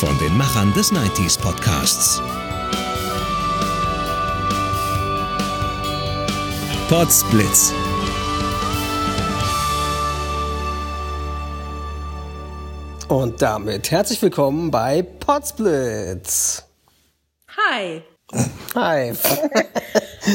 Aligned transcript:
Von 0.00 0.18
den 0.18 0.36
Machern 0.36 0.74
des 0.74 0.92
90s 0.92 1.40
Podcasts. 1.40 2.20
Podsblitz. 6.90 7.72
Und 13.08 13.40
damit 13.40 13.90
herzlich 13.90 14.20
willkommen 14.20 14.70
bei 14.70 15.00
Podsblitz. 15.00 16.62
Hi. 17.56 18.02
Hi. 18.74 19.14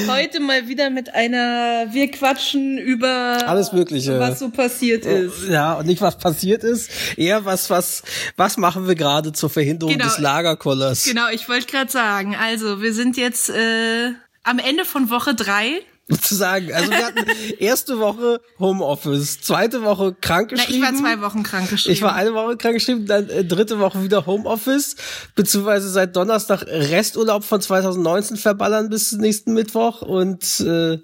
Heute 0.08 0.40
mal 0.40 0.68
wieder 0.68 0.90
mit 0.90 1.14
einer 1.14 1.88
Wir 1.92 2.10
quatschen 2.12 2.78
über 2.78 3.38
Alles 3.48 3.72
Mögliche. 3.74 4.20
was 4.20 4.40
so 4.40 4.50
passiert 4.50 5.06
ist. 5.06 5.48
Ja, 5.50 5.74
und 5.74 5.86
nicht 5.88 6.02
was 6.02 6.18
passiert 6.18 6.64
ist, 6.64 6.90
eher 7.18 7.46
was, 7.46 7.70
was, 7.70 8.04
was 8.38 8.58
machen 8.58 8.88
wir 8.88 8.96
gerade 8.96 9.34
zur 9.34 9.50
Verhinderung 9.50 9.94
Genau. 9.94 10.06
des 10.06 10.18
Lagerkollers. 10.20 11.04
Genau, 11.06 11.28
ich 11.34 11.48
wollte 11.50 11.68
gerade 11.68 11.92
sagen, 11.92 12.36
also 12.36 12.82
wir 12.82 12.94
sind 12.94 13.18
jetzt 13.18 13.50
äh, 13.50 14.12
am 14.44 14.60
Ende 14.60 14.86
von 14.86 15.10
Woche 15.10 15.36
drei. 15.36 15.82
Sozusagen. 16.12 16.74
Also 16.74 16.92
wir 16.92 17.06
hatten 17.06 17.26
erste 17.60 18.00
Woche 18.00 18.42
Homeoffice, 18.60 19.42
zweite 19.42 19.82
Woche 19.84 20.04
Na, 20.04 20.10
ich 20.12 20.22
krankgeschrieben. 20.22 20.82
war 20.82 20.94
zwei 20.96 21.22
Wochen 21.22 21.44
krankgeschrieben. 21.44 21.94
Ich 21.94 22.02
war 22.02 22.16
eine 22.16 22.34
Woche 22.34 22.58
krankgeschrieben, 22.58 23.06
dann 23.06 23.30
äh, 23.30 23.46
dritte 23.46 23.80
Woche 23.80 24.04
wieder 24.04 24.26
Homeoffice, 24.26 24.96
beziehungsweise 25.36 25.90
seit 25.90 26.16
Donnerstag 26.16 26.64
Resturlaub 26.68 27.44
von 27.46 27.62
2019 27.62 28.38
verballern 28.38 28.90
bis 28.90 29.14
nächsten 29.14 29.54
Mittwoch 29.54 30.02
und 30.02 30.60
äh, 30.60 31.00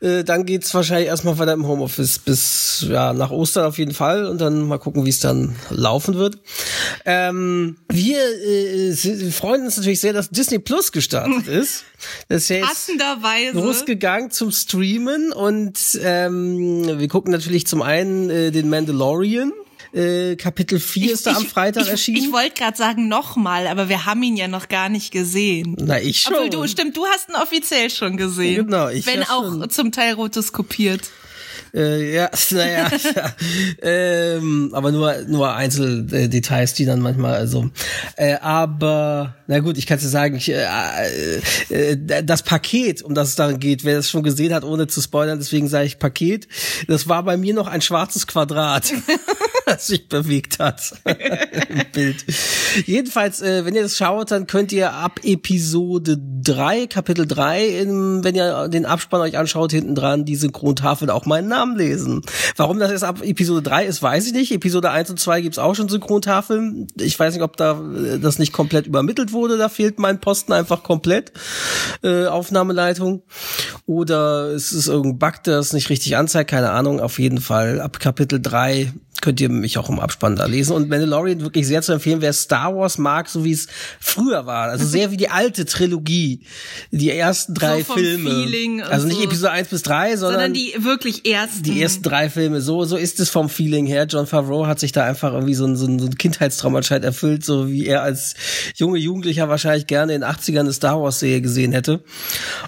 äh, 0.00 0.24
dann 0.24 0.46
geht's 0.46 0.74
wahrscheinlich 0.74 1.08
erstmal 1.08 1.38
weiter 1.38 1.52
im 1.52 1.66
Homeoffice 1.66 2.18
bis 2.18 2.86
ja 2.88 3.12
nach 3.12 3.30
Ostern 3.30 3.66
auf 3.66 3.78
jeden 3.78 3.94
Fall 3.94 4.26
und 4.26 4.40
dann 4.40 4.66
mal 4.66 4.78
gucken, 4.78 5.04
wie 5.04 5.10
es 5.10 5.20
dann 5.20 5.54
laufen 5.70 6.14
wird. 6.16 6.38
Ähm, 7.04 7.76
wir 7.88 8.18
äh, 8.18 8.94
freuen 9.30 9.64
uns 9.64 9.76
natürlich 9.76 10.00
sehr, 10.00 10.12
dass 10.12 10.30
Disney 10.30 10.58
Plus 10.58 10.90
gestartet 10.90 11.46
ist. 11.46 11.84
Das 12.28 12.42
ist 12.42 12.48
ja 12.48 12.56
jetzt 12.56 12.68
Passenderweise. 12.68 13.52
Losgegangen 14.24 14.30
zum 14.30 14.50
Streamen 14.50 15.32
und 15.32 15.98
ähm, 16.02 16.98
wir 16.98 17.08
gucken 17.08 17.32
natürlich 17.32 17.66
zum 17.66 17.82
einen 17.82 18.30
äh, 18.30 18.50
den 18.50 18.68
Mandalorian. 18.68 19.52
Äh, 19.92 20.36
Kapitel 20.36 20.80
4 20.80 21.12
ist 21.12 21.26
da 21.26 21.36
am 21.36 21.46
Freitag 21.46 21.84
ich, 21.84 21.90
erschienen. 21.90 22.24
Ich 22.24 22.32
wollte 22.32 22.54
gerade 22.54 22.76
sagen 22.76 23.06
nochmal, 23.08 23.68
aber 23.68 23.88
wir 23.88 24.06
haben 24.06 24.22
ihn 24.24 24.36
ja 24.36 24.48
noch 24.48 24.68
gar 24.68 24.88
nicht 24.88 25.12
gesehen. 25.12 25.76
Na, 25.78 26.00
ich 26.00 26.20
schon. 26.20 26.34
Obwohl 26.34 26.50
du, 26.50 26.66
stimmt, 26.66 26.96
du 26.96 27.04
hast 27.06 27.28
ihn 27.28 27.36
offiziell 27.36 27.90
schon 27.90 28.16
gesehen. 28.16 28.66
Genau, 28.66 28.88
ich 28.88 29.06
Wenn 29.06 29.22
auch 29.22 29.44
schon. 29.44 29.70
zum 29.70 29.92
Teil 29.92 30.14
rotoskopiert. 30.14 31.10
Äh, 31.74 32.14
ja, 32.14 32.30
naja, 32.50 32.88
ja. 32.88 33.34
ähm, 33.82 34.70
aber 34.72 34.92
nur 34.92 35.14
nur 35.26 35.54
Einzeldetails, 35.54 36.74
die 36.74 36.84
dann 36.84 37.00
manchmal 37.00 37.34
also. 37.34 37.70
Äh, 38.16 38.36
aber 38.36 39.34
na 39.48 39.58
gut, 39.58 39.76
ich 39.76 39.86
kann 39.86 39.98
dir 39.98 40.06
sagen, 40.06 40.36
ich, 40.36 40.50
äh, 40.50 41.40
äh, 41.70 42.22
das 42.22 42.44
Paket, 42.44 43.02
um 43.02 43.14
das 43.14 43.30
es 43.30 43.34
darin 43.34 43.58
geht, 43.58 43.84
wer 43.84 43.96
das 43.96 44.08
schon 44.08 44.22
gesehen 44.22 44.54
hat, 44.54 44.62
ohne 44.62 44.86
zu 44.86 45.00
spoilern, 45.02 45.38
deswegen 45.38 45.68
sage 45.68 45.86
ich 45.86 45.98
Paket. 45.98 46.46
Das 46.86 47.08
war 47.08 47.22
bei 47.24 47.36
mir 47.36 47.54
noch 47.54 47.66
ein 47.66 47.80
schwarzes 47.80 48.26
Quadrat. 48.26 48.92
sich 49.78 50.08
bewegt 50.08 50.58
hat 50.58 50.94
im 51.04 51.82
Bild. 51.92 52.24
Jedenfalls, 52.86 53.40
äh, 53.42 53.64
wenn 53.64 53.74
ihr 53.74 53.82
das 53.82 53.96
schaut, 53.96 54.30
dann 54.30 54.46
könnt 54.46 54.72
ihr 54.72 54.92
ab 54.92 55.20
Episode 55.22 56.18
3, 56.42 56.86
Kapitel 56.86 57.26
3, 57.26 57.66
in, 57.66 58.24
wenn 58.24 58.34
ihr 58.34 58.68
den 58.68 58.86
Abspann 58.86 59.20
euch 59.20 59.38
anschaut, 59.38 59.72
hinten 59.72 59.94
dran 59.94 60.24
die 60.24 60.36
Synchrontafel 60.36 61.10
auch 61.10 61.26
meinen 61.26 61.48
Namen 61.48 61.76
lesen. 61.76 62.22
Warum 62.56 62.78
das 62.78 62.90
jetzt 62.90 63.04
ab 63.04 63.22
Episode 63.22 63.62
3 63.62 63.86
ist, 63.86 64.02
weiß 64.02 64.26
ich 64.26 64.32
nicht. 64.32 64.52
Episode 64.52 64.90
1 64.90 65.10
und 65.10 65.20
2 65.20 65.40
gibt's 65.40 65.58
auch 65.58 65.74
schon 65.74 65.88
Synchrontafeln. 65.88 66.86
Ich 66.98 67.18
weiß 67.18 67.34
nicht, 67.34 67.42
ob 67.42 67.56
da 67.56 67.80
äh, 67.80 68.18
das 68.18 68.38
nicht 68.38 68.52
komplett 68.52 68.86
übermittelt 68.86 69.32
wurde. 69.32 69.56
Da 69.56 69.68
fehlt 69.68 69.98
mein 69.98 70.20
Posten 70.20 70.52
einfach 70.52 70.82
komplett. 70.82 71.32
Äh, 72.02 72.26
Aufnahmeleitung. 72.26 73.22
Oder 73.86 74.48
es 74.48 74.72
ist 74.72 74.88
irgendein 74.88 75.18
Bug, 75.18 75.42
der 75.44 75.58
es 75.58 75.72
nicht 75.72 75.90
richtig 75.90 76.16
anzeigt. 76.16 76.50
Keine 76.50 76.70
Ahnung. 76.70 77.00
Auf 77.00 77.18
jeden 77.18 77.40
Fall 77.40 77.80
ab 77.80 78.00
Kapitel 78.00 78.40
3 78.40 78.92
könnt 79.24 79.40
ihr 79.40 79.48
mich 79.48 79.78
auch 79.78 79.88
im 79.88 79.98
Abspann 80.00 80.36
da 80.36 80.44
lesen. 80.44 80.74
Und 80.74 80.90
Mandalorian 80.90 81.40
wirklich 81.40 81.66
sehr 81.66 81.80
zu 81.80 81.92
empfehlen, 81.92 82.20
wer 82.20 82.34
Star 82.34 82.76
Wars 82.76 82.98
mag, 82.98 83.26
so 83.30 83.42
wie 83.42 83.52
es 83.52 83.68
früher 83.98 84.44
war. 84.44 84.68
Also 84.68 84.84
sehr 84.84 85.10
wie 85.10 85.16
die 85.16 85.30
alte 85.30 85.64
Trilogie. 85.64 86.40
Die 86.90 87.10
ersten 87.10 87.54
drei 87.54 87.82
So 87.82 87.94
Filme. 87.94 88.84
Also 88.86 89.06
nicht 89.06 89.16
so. 89.16 89.24
Episode 89.24 89.50
1 89.52 89.68
bis 89.68 89.82
3, 89.82 90.16
sondern, 90.18 90.40
Sondern 90.40 90.52
die 90.52 90.74
wirklich 90.84 91.26
ersten. 91.26 91.62
die 91.62 91.80
ersten 91.80 92.02
drei 92.02 92.28
Filme. 92.28 92.60
So, 92.60 92.84
so 92.84 92.96
ist 92.96 93.18
es 93.18 93.30
vom 93.30 93.48
Feeling 93.48 93.86
her. 93.86 94.04
John 94.06 94.26
Favreau 94.26 94.66
hat 94.66 94.78
sich 94.78 94.92
da 94.92 95.04
einfach 95.04 95.32
irgendwie 95.32 95.54
so 95.54 95.64
ein, 95.64 95.76
so 95.76 95.86
ein, 95.86 95.98
so 95.98 96.06
ein 96.06 96.18
Kindheitstraum 96.18 96.76
anscheinend 96.76 97.06
erfüllt, 97.06 97.46
so 97.46 97.70
wie 97.70 97.86
er 97.86 98.02
als 98.02 98.34
junge 98.76 98.98
Jugendlicher 98.98 99.48
wahrscheinlich 99.48 99.86
gerne 99.86 100.14
in 100.14 100.20
den 100.20 100.30
80ern 100.30 100.60
eine 100.60 100.72
Star 100.74 101.00
Wars 101.00 101.20
Serie 101.20 101.40
gesehen 101.40 101.72
hätte. 101.72 102.04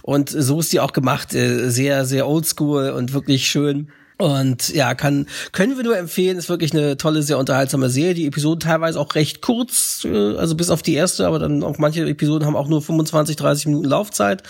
Und 0.01 0.31
so 0.31 0.61
ist 0.61 0.73
die 0.73 0.81
auch 0.81 0.95
gemacht. 0.95 1.35
Äh, 1.35 1.69
Sehr, 1.69 2.07
sehr 2.07 2.27
oldschool 2.27 2.89
und 2.91 3.13
wirklich 3.13 3.47
schön. 3.47 3.89
Und 4.19 4.71
ja, 4.71 4.95
kann, 4.95 5.27
können 5.53 5.77
wir 5.77 5.85
nur 5.85 5.99
empfehlen, 5.99 6.39
ist 6.39 6.49
wirklich 6.49 6.73
eine 6.73 6.97
tolle, 6.97 7.23
sehr 7.23 7.39
unterhaltsame 7.39 7.91
Serie. 7.91 8.15
Die 8.15 8.27
Episoden 8.27 8.61
teilweise 8.61 8.99
auch 8.99 9.15
recht 9.15 9.43
kurz, 9.43 10.07
äh, 10.07 10.37
also 10.37 10.55
bis 10.55 10.71
auf 10.71 10.81
die 10.81 10.95
erste, 10.95 11.27
aber 11.27 11.39
dann 11.39 11.63
auch 11.63 11.77
manche 11.77 12.07
Episoden 12.09 12.47
haben 12.47 12.57
auch 12.57 12.69
nur 12.69 12.81
25, 12.81 13.37
30 13.37 13.67
Minuten 13.67 13.85
Laufzeit 13.85 14.43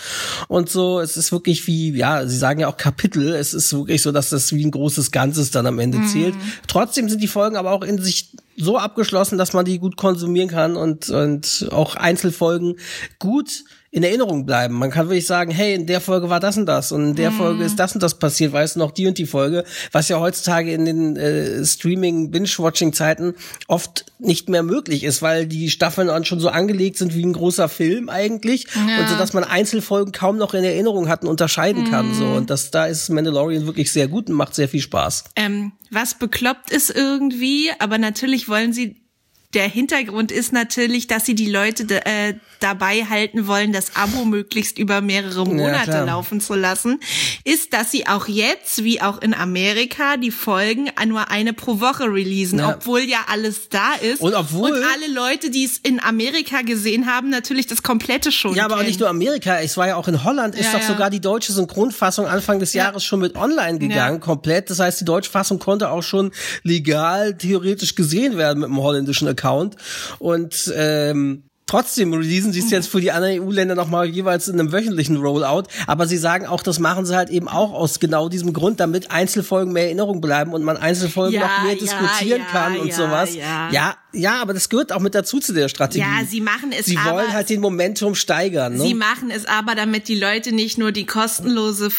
und 0.47 0.69
so. 0.69 1.01
Es 1.01 1.17
ist 1.17 1.33
wirklich 1.33 1.67
wie, 1.67 1.91
ja, 1.91 2.25
sie 2.25 2.37
sagen 2.37 2.61
ja 2.61 2.69
auch 2.69 2.77
Kapitel. 2.77 3.33
Es 3.33 3.53
ist 3.53 3.73
wirklich 3.73 4.01
so, 4.01 4.13
dass 4.13 4.29
das 4.29 4.53
wie 4.53 4.65
ein 4.65 4.71
großes 4.71 5.11
Ganzes 5.11 5.51
dann 5.51 5.67
am 5.67 5.79
Ende 5.79 6.01
zählt. 6.05 6.35
Trotzdem 6.67 7.09
sind 7.09 7.21
die 7.21 7.27
Folgen 7.27 7.57
aber 7.57 7.71
auch 7.71 7.83
in 7.83 8.01
sich 8.01 8.29
so 8.55 8.77
abgeschlossen, 8.77 9.37
dass 9.37 9.53
man 9.53 9.65
die 9.65 9.79
gut 9.79 9.97
konsumieren 9.97 10.49
kann 10.49 10.77
und, 10.77 11.09
und 11.09 11.67
auch 11.71 11.95
Einzelfolgen 11.95 12.77
gut 13.19 13.63
in 13.89 14.03
Erinnerung 14.03 14.45
bleiben. 14.45 14.75
Man 14.75 14.91
kann 14.91 15.07
wirklich 15.07 15.25
sagen, 15.25 15.49
hey, 15.51 15.73
in 15.73 15.85
der 15.85 16.01
Folge 16.01 16.29
war 16.29 16.39
das 16.41 16.57
und 16.57 16.65
das 16.65 16.91
und 16.91 17.09
in 17.11 17.15
der 17.15 17.31
Folge 17.31 17.63
ist 17.63 17.77
das 17.79 17.93
und 17.93 18.03
das 18.03 18.19
passiert, 18.19 18.51
weißt 18.51 18.75
du 18.75 18.79
noch 18.79 18.91
die 18.91 19.07
und 19.07 19.17
die 19.17 19.25
Folge, 19.25 19.63
was 19.93 20.09
ja 20.09 20.19
heutzutage 20.19 20.71
in 20.73 20.85
den 20.85 21.15
äh, 21.15 21.63
Streaming 21.65 22.29
Binge-Watching 22.31 22.91
Zeiten 22.93 23.33
oft 23.67 24.05
nicht 24.19 24.49
mehr 24.49 24.61
möglich 24.63 25.03
ist, 25.03 25.21
weil 25.21 25.45
die 25.47 25.69
Staffeln 25.69 26.07
dann 26.07 26.25
schon 26.25 26.39
so 26.39 26.49
angelegt 26.49 26.97
sind 26.97 27.15
wie 27.15 27.23
ein 27.25 27.33
großer 27.33 27.69
Film 27.69 28.09
eigentlich 28.09 28.67
Ja. 28.75 28.99
und 29.01 29.09
so 29.09 29.15
dass 29.17 29.33
man 29.33 29.43
Einzelfolgen 29.45 30.11
kaum 30.11 30.37
noch 30.37 30.53
in 30.53 30.63
Erinnerung 30.65 31.07
hat 31.07 31.21
und 31.23 31.29
unterscheiden 31.29 31.89
kann 31.89 32.13
so 32.13 32.25
und 32.25 32.49
das 32.49 32.71
da 32.71 32.87
ist 32.87 33.09
Mandalorian 33.09 33.65
wirklich 33.67 33.91
sehr 33.91 34.07
gut 34.09 34.27
und 34.29 34.35
macht 34.35 34.53
sehr 34.53 34.67
viel 34.67 34.81
Spaß. 34.81 35.23
ähm, 35.37 35.71
was 35.91 36.15
bekloppt 36.15 36.71
ist 36.71 36.89
irgendwie, 36.89 37.69
aber 37.79 37.97
natürlich 37.97 38.49
wollen 38.49 38.73
sie 38.73 38.97
der 39.53 39.67
Hintergrund 39.69 40.31
ist 40.31 40.51
natürlich, 40.51 41.07
dass 41.07 41.25
sie 41.25 41.33
die 41.33 41.49
Leute 41.49 41.85
äh, 42.05 42.33
dabei 42.59 43.05
halten 43.05 43.47
wollen, 43.47 43.71
das 43.71 43.95
Abo 43.95 44.25
möglichst 44.25 44.77
über 44.77 44.99
mehrere 44.99 45.45
Monate 45.45 45.91
klar. 45.91 46.05
laufen 46.05 46.41
zu 46.41 46.53
lassen, 46.55 46.99
ist, 47.45 47.71
dass 47.71 47.89
sie 47.91 48.07
auch 48.07 48.27
jetzt, 48.27 48.83
wie 48.83 49.01
auch 49.01 49.21
in 49.21 49.33
Amerika, 49.33 50.17
die 50.17 50.31
Folgen 50.31 50.89
nur 51.07 51.31
eine 51.31 51.53
pro 51.53 51.79
Woche 51.79 52.03
releasen, 52.11 52.59
Ja. 52.59 52.75
obwohl 52.75 53.01
ja 53.01 53.19
alles 53.29 53.69
da 53.69 53.93
ist. 53.93 54.19
Und 54.21 54.33
obwohl- 54.33 54.71
Und 54.73 54.83
alle 54.83 55.13
Leute, 55.13 55.49
die 55.49 55.63
es 55.63 55.77
in 55.77 56.01
Amerika 56.03 56.61
gesehen 56.61 57.05
haben, 57.05 57.29
natürlich 57.29 57.67
das 57.67 57.83
komplette 57.83 58.33
schon 58.33 58.53
Ja, 58.53 58.65
aber 58.65 58.73
auch 58.73 58.77
kennen. 58.79 58.89
nicht 58.89 58.99
nur 58.99 59.07
Amerika. 59.09 59.59
Es 59.61 59.77
war 59.77 59.87
ja 59.87 59.95
auch 59.95 60.09
in 60.09 60.25
Holland, 60.25 60.55
ist 60.55 60.65
Ja, 60.65 60.73
doch 60.73 60.81
ja. 60.81 60.87
sogar 60.87 61.09
die 61.09 61.21
deutsche 61.21 61.53
Synchronfassung 61.53 62.27
Anfang 62.27 62.59
des 62.59 62.73
Jahres 62.73 63.05
schon 63.05 63.21
mit 63.21 63.35
online 63.35 63.79
gegangen, 63.79 64.15
Ja. 64.15 64.19
komplett. 64.25 64.69
Das 64.69 64.79
heißt, 64.79 64.99
die 64.99 65.05
deutsche 65.05 65.31
Fassung 65.31 65.57
konnte 65.59 65.89
auch 65.89 66.03
schon 66.03 66.31
legal 66.63 67.37
theoretisch 67.37 67.95
gesehen 67.95 68.37
werden 68.37 68.59
mit 68.59 68.67
dem 68.69 68.77
holländischen 68.81 69.27
Account. 69.27 69.36
Und 70.19 70.73
ähm, 70.75 71.43
Trotzdem 71.67 72.13
releasen 72.13 72.53
sie 72.53 72.59
es 72.59 72.71
jetzt 72.71 72.87
für 72.87 73.01
die 73.01 73.11
anderen 73.11 73.43
EU-Länder 73.43 73.75
nochmal 73.75 74.05
jeweils 74.07 74.47
in 74.47 74.57
einem 74.57 74.71
wöchentlichen 74.71 75.17
Rollout. 75.17 75.63
Aber 75.85 76.07
sie 76.07 76.15
sagen 76.15 76.45
auch, 76.45 76.63
das 76.63 76.79
machen 76.79 77.05
sie 77.05 77.13
halt 77.13 77.29
eben 77.29 77.49
auch 77.49 77.73
aus 77.73 77.99
genau 77.99 78.29
diesem 78.29 78.53
Grund, 78.53 78.79
damit 78.79 79.11
Einzelfolgen 79.11 79.73
mehr 79.73 79.83
Erinnerung 79.83 80.21
bleiben 80.21 80.53
und 80.53 80.63
man 80.63 80.77
Einzelfolgen 80.77 81.33
Ja, 81.33 81.41
noch 81.41 81.63
mehr 81.63 81.73
ja, 81.73 81.79
diskutieren 81.79 82.39
ja, 82.39 82.47
kann 82.49 82.77
und 82.79 82.93
sowas. 82.93 83.35
ja. 83.69 83.95
Ja, 84.17 84.27
ja, 84.27 84.41
aber 84.41 84.53
das 84.53 84.67
gehört 84.67 84.91
auch 84.91 84.99
mit 84.99 85.15
dazu 85.15 85.39
zu 85.39 85.53
der 85.53 85.69
Strategie. 85.69 85.99
Ja, 85.99 86.25
sie 86.29 86.41
machen 86.41 86.71
es 86.77 86.85
Sie 86.87 86.97
aber, 86.97 87.17
wollen 87.19 87.31
halt 87.33 87.49
den 87.49 87.61
Momentum 87.61 88.13
steigern. 88.13 88.73
Ne? 88.73 88.81
Sie 88.83 88.93
machen 88.93 89.31
es 89.31 89.45
aber, 89.45 89.73
damit 89.73 90.09
die 90.09 90.19
Leute 90.19 90.51
nicht 90.51 90.77
nur 90.77 90.91
die 90.91 91.05
kostenlose 91.05 91.89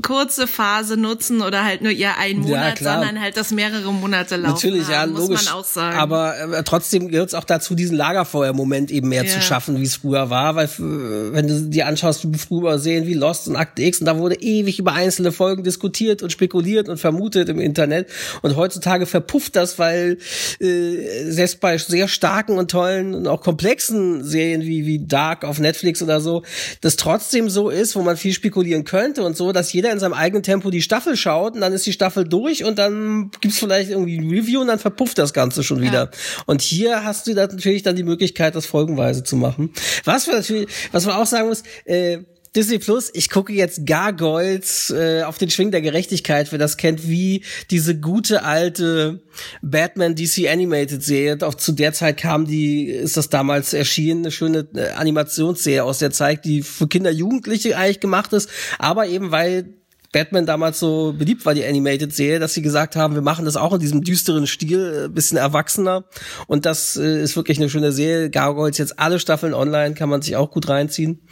kurze 0.00 0.46
Phase 0.46 0.96
nutzen 0.96 1.42
oder 1.42 1.64
halt 1.64 1.82
nur 1.82 1.90
ihr 1.90 2.16
einen 2.18 2.42
Ja, 2.44 2.48
Monat, 2.48 2.76
klar. 2.76 2.98
sondern 3.00 3.20
halt 3.20 3.36
das 3.36 3.50
mehrere 3.50 3.92
Monate 3.92 4.36
laufen 4.36 4.54
Natürlich, 4.54 4.88
ja, 4.88 5.00
haben, 5.00 5.12
muss 5.12 5.22
logisch. 5.22 5.44
man 5.46 5.54
auch 5.54 5.64
sagen. 5.64 5.98
Aber 5.98 6.38
äh, 6.52 6.62
trotzdem 6.62 7.08
gehört 7.08 7.28
es 7.28 7.34
auch 7.34 7.44
dazu, 7.44 7.74
diesen 7.74 7.96
Lagerfeuer-Moment 7.96 8.90
eben 8.90 9.08
mehr 9.08 9.24
Ja. 9.24 9.30
zu 9.32 9.40
schaffen, 9.40 9.80
wie 9.80 9.84
es 9.84 9.96
früher 9.96 10.30
war. 10.30 10.54
Weil 10.54 10.68
wenn 10.78 11.48
du 11.48 11.60
dir 11.62 11.86
anschaust, 11.88 12.26
früher 12.48 12.78
sehen 12.78 13.06
wie 13.06 13.14
Lost 13.14 13.48
und 13.48 13.56
Akte 13.56 13.82
X, 13.82 13.98
und 14.00 14.06
da 14.06 14.18
wurde 14.18 14.36
ewig 14.36 14.78
über 14.78 14.92
einzelne 14.92 15.32
Folgen 15.32 15.64
diskutiert 15.64 16.22
und 16.22 16.30
spekuliert 16.30 16.88
und 16.88 16.98
vermutet 16.98 17.48
im 17.48 17.58
Internet. 17.60 18.08
Und 18.42 18.56
heutzutage 18.56 19.06
verpufft 19.06 19.56
das, 19.56 19.78
weil 19.78 20.18
äh, 20.60 21.30
selbst 21.30 21.60
bei 21.62 21.78
sehr 21.78 22.08
starken 22.08 22.58
und 22.58 22.70
tollen 22.70 23.14
und 23.14 23.26
auch 23.26 23.40
komplexen 23.40 24.22
Serien 24.22 24.60
wie, 24.62 24.84
wie 24.84 25.06
Dark 25.06 25.44
auf 25.44 25.58
Netflix 25.58 26.02
oder 26.02 26.20
so, 26.20 26.42
das 26.82 26.96
trotzdem 26.96 27.48
so 27.48 27.70
ist, 27.70 27.96
wo 27.96 28.02
man 28.02 28.18
viel 28.18 28.34
spekulieren 28.34 28.84
könnte 28.84 29.22
und 29.22 29.36
so, 29.36 29.52
dass 29.52 29.72
jeder 29.72 29.90
in 29.90 29.98
seinem 29.98 30.12
eigenen 30.12 30.42
Tempo 30.42 30.70
die 30.70 30.82
Staffel 30.82 31.16
schaut 31.16 31.54
und 31.54 31.62
dann 31.62 31.72
ist 31.72 31.86
die 31.86 31.92
Staffel 31.92 32.28
durch 32.28 32.64
und 32.64 32.78
dann 32.78 33.30
gibt's 33.40 33.58
vielleicht 33.58 33.90
irgendwie 33.90 34.18
ein 34.18 34.28
Review 34.28 34.60
und 34.60 34.66
dann 34.66 34.78
verpufft 34.78 35.16
das 35.16 35.32
Ganze 35.32 35.62
schon 35.62 35.80
wieder. 35.80 36.10
Und 36.44 36.60
hier 36.60 37.04
hast 37.04 37.26
du 37.26 37.32
natürlich 37.32 37.82
dann 37.82 37.96
die 37.96 38.02
Möglichkeit, 38.02 38.54
das 38.54 38.66
folgenweise 38.66 39.24
zu 39.24 39.36
machen. 39.36 39.70
Was 40.04 40.26
wir 40.26 40.34
natürlich, 40.34 40.68
was 40.90 41.06
man 41.06 41.16
auch 41.16 41.26
sagen 41.26 41.48
muss, 41.48 41.62
äh, 41.84 42.18
Disney 42.54 42.78
Plus, 42.78 43.10
ich 43.14 43.30
gucke 43.30 43.54
jetzt 43.54 43.86
Gargoyles 43.86 44.90
äh, 44.90 45.22
auf 45.22 45.38
den 45.38 45.48
Schwing 45.48 45.70
der 45.70 45.80
Gerechtigkeit, 45.80 46.52
wer 46.52 46.58
das 46.58 46.76
kennt, 46.76 47.08
wie 47.08 47.44
diese 47.70 47.98
gute 47.98 48.44
alte 48.44 49.22
Batman 49.62 50.14
DC 50.14 50.50
Animated 50.50 51.02
Serie. 51.02 51.38
Auch 51.46 51.54
zu 51.54 51.72
der 51.72 51.94
Zeit 51.94 52.18
kam 52.18 52.46
die, 52.46 52.84
ist 52.84 53.16
das 53.16 53.30
damals 53.30 53.72
erschienen, 53.72 54.20
eine 54.20 54.30
schöne 54.30 54.68
äh, 54.74 54.90
Animationsserie 54.90 55.82
aus 55.82 55.98
der 55.98 56.10
Zeit, 56.10 56.44
die 56.44 56.62
für 56.62 56.88
Kinder, 56.88 57.10
Jugendliche 57.10 57.76
eigentlich 57.78 58.00
gemacht 58.00 58.34
ist, 58.34 58.50
aber 58.78 59.06
eben 59.06 59.30
weil 59.30 59.81
Batman 60.12 60.46
damals 60.46 60.78
so 60.78 61.14
beliebt 61.16 61.44
war, 61.44 61.54
die 61.54 61.64
Animated-Serie, 61.64 62.38
dass 62.38 62.54
sie 62.54 62.62
gesagt 62.62 62.96
haben, 62.96 63.14
wir 63.14 63.22
machen 63.22 63.44
das 63.44 63.56
auch 63.56 63.72
in 63.72 63.80
diesem 63.80 64.02
düsteren 64.02 64.46
Stil, 64.46 65.06
äh, 65.06 65.08
bisschen 65.08 65.38
erwachsener. 65.38 66.04
Und 66.46 66.66
das 66.66 66.96
äh, 66.96 67.22
ist 67.22 67.34
wirklich 67.36 67.58
eine 67.58 67.68
schöne 67.68 67.92
Serie. 67.92 68.30
Gargoyles 68.30 68.78
jetzt 68.78 68.98
alle 68.98 69.18
Staffeln 69.18 69.54
online, 69.54 69.94
kann 69.94 70.08
man 70.08 70.22
sich 70.22 70.36
auch 70.36 70.50
gut 70.50 70.68
reinziehen. 70.68 71.26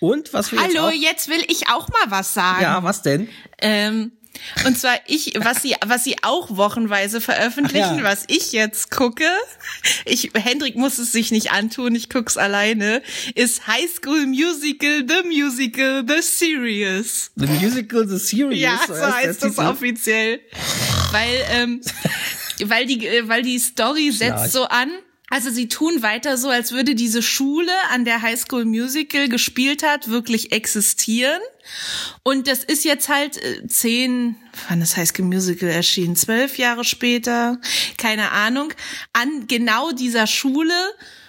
Und 0.00 0.32
was 0.32 0.52
wir 0.52 0.60
Hallo, 0.60 0.90
jetzt 0.90 1.16
jetzt 1.16 1.28
will 1.28 1.44
ich 1.48 1.68
auch 1.68 1.88
mal 1.88 2.10
was 2.10 2.34
sagen. 2.34 2.58
auch, 2.58 2.62
Ja, 2.62 2.82
was 2.82 3.02
denn? 3.02 3.28
Ähm, 3.58 4.12
und 4.64 4.78
zwar 4.78 4.98
ich, 5.06 5.34
was 5.38 5.62
sie, 5.62 5.74
was 5.84 6.04
sie 6.04 6.16
auch 6.22 6.56
wochenweise 6.56 7.20
veröffentlichen, 7.20 7.98
ja. 7.98 8.04
was 8.04 8.24
ich 8.28 8.52
jetzt 8.52 8.90
gucke, 8.90 9.28
ich, 10.04 10.30
Hendrik 10.34 10.76
muss 10.76 10.98
es 10.98 11.12
sich 11.12 11.30
nicht 11.30 11.52
antun, 11.52 11.94
ich 11.94 12.08
guck's 12.08 12.36
alleine, 12.36 13.02
ist 13.34 13.66
High 13.66 13.90
School 13.90 14.26
Musical, 14.26 15.04
The 15.06 15.28
Musical, 15.28 16.04
The 16.06 16.22
Series. 16.22 17.30
The 17.36 17.46
Musical, 17.46 18.06
The 18.08 18.18
Series. 18.18 18.60
Ja, 18.60 18.80
so 18.86 18.94
heißt 18.94 19.26
heißt 19.26 19.42
das 19.42 19.54
Titel. 19.56 19.66
offiziell. 19.66 20.40
Weil, 21.10 21.44
ähm, 21.50 21.80
weil 22.64 22.86
die, 22.86 23.06
äh, 23.06 23.28
weil 23.28 23.42
die 23.42 23.58
Story 23.58 24.10
setzt 24.10 24.52
so 24.52 24.64
an. 24.64 24.90
Also 25.28 25.50
sie 25.50 25.68
tun 25.68 26.02
weiter 26.02 26.36
so, 26.36 26.50
als 26.50 26.70
würde 26.70 26.94
diese 26.94 27.20
Schule, 27.20 27.72
an 27.90 28.04
der 28.04 28.22
High 28.22 28.38
School 28.38 28.64
Musical 28.64 29.28
gespielt 29.28 29.82
hat, 29.82 30.08
wirklich 30.08 30.52
existieren. 30.52 31.40
Und 32.22 32.48
das 32.48 32.64
ist 32.64 32.84
jetzt 32.84 33.08
halt 33.08 33.36
äh, 33.42 33.66
zehn, 33.66 34.36
wann 34.68 34.82
High 34.82 35.08
School 35.08 35.26
Musical 35.26 35.68
erschienen? 35.68 36.16
Zwölf 36.16 36.58
Jahre 36.58 36.84
später? 36.84 37.58
Keine 37.96 38.32
Ahnung. 38.32 38.72
An 39.12 39.46
genau 39.46 39.92
dieser 39.92 40.26
Schule 40.26 40.74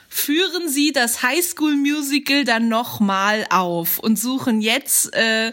führen 0.10 0.70
sie 0.70 0.92
das 0.92 1.22
High 1.22 1.44
School 1.44 1.76
Musical 1.76 2.44
dann 2.44 2.70
nochmal 2.70 3.46
auf 3.50 4.00
und 4.00 4.18
suchen 4.18 4.62
jetzt 4.62 5.14
äh, 5.14 5.52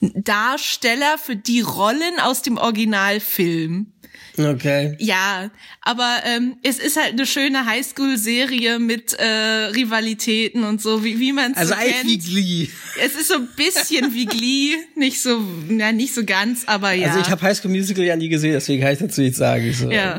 Darsteller 0.00 1.18
für 1.18 1.36
die 1.36 1.60
Rollen 1.60 2.20
aus 2.20 2.42
dem 2.42 2.58
Originalfilm. 2.58 3.93
Okay. 4.36 4.96
Ja, 4.98 5.50
aber 5.80 6.18
ähm, 6.24 6.56
es 6.62 6.78
ist 6.80 6.96
halt 7.00 7.12
eine 7.12 7.24
schöne 7.26 7.66
Highschool-Serie 7.66 8.78
mit 8.80 9.12
äh, 9.12 9.24
Rivalitäten 9.24 10.64
und 10.64 10.82
so, 10.82 11.04
wie, 11.04 11.20
wie 11.20 11.32
man 11.32 11.52
es 11.52 11.58
Also 11.58 11.74
so 11.74 11.80
eigentlich 11.80 11.94
kennt. 11.94 12.08
wie 12.10 12.18
Glee. 12.64 12.68
Es 13.04 13.14
ist 13.14 13.28
so 13.28 13.34
ein 13.34 13.48
bisschen 13.56 14.12
wie 14.14 14.26
Glee, 14.26 14.70
nicht 14.96 15.20
so, 15.22 15.40
ja, 15.68 15.92
nicht 15.92 16.14
so 16.14 16.24
ganz, 16.24 16.64
aber 16.66 16.92
ja. 16.92 17.08
Also 17.08 17.20
ich 17.20 17.30
habe 17.30 17.42
High 17.42 17.56
School 17.56 17.70
Musical 17.70 18.04
ja 18.04 18.16
nie 18.16 18.28
gesehen, 18.28 18.52
deswegen 18.52 18.82
kann 18.82 18.92
ich 18.92 18.98
dazu 18.98 19.20
nichts 19.20 19.38
sagen. 19.38 19.64
Ich 19.68 19.78
so, 19.78 19.90
Ja. 19.90 20.16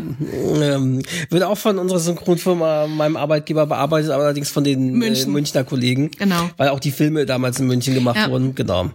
ähm, 0.61 1.01
wird 1.29 1.43
auch 1.43 1.57
von 1.57 1.77
unserer 1.77 1.99
Synchronfirma, 1.99 2.87
meinem 2.87 3.17
Arbeitgeber 3.17 3.65
bearbeitet, 3.65 4.11
aber 4.11 4.23
allerdings 4.23 4.49
von 4.49 4.63
den 4.63 4.89
äh, 4.89 4.91
München. 4.97 5.31
Münchner 5.33 5.63
Kollegen. 5.63 6.11
Genau. 6.17 6.49
Weil 6.57 6.69
auch 6.69 6.79
die 6.79 6.91
Filme 6.91 7.25
damals 7.25 7.59
in 7.59 7.67
München 7.67 7.93
gemacht 7.93 8.17
Ja. 8.17 8.29
wurden. 8.29 8.55
Genau. 8.55 8.91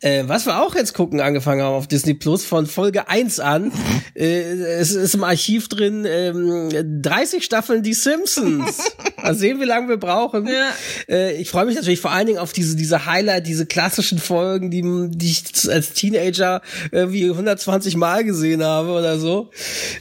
Äh, 0.00 0.24
was 0.26 0.46
wir 0.46 0.60
auch 0.60 0.74
jetzt 0.74 0.92
gucken 0.94 1.20
angefangen 1.20 1.62
haben 1.62 1.74
auf 1.74 1.86
Disney 1.86 2.14
Plus 2.14 2.44
von 2.44 2.66
Folge 2.66 3.08
1 3.08 3.40
an, 3.40 3.72
äh, 4.14 4.41
es 4.42 4.92
ist 4.92 5.14
im 5.14 5.24
Archiv 5.24 5.68
drin 5.68 6.04
ähm, 6.06 7.02
30 7.02 7.44
Staffeln 7.44 7.82
Die 7.82 7.94
Simpsons. 7.94 8.92
Mal 9.22 9.34
sehen, 9.34 9.60
wie 9.60 9.64
lange 9.64 9.88
wir 9.88 9.96
brauchen. 9.96 10.46
Ja. 10.46 10.72
Äh, 11.08 11.36
ich 11.36 11.50
freue 11.50 11.66
mich 11.66 11.76
natürlich 11.76 12.00
vor 12.00 12.10
allen 12.10 12.26
Dingen 12.26 12.38
auf 12.38 12.52
diese, 12.52 12.76
diese 12.76 13.06
Highlight, 13.06 13.46
diese 13.46 13.66
klassischen 13.66 14.18
Folgen, 14.18 14.70
die, 14.70 14.82
die 15.16 15.30
ich 15.30 15.70
als 15.70 15.92
Teenager 15.92 16.62
irgendwie 16.90 17.30
120 17.30 17.96
Mal 17.96 18.24
gesehen 18.24 18.62
habe 18.62 18.90
oder 18.90 19.18
so, 19.18 19.50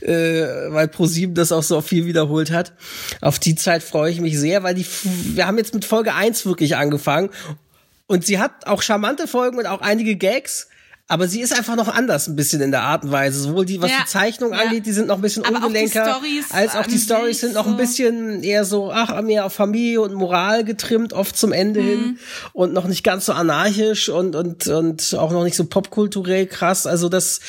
äh, 0.02 0.12
weil 0.70 0.88
ProSieben 0.88 1.36
das 1.36 1.52
auch 1.52 1.64
so 1.64 1.82
viel 1.82 2.06
wiederholt 2.06 2.52
hat. 2.52 2.74
Auf 3.22 3.40
die 3.40 3.56
Zeit 3.56 3.84
freue 3.84 4.12
ich 4.12 4.20
mich 4.22 4.38
sehr, 4.40 4.64
weil 4.64 4.76
die, 4.76 4.86
wir 5.36 5.48
haben 5.48 5.58
jetzt 5.58 5.74
mit 5.74 5.86
Folge 5.86 6.14
1 6.14 6.46
wirklich 6.46 6.76
angefangen 6.76 7.30
und 8.12 8.26
sie 8.26 8.40
hat 8.40 8.68
auch 8.68 8.82
charmante 8.82 9.26
Folgen 9.26 9.58
und 9.58 9.66
auch 9.68 9.80
einige 9.80 10.18
Gags. 10.18 10.68
Aber 11.12 11.28
sie 11.28 11.42
ist 11.42 11.54
einfach 11.56 11.76
noch 11.76 11.90
anders 11.90 12.28
ein 12.30 12.38
bisschen 12.38 12.62
in 12.62 12.72
der 12.72 12.84
Art 12.84 13.04
und 13.04 13.12
Weise. 13.12 13.38
Sowohl 13.42 13.66
die, 13.66 13.82
was 13.82 13.92
Ja, 13.92 13.98
die 14.04 14.08
Zeichnung 14.08 14.54
ja. 14.54 14.60
angeht, 14.60 14.86
die 14.86 14.94
sind 14.94 15.08
noch 15.08 15.18
ein 15.18 15.22
bisschen 15.22 15.44
Aber 15.44 15.58
auch 15.58 15.60
die 15.62 15.66
ungelenker, 15.68 16.22
als 16.52 16.76
auch 16.76 16.86
die 16.86 16.94
an 16.94 17.00
Stories 17.00 17.42
sind 17.42 17.54
noch 17.54 17.68
ein 17.68 17.76
bisschen 17.76 18.44
eher 18.44 18.64
so, 18.64 18.92
ach, 18.94 19.22
mehr 19.22 19.46
auf 19.46 19.52
Familie 19.54 20.00
und 20.00 20.14
Moral 20.14 20.64
getrimmt, 20.64 21.12
oft 21.12 21.36
zum 21.36 21.52
Ende 21.52 21.82
Mhm. 21.82 21.86
hin 21.88 22.20
und 22.54 22.72
noch 22.74 22.88
nicht 22.88 23.04
ganz 23.04 23.26
so 23.26 23.34
anarchisch 23.34 24.08
und, 24.08 24.38
und, 24.38 24.68
und 24.68 25.14
auch 25.18 25.32
noch 25.32 25.44
nicht 25.44 25.58
so 25.58 25.66
popkulturell 25.66 26.48
krass. 26.48 26.88
Also 26.88 27.10
das, 27.10 27.42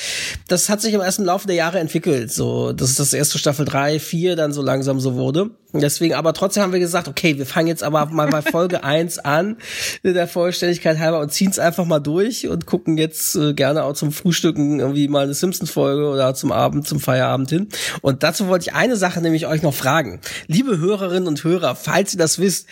das 0.49 0.67
hat 0.67 0.81
sich 0.81 0.93
im 0.93 0.99
ersten 1.01 1.23
Laufe 1.23 1.47
der 1.47 1.55
Jahre 1.55 1.79
entwickelt. 1.79 2.33
So, 2.33 2.73
das 2.73 2.89
ist 2.89 2.99
das 2.99 3.13
erste 3.13 3.37
Staffel 3.37 3.63
drei, 3.65 3.97
vier 3.99 4.35
dann 4.35 4.51
so 4.51 4.61
langsam 4.61 4.99
so 4.99 5.15
wurde. 5.15 5.51
Deswegen, 5.73 6.13
aber 6.13 6.33
trotzdem 6.33 6.63
haben 6.63 6.73
wir 6.73 6.79
gesagt, 6.79 7.07
okay, 7.07 7.37
wir 7.37 7.45
fangen 7.45 7.67
jetzt 7.67 7.83
aber 7.83 8.05
mal 8.07 8.27
bei 8.29 8.41
Folge 8.41 8.83
eins 8.83 9.17
an, 9.17 9.57
der 10.03 10.27
Vollständigkeit 10.27 10.99
halber 10.99 11.19
und 11.19 11.31
ziehen 11.31 11.49
es 11.49 11.59
einfach 11.59 11.85
mal 11.85 11.99
durch 11.99 12.47
und 12.47 12.65
gucken 12.65 12.97
jetzt 12.97 13.35
äh, 13.35 13.53
gerne 13.53 13.83
auch 13.83 13.93
zum 13.93 14.11
Frühstücken 14.11 14.79
irgendwie 14.79 15.07
mal 15.07 15.23
eine 15.23 15.33
Simpsons-Folge 15.33 16.07
oder 16.07 16.35
zum 16.35 16.51
Abend, 16.51 16.87
zum 16.87 16.99
Feierabend 16.99 17.49
hin. 17.49 17.69
Und 18.01 18.23
dazu 18.23 18.47
wollte 18.47 18.69
ich 18.69 18.75
eine 18.75 18.97
Sache 18.97 19.21
nämlich 19.21 19.47
euch 19.47 19.63
noch 19.63 19.73
fragen. 19.73 20.21
Liebe 20.47 20.77
Hörerinnen 20.77 21.27
und 21.27 21.43
Hörer, 21.43 21.75
falls 21.75 22.13
ihr 22.13 22.19
das 22.19 22.39
wisst, 22.39 22.67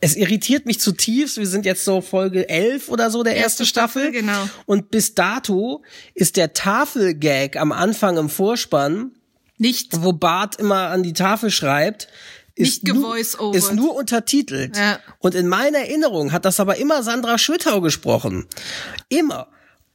es 0.00 0.16
irritiert 0.16 0.66
mich 0.66 0.80
zutiefst. 0.80 1.38
Wir 1.38 1.46
sind 1.46 1.64
jetzt 1.64 1.84
so 1.84 2.00
Folge 2.00 2.48
11 2.48 2.88
oder 2.88 3.10
so 3.10 3.22
der 3.22 3.34
erste, 3.36 3.62
Erste 3.62 3.66
Staffel. 3.66 4.02
Staffel, 4.04 4.20
genau. 4.20 4.48
Und 4.66 4.90
bis 4.90 5.14
dato 5.14 5.82
ist 6.14 6.36
der 6.36 6.52
Tafelgag 6.52 7.56
am 7.56 7.72
Anfang 7.72 8.16
im 8.16 8.28
Vorspann 8.28 9.12
nicht 9.62 10.02
wo 10.02 10.12
Bart 10.12 10.56
immer 10.56 10.88
an 10.88 11.02
die 11.02 11.14
Tafel 11.14 11.50
schreibt, 11.50 12.08
ist 12.54 12.84
Nicht 12.84 12.94
nur, 12.94 13.16
ist 13.16 13.72
nur 13.72 13.94
untertitelt. 13.94 14.76
Ja. 14.76 14.98
Und 15.20 15.34
in 15.34 15.48
meiner 15.48 15.78
Erinnerung 15.78 16.32
hat 16.32 16.44
das 16.44 16.60
aber 16.60 16.76
immer 16.76 17.02
Sandra 17.02 17.38
Schwittau 17.38 17.80
gesprochen. 17.80 18.46
Immer. 19.08 19.48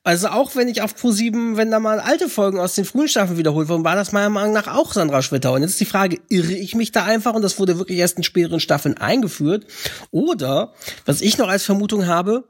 Also 0.03 0.29
auch 0.29 0.55
wenn 0.55 0.67
ich 0.67 0.81
auf 0.81 0.95
Pro7, 0.95 1.57
wenn 1.57 1.69
da 1.69 1.79
mal 1.79 1.99
alte 1.99 2.29
Folgen 2.29 2.59
aus 2.59 2.73
den 2.73 2.85
frühen 2.85 3.09
Staffeln 3.09 3.37
wiederholt 3.37 3.67
wurden, 3.67 3.83
war 3.83 3.95
das 3.95 4.13
meiner 4.13 4.29
Meinung 4.29 4.53
nach 4.53 4.73
auch 4.73 4.93
Sandra 4.93 5.21
Schwittau. 5.21 5.53
Und 5.53 5.61
jetzt 5.61 5.71
ist 5.71 5.81
die 5.81 5.85
Frage, 5.85 6.19
irre 6.29 6.53
ich 6.53 6.73
mich 6.73 6.91
da 6.91 7.03
einfach 7.03 7.33
und 7.33 7.41
das 7.41 7.59
wurde 7.59 7.77
wirklich 7.77 7.99
erst 7.99 8.17
in 8.17 8.23
späteren 8.23 8.59
Staffeln 8.59 8.97
eingeführt? 8.97 9.67
Oder, 10.09 10.73
was 11.05 11.21
ich 11.21 11.37
noch 11.37 11.49
als 11.49 11.65
Vermutung 11.65 12.07
habe, 12.07 12.45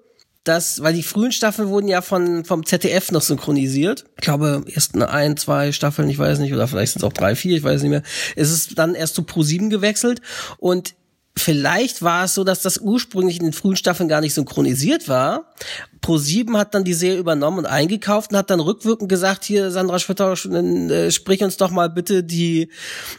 dass, 0.47 0.81
weil 0.81 0.93
die 0.93 1.03
frühen 1.03 1.31
Staffeln 1.31 1.69
wurden 1.69 1.87
ja 1.87 2.01
von, 2.01 2.45
vom 2.45 2.65
ZDF 2.65 3.11
noch 3.11 3.21
synchronisiert. 3.21 4.05
Ich 4.15 4.21
glaube, 4.21 4.63
ersten 4.73 5.01
ein, 5.03 5.37
zwei 5.37 5.71
Staffeln, 5.71 6.09
ich 6.09 6.17
weiß 6.17 6.39
nicht, 6.39 6.53
oder 6.53 6.67
vielleicht 6.67 6.93
sind 6.93 7.01
es 7.01 7.07
auch 7.07 7.13
drei, 7.13 7.35
vier, 7.35 7.57
ich 7.57 7.63
weiß 7.63 7.81
nicht 7.81 7.91
mehr. 7.91 8.03
Es 8.35 8.51
ist 8.51 8.77
dann 8.77 8.95
erst 8.95 9.15
zu 9.15 9.23
Pro7 9.23 9.69
gewechselt 9.69 10.21
und 10.57 10.95
Vielleicht 11.37 12.01
war 12.01 12.25
es 12.25 12.33
so, 12.33 12.43
dass 12.43 12.63
das 12.63 12.79
ursprünglich 12.79 13.37
in 13.37 13.43
den 13.43 13.53
frühen 13.53 13.75
Staffeln 13.75 14.09
gar 14.09 14.21
nicht 14.21 14.33
synchronisiert 14.33 15.07
war. 15.07 15.53
Pro7 16.07 16.57
hat 16.57 16.73
dann 16.73 16.85
die 16.85 16.93
Serie 16.93 17.19
übernommen 17.19 17.59
und 17.59 17.65
eingekauft 17.65 18.31
und 18.31 18.37
hat 18.37 18.49
dann 18.49 18.61
rückwirkend 18.61 19.09
gesagt, 19.09 19.43
hier 19.43 19.71
Sandra 19.71 19.99
Schwitter, 19.99 20.31
äh, 20.31 21.11
sprich 21.11 21.43
uns 21.43 21.57
doch 21.57 21.69
mal 21.69 21.89
bitte 21.89 22.23
die 22.23 22.69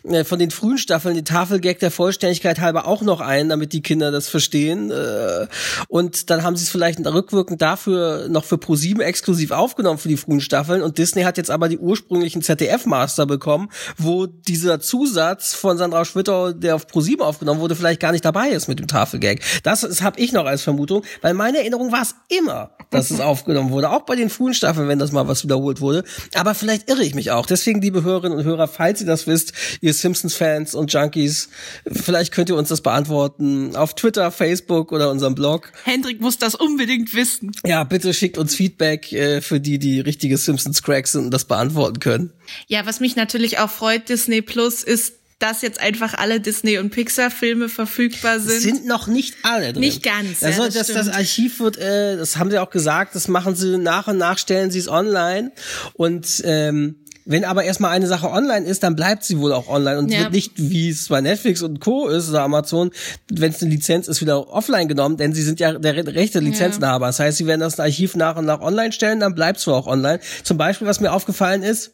äh, 0.04 0.24
von 0.24 0.38
den 0.38 0.50
frühen 0.50 0.78
Staffeln 0.78 1.14
die 1.14 1.22
Tafelgag 1.22 1.80
der 1.80 1.90
Vollständigkeit 1.90 2.60
halber 2.60 2.86
auch 2.86 3.02
noch 3.02 3.20
ein, 3.20 3.50
damit 3.50 3.74
die 3.74 3.82
Kinder 3.82 4.10
das 4.10 4.28
verstehen. 4.28 4.90
Äh, 4.90 5.48
und 5.88 6.30
dann 6.30 6.42
haben 6.42 6.56
sie 6.56 6.64
es 6.64 6.70
vielleicht 6.70 6.98
rückwirkend 7.04 7.60
dafür 7.60 8.26
noch 8.30 8.44
für 8.44 8.54
Pro7 8.54 9.02
exklusiv 9.02 9.50
aufgenommen 9.50 9.98
für 9.98 10.08
die 10.08 10.16
frühen 10.16 10.40
Staffeln 10.40 10.80
und 10.80 10.96
Disney 10.96 11.24
hat 11.24 11.36
jetzt 11.36 11.50
aber 11.50 11.68
die 11.68 11.78
ursprünglichen 11.78 12.40
ZDF-Master 12.40 13.26
bekommen, 13.26 13.68
wo 13.98 14.24
dieser 14.24 14.80
Zusatz 14.80 15.52
von 15.52 15.76
Sandra 15.76 16.06
Schwitter, 16.06 16.54
der 16.54 16.76
auf 16.76 16.86
Pro7 16.86 17.20
aufgenommen 17.20 17.60
wurde, 17.60 17.76
vielleicht 17.76 18.00
gar 18.00 18.12
nicht 18.12 18.24
dabei 18.24 18.48
ist 18.48 18.66
mit 18.66 18.78
dem 18.78 18.88
Tafelgag. 18.88 19.40
Das, 19.62 19.82
das 19.82 20.00
habe 20.00 20.18
ich 20.18 20.32
noch 20.32 20.46
als 20.46 20.62
Vermutung, 20.62 21.02
weil 21.20 21.34
meine 21.34 21.58
Erinnerung 21.58 21.92
war 21.92 22.00
es 22.00 22.14
immer, 22.28 22.70
dass 22.90 23.10
es 23.10 23.20
aufgenommen 23.20 23.70
wurde, 23.70 23.90
auch 23.90 24.02
bei 24.02 24.16
den 24.16 24.30
frühen 24.30 24.54
Staffeln, 24.54 24.88
wenn 24.88 24.98
das 24.98 25.12
mal 25.12 25.28
was 25.28 25.44
wiederholt 25.44 25.80
wurde. 25.80 26.04
Aber 26.34 26.54
vielleicht 26.54 26.88
irre 26.88 27.04
ich 27.04 27.14
mich 27.14 27.30
auch. 27.30 27.46
Deswegen, 27.46 27.80
liebe 27.80 28.02
Hörerinnen 28.02 28.38
und 28.38 28.44
Hörer, 28.44 28.68
falls 28.68 29.00
ihr 29.00 29.06
das 29.06 29.26
wisst, 29.26 29.52
ihr 29.80 29.92
Simpsons-Fans 29.92 30.74
und 30.74 30.92
Junkies, 30.92 31.50
vielleicht 31.90 32.32
könnt 32.32 32.48
ihr 32.48 32.56
uns 32.56 32.68
das 32.68 32.80
beantworten 32.80 33.76
auf 33.76 33.94
Twitter, 33.94 34.30
Facebook 34.30 34.92
oder 34.92 35.10
unserem 35.10 35.34
Blog. 35.34 35.72
Hendrik 35.84 36.20
muss 36.20 36.38
das 36.38 36.54
unbedingt 36.54 37.14
wissen. 37.14 37.52
Ja, 37.66 37.84
bitte 37.84 38.14
schickt 38.14 38.38
uns 38.38 38.54
Feedback 38.54 39.12
äh, 39.12 39.40
für 39.40 39.60
die, 39.60 39.78
die 39.78 40.00
richtige 40.00 40.36
Simpsons-Cracks 40.36 41.12
sind 41.12 41.26
und 41.26 41.30
das 41.30 41.44
beantworten 41.44 42.00
können. 42.00 42.32
Ja, 42.66 42.86
was 42.86 43.00
mich 43.00 43.16
natürlich 43.16 43.58
auch 43.58 43.70
freut, 43.70 44.08
Disney 44.08 44.40
Plus, 44.40 44.82
ist 44.82 45.17
dass 45.38 45.62
jetzt 45.62 45.80
einfach 45.80 46.14
alle 46.14 46.40
Disney- 46.40 46.78
und 46.78 46.90
Pixar-Filme 46.90 47.68
verfügbar 47.68 48.40
sind. 48.40 48.60
Sind 48.60 48.86
noch 48.86 49.06
nicht 49.06 49.34
alle 49.42 49.72
drin. 49.72 49.80
Nicht 49.80 50.02
ganz. 50.02 50.42
Also 50.42 50.62
ja, 50.62 50.68
das, 50.68 50.88
das, 50.88 51.06
das 51.06 51.08
Archiv 51.08 51.60
wird, 51.60 51.76
äh, 51.78 52.16
das 52.16 52.36
haben 52.36 52.50
sie 52.50 52.58
auch 52.58 52.70
gesagt, 52.70 53.14
das 53.14 53.28
machen 53.28 53.54
sie 53.54 53.78
nach 53.78 54.08
und 54.08 54.18
nach, 54.18 54.38
stellen 54.38 54.70
sie 54.70 54.80
es 54.80 54.88
online. 54.88 55.52
Und 55.94 56.42
ähm, 56.44 56.96
wenn 57.30 57.44
aber 57.44 57.62
erstmal 57.62 57.90
eine 57.90 58.06
Sache 58.06 58.30
online 58.30 58.66
ist, 58.66 58.82
dann 58.82 58.96
bleibt 58.96 59.22
sie 59.22 59.38
wohl 59.38 59.52
auch 59.52 59.68
online 59.68 59.98
und 59.98 60.10
Ja. 60.10 60.20
wird 60.20 60.32
nicht, 60.32 60.52
wie 60.56 60.88
es 60.88 61.08
bei 61.08 61.20
Netflix 61.20 61.60
und 61.62 61.78
Co. 61.78 62.08
ist 62.08 62.30
oder 62.30 62.40
Amazon, 62.42 62.90
wenn 63.30 63.52
es 63.52 63.60
eine 63.62 63.70
Lizenz 63.70 64.08
ist, 64.08 64.22
wieder 64.22 64.48
offline 64.48 64.88
genommen, 64.88 65.18
denn 65.18 65.34
sie 65.34 65.42
sind 65.42 65.60
ja 65.60 65.74
der 65.74 65.94
re- 65.94 66.14
rechte 66.14 66.40
Lizenzinhaber. 66.40 67.06
Das 67.06 67.20
heißt, 67.20 67.36
sie 67.36 67.46
werden 67.46 67.60
das 67.60 67.78
Archiv 67.78 68.16
nach 68.16 68.36
und 68.36 68.46
nach 68.46 68.60
online 68.62 68.92
stellen, 68.92 69.20
dann 69.20 69.34
bleibt 69.34 69.58
es 69.60 69.66
wohl 69.66 69.74
auch 69.74 69.86
online. 69.86 70.20
Zum 70.42 70.56
Beispiel, 70.56 70.86
was 70.88 71.00
mir 71.00 71.12
aufgefallen 71.12 71.62
ist, 71.62 71.92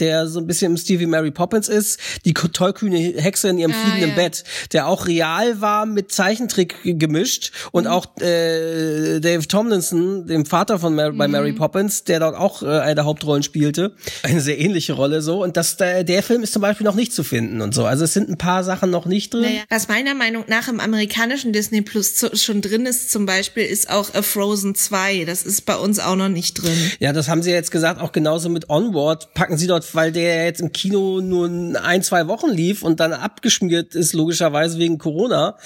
der 0.00 0.26
so 0.28 0.40
ein 0.40 0.46
bisschen 0.46 0.72
im 0.72 0.76
Stil 0.76 1.00
wie 1.00 1.06
Mary 1.06 1.30
Poppins 1.30 1.68
ist, 1.68 1.98
die 2.24 2.34
tollkühne 2.34 2.98
Hexe 2.98 3.48
in 3.48 3.58
ihrem 3.58 3.72
Ah, 3.72 3.74
fliegenden 3.74 4.10
ja. 4.10 4.16
Bett, 4.16 4.44
der 4.72 4.86
auch 4.88 5.06
real 5.06 5.60
war 5.60 5.86
mit 5.86 6.12
Zeichentrick 6.12 6.76
gemischt 6.84 7.52
und 7.72 7.84
Mhm. 7.84 7.90
auch 7.90 8.06
äh, 8.20 9.20
Dave 9.20 9.46
Tomlinson, 9.46 10.26
dem 10.26 10.46
Vater 10.46 10.78
von 10.78 10.94
Mary, 10.94 11.12
bei 11.16 11.26
Mhm. 11.26 11.32
Mary 11.32 11.52
Poppins, 11.52 12.04
der 12.04 12.20
dort 12.20 12.34
auch 12.36 12.62
äh, 12.62 12.66
eine 12.66 12.94
der 12.96 13.04
Hauptrollen 13.04 13.42
spielte, 13.42 13.94
eine 14.22 14.40
sehr 14.40 14.58
ähnliche 14.58 14.92
Rolle 14.94 15.22
so 15.22 15.42
und 15.42 15.56
das 15.56 15.76
der, 15.76 16.04
der 16.04 16.22
Film 16.22 16.42
ist 16.42 16.52
zum 16.52 16.62
Beispiel 16.62 16.84
noch 16.84 16.94
nicht 16.94 17.12
zu 17.12 17.22
finden 17.24 17.60
und 17.60 17.74
so, 17.74 17.84
also 17.84 18.04
es 18.04 18.12
sind 18.12 18.28
ein 18.28 18.38
paar 18.38 18.64
Sachen 18.64 18.90
noch 18.90 19.06
nicht 19.06 19.32
drin. 19.34 19.42
Naja, 19.42 19.62
was 19.68 19.88
meiner 19.88 20.14
Meinung 20.14 20.44
nach 20.48 20.68
im 20.68 20.80
amerikanischen 20.80 21.52
Disney 21.52 21.82
Plus 21.82 22.14
zu, 22.14 22.34
schon 22.36 22.60
drin 22.62 22.86
ist, 22.86 23.10
zum 23.10 23.26
Beispiel, 23.26 23.64
ist 23.64 23.90
auch 23.90 24.14
A 24.14 24.22
Frozen 24.22 24.74
2. 24.74 25.24
Das 25.24 25.42
ist 25.42 25.66
bei 25.66 25.76
uns 25.76 25.98
auch 25.98 26.16
noch 26.16 26.28
nicht 26.28 26.62
drin. 26.62 26.72
Ja, 27.00 27.12
das 27.12 27.28
haben 27.28 27.42
sie 27.42 27.50
jetzt 27.50 27.70
gesagt, 27.70 28.00
auch 28.00 28.12
genauso 28.12 28.48
mit 28.48 28.68
Onward 28.70 29.32
packen 29.34 29.56
sie 29.58 29.66
dort, 29.76 29.94
weil 29.94 30.12
der 30.12 30.44
jetzt 30.44 30.60
im 30.60 30.72
Kino 30.72 31.20
nur 31.20 31.48
ein, 31.82 32.02
zwei 32.02 32.26
Wochen 32.28 32.50
lief 32.50 32.82
und 32.82 33.00
dann 33.00 33.12
abgeschmiert 33.12 33.94
ist, 33.94 34.12
logischerweise 34.14 34.78
wegen 34.78 34.98
Corona 34.98 35.56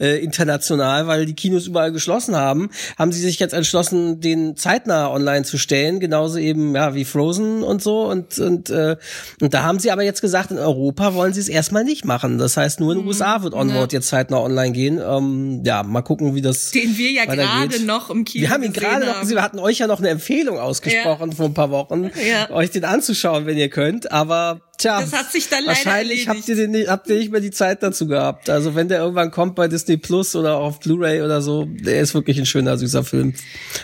äh, 0.00 0.22
international, 0.22 1.06
weil 1.06 1.26
die 1.26 1.34
Kinos 1.34 1.66
überall 1.66 1.92
geschlossen 1.92 2.36
haben, 2.36 2.70
haben 2.98 3.12
sie 3.12 3.20
sich 3.20 3.38
jetzt 3.38 3.54
entschlossen, 3.54 4.20
den 4.20 4.56
zeitnah 4.56 5.10
online 5.10 5.44
zu 5.44 5.58
stellen, 5.58 6.00
genauso 6.00 6.38
eben 6.38 6.74
ja 6.74 6.94
wie 6.94 7.04
Frozen 7.04 7.62
und 7.62 7.82
so 7.82 8.02
und 8.02 8.38
und 8.38 8.70
äh, 8.70 8.96
und 9.40 9.54
da 9.54 9.62
haben 9.62 9.78
sie 9.78 9.90
aber 9.90 10.02
jetzt 10.02 10.20
gesagt, 10.20 10.50
in 10.50 10.58
Europa 10.58 11.14
wollen 11.14 11.32
sie 11.32 11.40
es 11.40 11.48
erstmal 11.48 11.84
nicht 11.84 12.04
machen. 12.04 12.38
Das 12.38 12.56
heißt, 12.56 12.80
nur 12.80 12.92
in 12.92 12.98
den 13.00 13.06
USA 13.06 13.42
wird 13.42 13.54
Onward 13.54 13.92
jetzt 13.92 14.08
zeitnah 14.08 14.40
online 14.40 14.72
gehen. 14.72 15.00
Ähm, 15.04 15.62
ja, 15.64 15.82
mal 15.82 16.02
gucken, 16.02 16.34
wie 16.34 16.40
das 16.40 16.70
Den 16.70 16.96
wir 16.96 17.10
ja 17.12 17.24
gerade 17.24 17.82
noch 17.84 18.10
im 18.10 18.24
Kino 18.24 18.42
Wir 18.42 18.50
haben 18.50 18.62
ihn 18.62 18.72
gerade 18.72 19.06
noch. 19.06 19.28
Wir 19.28 19.42
hatten 19.42 19.58
euch 19.58 19.78
ja 19.78 19.86
noch 19.86 19.98
eine 19.98 20.08
Empfehlung 20.08 20.58
ausgesprochen 20.58 21.32
vor 21.32 21.46
ein 21.46 21.54
paar 21.54 21.70
Wochen, 21.70 22.10
Ja. 22.28 22.50
euch 22.50 22.70
den 22.70 22.84
anzuschauen, 22.84 23.46
wenn 23.46 23.58
ihr 23.60 23.68
könnt. 23.68 24.10
Aber 24.10 24.60
tja, 24.78 25.00
Das 25.00 25.12
hat 25.12 25.30
sich 25.30 25.48
dann 25.48 25.64
wahrscheinlich 25.66 26.26
habt 26.28 26.48
ihr, 26.48 26.56
den, 26.56 26.72
nicht- 26.72 26.88
habt 26.88 27.08
ihr 27.08 27.16
nicht 27.16 27.30
mehr 27.30 27.40
die 27.40 27.50
Zeit 27.52 27.82
dazu 27.82 28.06
gehabt. 28.08 28.50
Also 28.50 28.74
wenn 28.74 28.88
der 28.88 29.00
irgendwann 29.00 29.30
kommt 29.30 29.54
bei 29.54 29.68
Disney 29.68 29.96
Plus 29.96 30.34
oder 30.34 30.56
auf 30.56 30.80
Blu-ray 30.80 31.22
oder 31.22 31.40
so, 31.42 31.66
der 31.66 32.00
ist 32.00 32.14
wirklich 32.14 32.38
ein 32.38 32.46
schöner 32.46 32.76
süßer 32.78 33.04
Film 33.04 33.34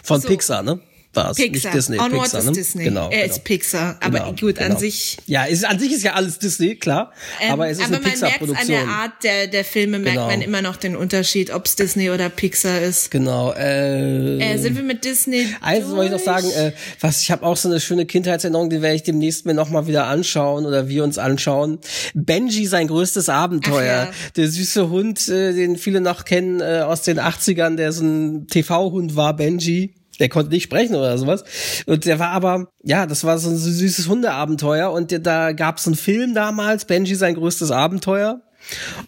von 0.02 0.20
So. 0.20 0.28
Pixar, 0.28 0.62
ne? 0.62 0.80
War 1.16 1.30
es 1.30 1.36
Pixar. 1.36 1.70
nicht 1.70 1.74
Disney, 1.74 1.98
Onward 1.98 2.22
Pixar, 2.22 2.40
ist 2.40 2.46
ne? 2.46 2.52
Disney. 2.52 2.84
Genau. 2.84 3.10
er 3.10 3.22
genau. 3.22 3.34
ist 3.34 3.44
Pixar. 3.44 3.96
Aber 4.00 4.18
Genau, 4.18 4.32
gut, 4.38 4.58
an 4.58 4.68
genau. 4.68 4.78
sich. 4.78 5.16
Ja, 5.26 5.44
ist, 5.44 5.64
an 5.64 5.78
sich 5.78 5.92
ist 5.92 6.02
ja 6.04 6.12
alles 6.14 6.38
Disney, 6.38 6.76
klar. 6.76 7.12
Ähm, 7.40 7.52
aber 7.52 7.68
es 7.68 7.78
ist 7.78 7.84
eine 7.84 7.92
man 7.94 8.02
merkt 8.02 8.22
an 8.22 8.28
Pixar-Produktion. 8.30 8.68
der 8.68 8.88
Art 8.88 9.12
der, 9.24 9.46
der 9.48 9.64
Filme 9.64 9.98
merkt 9.98 10.16
Genau. 10.16 10.28
man 10.28 10.40
immer 10.42 10.62
noch 10.62 10.76
den 10.76 10.94
Unterschied, 10.96 11.50
ob 11.52 11.66
es 11.66 11.76
Disney 11.76 12.10
oder 12.10 12.28
Pixar 12.28 12.80
ist. 12.80 13.10
Genau. 13.10 13.52
Äh, 13.52 14.38
Äh, 14.38 14.58
sind 14.58 14.76
wir 14.76 14.82
mit 14.82 15.04
Disney 15.04 15.46
Eins 15.60 15.88
wollte 15.88 16.06
ich 16.06 16.10
noch 16.12 16.24
sagen, 16.24 16.44
durch? 16.46 16.56
äh, 16.56 16.72
was 17.00 17.22
ich 17.22 17.30
habe 17.30 17.44
auch 17.44 17.56
so 17.56 17.68
eine 17.68 17.80
schöne 17.80 18.06
Kindheitserinnerung, 18.06 18.70
die 18.70 18.82
werde 18.82 18.96
ich 18.96 19.02
demnächst 19.02 19.46
mir 19.46 19.54
noch 19.54 19.70
mal 19.70 19.86
wieder 19.86 20.06
anschauen 20.06 20.66
oder 20.66 20.88
wir 20.88 21.02
uns 21.04 21.18
anschauen. 21.18 21.78
Benji 22.14 22.66
sein 22.66 22.88
größtes 22.88 23.28
Abenteuer. 23.28 24.08
Ach 24.10 24.14
ja. 24.14 24.30
Der 24.36 24.48
süße 24.48 24.88
Hund, 24.90 25.28
äh, 25.28 25.52
den 25.52 25.76
viele 25.76 26.00
noch 26.00 26.24
kennen 26.24 26.60
äh, 26.60 26.80
aus 26.84 27.02
den 27.02 27.18
80ern, 27.18 27.76
der 27.76 27.92
so 27.92 28.04
ein 28.04 28.46
TV-Hund 28.48 29.16
war, 29.16 29.34
Benji. 29.36 29.94
Der 30.18 30.28
konnte 30.28 30.50
nicht 30.50 30.64
sprechen 30.64 30.94
oder 30.94 31.16
sowas. 31.18 31.44
Und 31.86 32.04
der 32.04 32.18
war 32.18 32.30
aber, 32.30 32.72
ja, 32.82 33.06
das 33.06 33.24
war 33.24 33.38
so 33.38 33.50
ein 33.50 33.56
süßes 33.56 34.08
Hundeabenteuer. 34.08 34.90
Und 34.90 35.26
da 35.26 35.52
gab 35.52 35.78
es 35.78 35.86
einen 35.86 35.96
Film 35.96 36.34
damals, 36.34 36.84
Benji 36.84 37.14
sein 37.14 37.34
größtes 37.34 37.70
Abenteuer. 37.70 38.40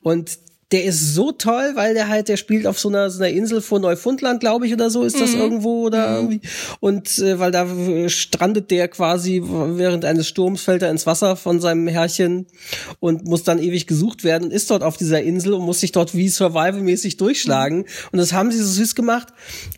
Und 0.03 0.39
der 0.71 0.85
ist 0.85 1.15
so 1.15 1.33
toll, 1.33 1.73
weil 1.77 1.95
der 1.95 2.09
halt, 2.09 2.29
der 2.29 2.37
spielt 2.37 2.67
auf 2.67 2.79
so 2.79 2.91
einer, 2.91 3.09
so 3.09 3.23
einer 3.23 3.33
Insel 3.33 3.63
vor 3.63 3.81
Neufundland, 3.81 4.41
glaube 4.41 4.67
ich, 4.67 4.73
oder 4.75 4.91
so 4.91 5.03
ist 5.03 5.19
das 5.19 5.33
irgendwo 5.33 5.87
oder 5.87 6.17
irgendwie. 6.17 6.43
Und 6.81 7.19
äh, 7.21 7.39
weil 7.39 7.51
da 7.53 7.65
äh, 7.65 8.11
strandet 8.11 8.71
der 8.71 8.89
quasi 8.89 9.43
während 9.43 10.05
eines 10.05 10.29
Sturms 10.29 10.61
fällt 10.61 10.83
er 10.83 10.91
ins 10.91 11.07
Wasser 11.07 11.37
von 11.37 11.61
seinem 11.61 11.89
Herrchen 11.89 12.47
und 13.01 13.25
muss 13.25 13.45
dann 13.45 13.59
ewig 13.59 13.87
gesucht 13.87 14.25
werden 14.25 14.45
und 14.45 14.53
ist 14.53 14.71
dort 14.71 14.83
auf 14.83 14.99
dieser 14.99 15.23
Insel 15.23 15.55
und 15.55 15.65
muss 15.65 15.81
sich 15.81 15.93
dort 15.93 16.15
wie 16.15 16.29
Survival-mäßig 16.29 17.17
durchschlagen. 17.17 17.87
Und 18.13 18.19
das 18.19 18.35
haben 18.35 18.53
sie 18.53 18.59
so 18.59 18.67
süß 18.67 18.95
gemacht, 18.95 19.29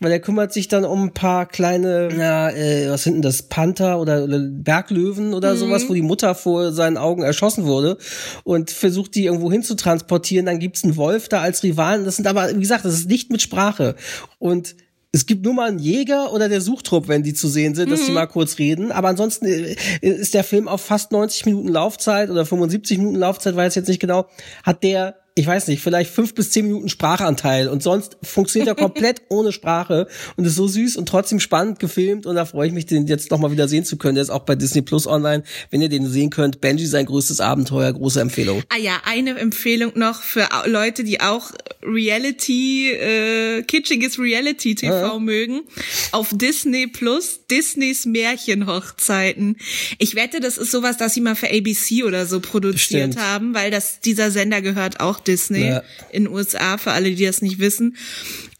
weil 0.01 0.11
er 0.11 0.19
kümmert 0.19 0.51
sich 0.51 0.67
dann 0.67 0.83
um 0.83 1.05
ein 1.05 1.13
paar 1.13 1.45
kleine, 1.45 2.09
ja, 2.17 2.49
äh, 2.49 2.89
was 2.89 3.03
sind 3.03 3.13
denn 3.13 3.21
das, 3.21 3.43
Panther 3.43 3.99
oder, 3.99 4.25
oder 4.25 4.39
Berglöwen 4.39 5.33
oder 5.33 5.55
sowas, 5.55 5.87
wo 5.87 5.93
die 5.93 6.01
Mutter 6.01 6.35
vor 6.35 6.73
seinen 6.73 6.97
Augen 6.97 7.23
erschossen 7.23 7.63
wurde 7.63 7.97
und 8.43 8.71
versucht 8.71 9.15
die 9.15 9.25
irgendwo 9.25 9.51
hin 9.51 9.63
zu 9.63 9.75
transportieren. 9.75 10.45
Dann 10.45 10.59
gibt's 10.59 10.80
einen 10.83 10.97
Wolf 10.97 11.29
da 11.29 11.41
als 11.41 11.63
Rivalen. 11.63 12.05
Das 12.05 12.15
sind 12.15 12.27
aber, 12.27 12.55
wie 12.55 12.59
gesagt, 12.59 12.85
das 12.85 12.93
ist 12.93 13.09
nicht 13.09 13.31
mit 13.31 13.41
Sprache. 13.41 13.95
Und 14.39 14.75
es 15.13 15.25
gibt 15.25 15.43
nur 15.43 15.53
mal 15.53 15.67
einen 15.67 15.79
Jäger 15.79 16.31
oder 16.31 16.47
der 16.47 16.61
Suchtrupp, 16.61 17.07
wenn 17.07 17.23
die 17.23 17.33
zu 17.33 17.49
sehen 17.49 17.75
sind, 17.75 17.91
dass 17.91 18.05
die 18.05 18.11
mal 18.11 18.27
kurz 18.27 18.59
reden. 18.59 18.91
Aber 18.91 19.09
ansonsten 19.09 19.45
äh, 19.45 19.75
ist 20.01 20.33
der 20.33 20.45
Film 20.45 20.67
auf 20.67 20.81
fast 20.81 21.11
90 21.11 21.45
Minuten 21.45 21.67
Laufzeit 21.67 22.29
oder 22.29 22.45
75 22.45 22.97
Minuten 22.97 23.17
Laufzeit, 23.17 23.55
weiß 23.55 23.75
jetzt 23.75 23.89
nicht 23.89 23.99
genau, 23.99 24.27
hat 24.63 24.83
der 24.83 25.20
ich 25.33 25.47
weiß 25.47 25.67
nicht, 25.67 25.81
vielleicht 25.81 26.11
fünf 26.11 26.35
bis 26.35 26.51
zehn 26.51 26.65
Minuten 26.65 26.89
Sprachanteil 26.89 27.69
und 27.69 27.81
sonst 27.81 28.17
funktioniert 28.21 28.67
er 28.67 28.75
komplett 28.75 29.21
ohne 29.29 29.53
Sprache 29.53 30.07
und 30.35 30.43
ist 30.43 30.55
so 30.55 30.67
süß 30.67 30.97
und 30.97 31.07
trotzdem 31.07 31.39
spannend 31.39 31.79
gefilmt 31.79 32.25
und 32.25 32.35
da 32.35 32.43
freue 32.43 32.67
ich 32.67 32.73
mich, 32.73 32.85
den 32.85 33.07
jetzt 33.07 33.31
nochmal 33.31 33.51
wieder 33.51 33.69
sehen 33.69 33.85
zu 33.85 33.97
können. 33.97 34.15
Der 34.15 34.23
ist 34.23 34.29
auch 34.29 34.43
bei 34.43 34.55
Disney 34.55 34.81
Plus 34.81 35.07
online. 35.07 35.43
Wenn 35.69 35.81
ihr 35.81 35.87
den 35.87 36.05
sehen 36.07 36.31
könnt, 36.31 36.59
Benji 36.59 36.85
sein 36.85 37.05
größtes 37.05 37.39
Abenteuer, 37.39 37.93
große 37.93 38.19
Empfehlung. 38.19 38.61
Ah 38.69 38.77
ja, 38.77 39.01
eine 39.05 39.39
Empfehlung 39.39 39.93
noch 39.95 40.21
für 40.21 40.49
Leute, 40.65 41.05
die 41.05 41.21
auch 41.21 41.51
Reality, 41.81 42.91
äh, 42.91 43.63
kitschiges 43.63 44.19
Reality 44.19 44.75
TV 44.75 45.19
mögen. 45.19 45.61
Auf 46.11 46.29
Disney 46.33 46.87
Plus, 46.87 47.39
Disneys 47.49 48.05
Märchenhochzeiten. 48.05 49.55
Ich 49.97 50.15
wette, 50.15 50.41
das 50.41 50.57
ist 50.57 50.71
sowas, 50.71 50.97
das 50.97 51.13
sie 51.13 51.21
mal 51.21 51.35
für 51.35 51.49
ABC 51.49 52.03
oder 52.03 52.25
so 52.25 52.41
produziert 52.41 53.11
Bestimmt. 53.11 53.25
haben, 53.25 53.53
weil 53.53 53.71
das, 53.71 54.01
dieser 54.01 54.29
Sender 54.29 54.61
gehört 54.61 54.99
auch 54.99 55.20
Disney 55.27 55.67
Ja. 55.67 55.83
in 56.11 56.27
USA, 56.27 56.77
für 56.77 56.91
alle, 56.91 57.11
die 57.11 57.25
das 57.25 57.41
nicht 57.41 57.59
wissen. 57.59 57.95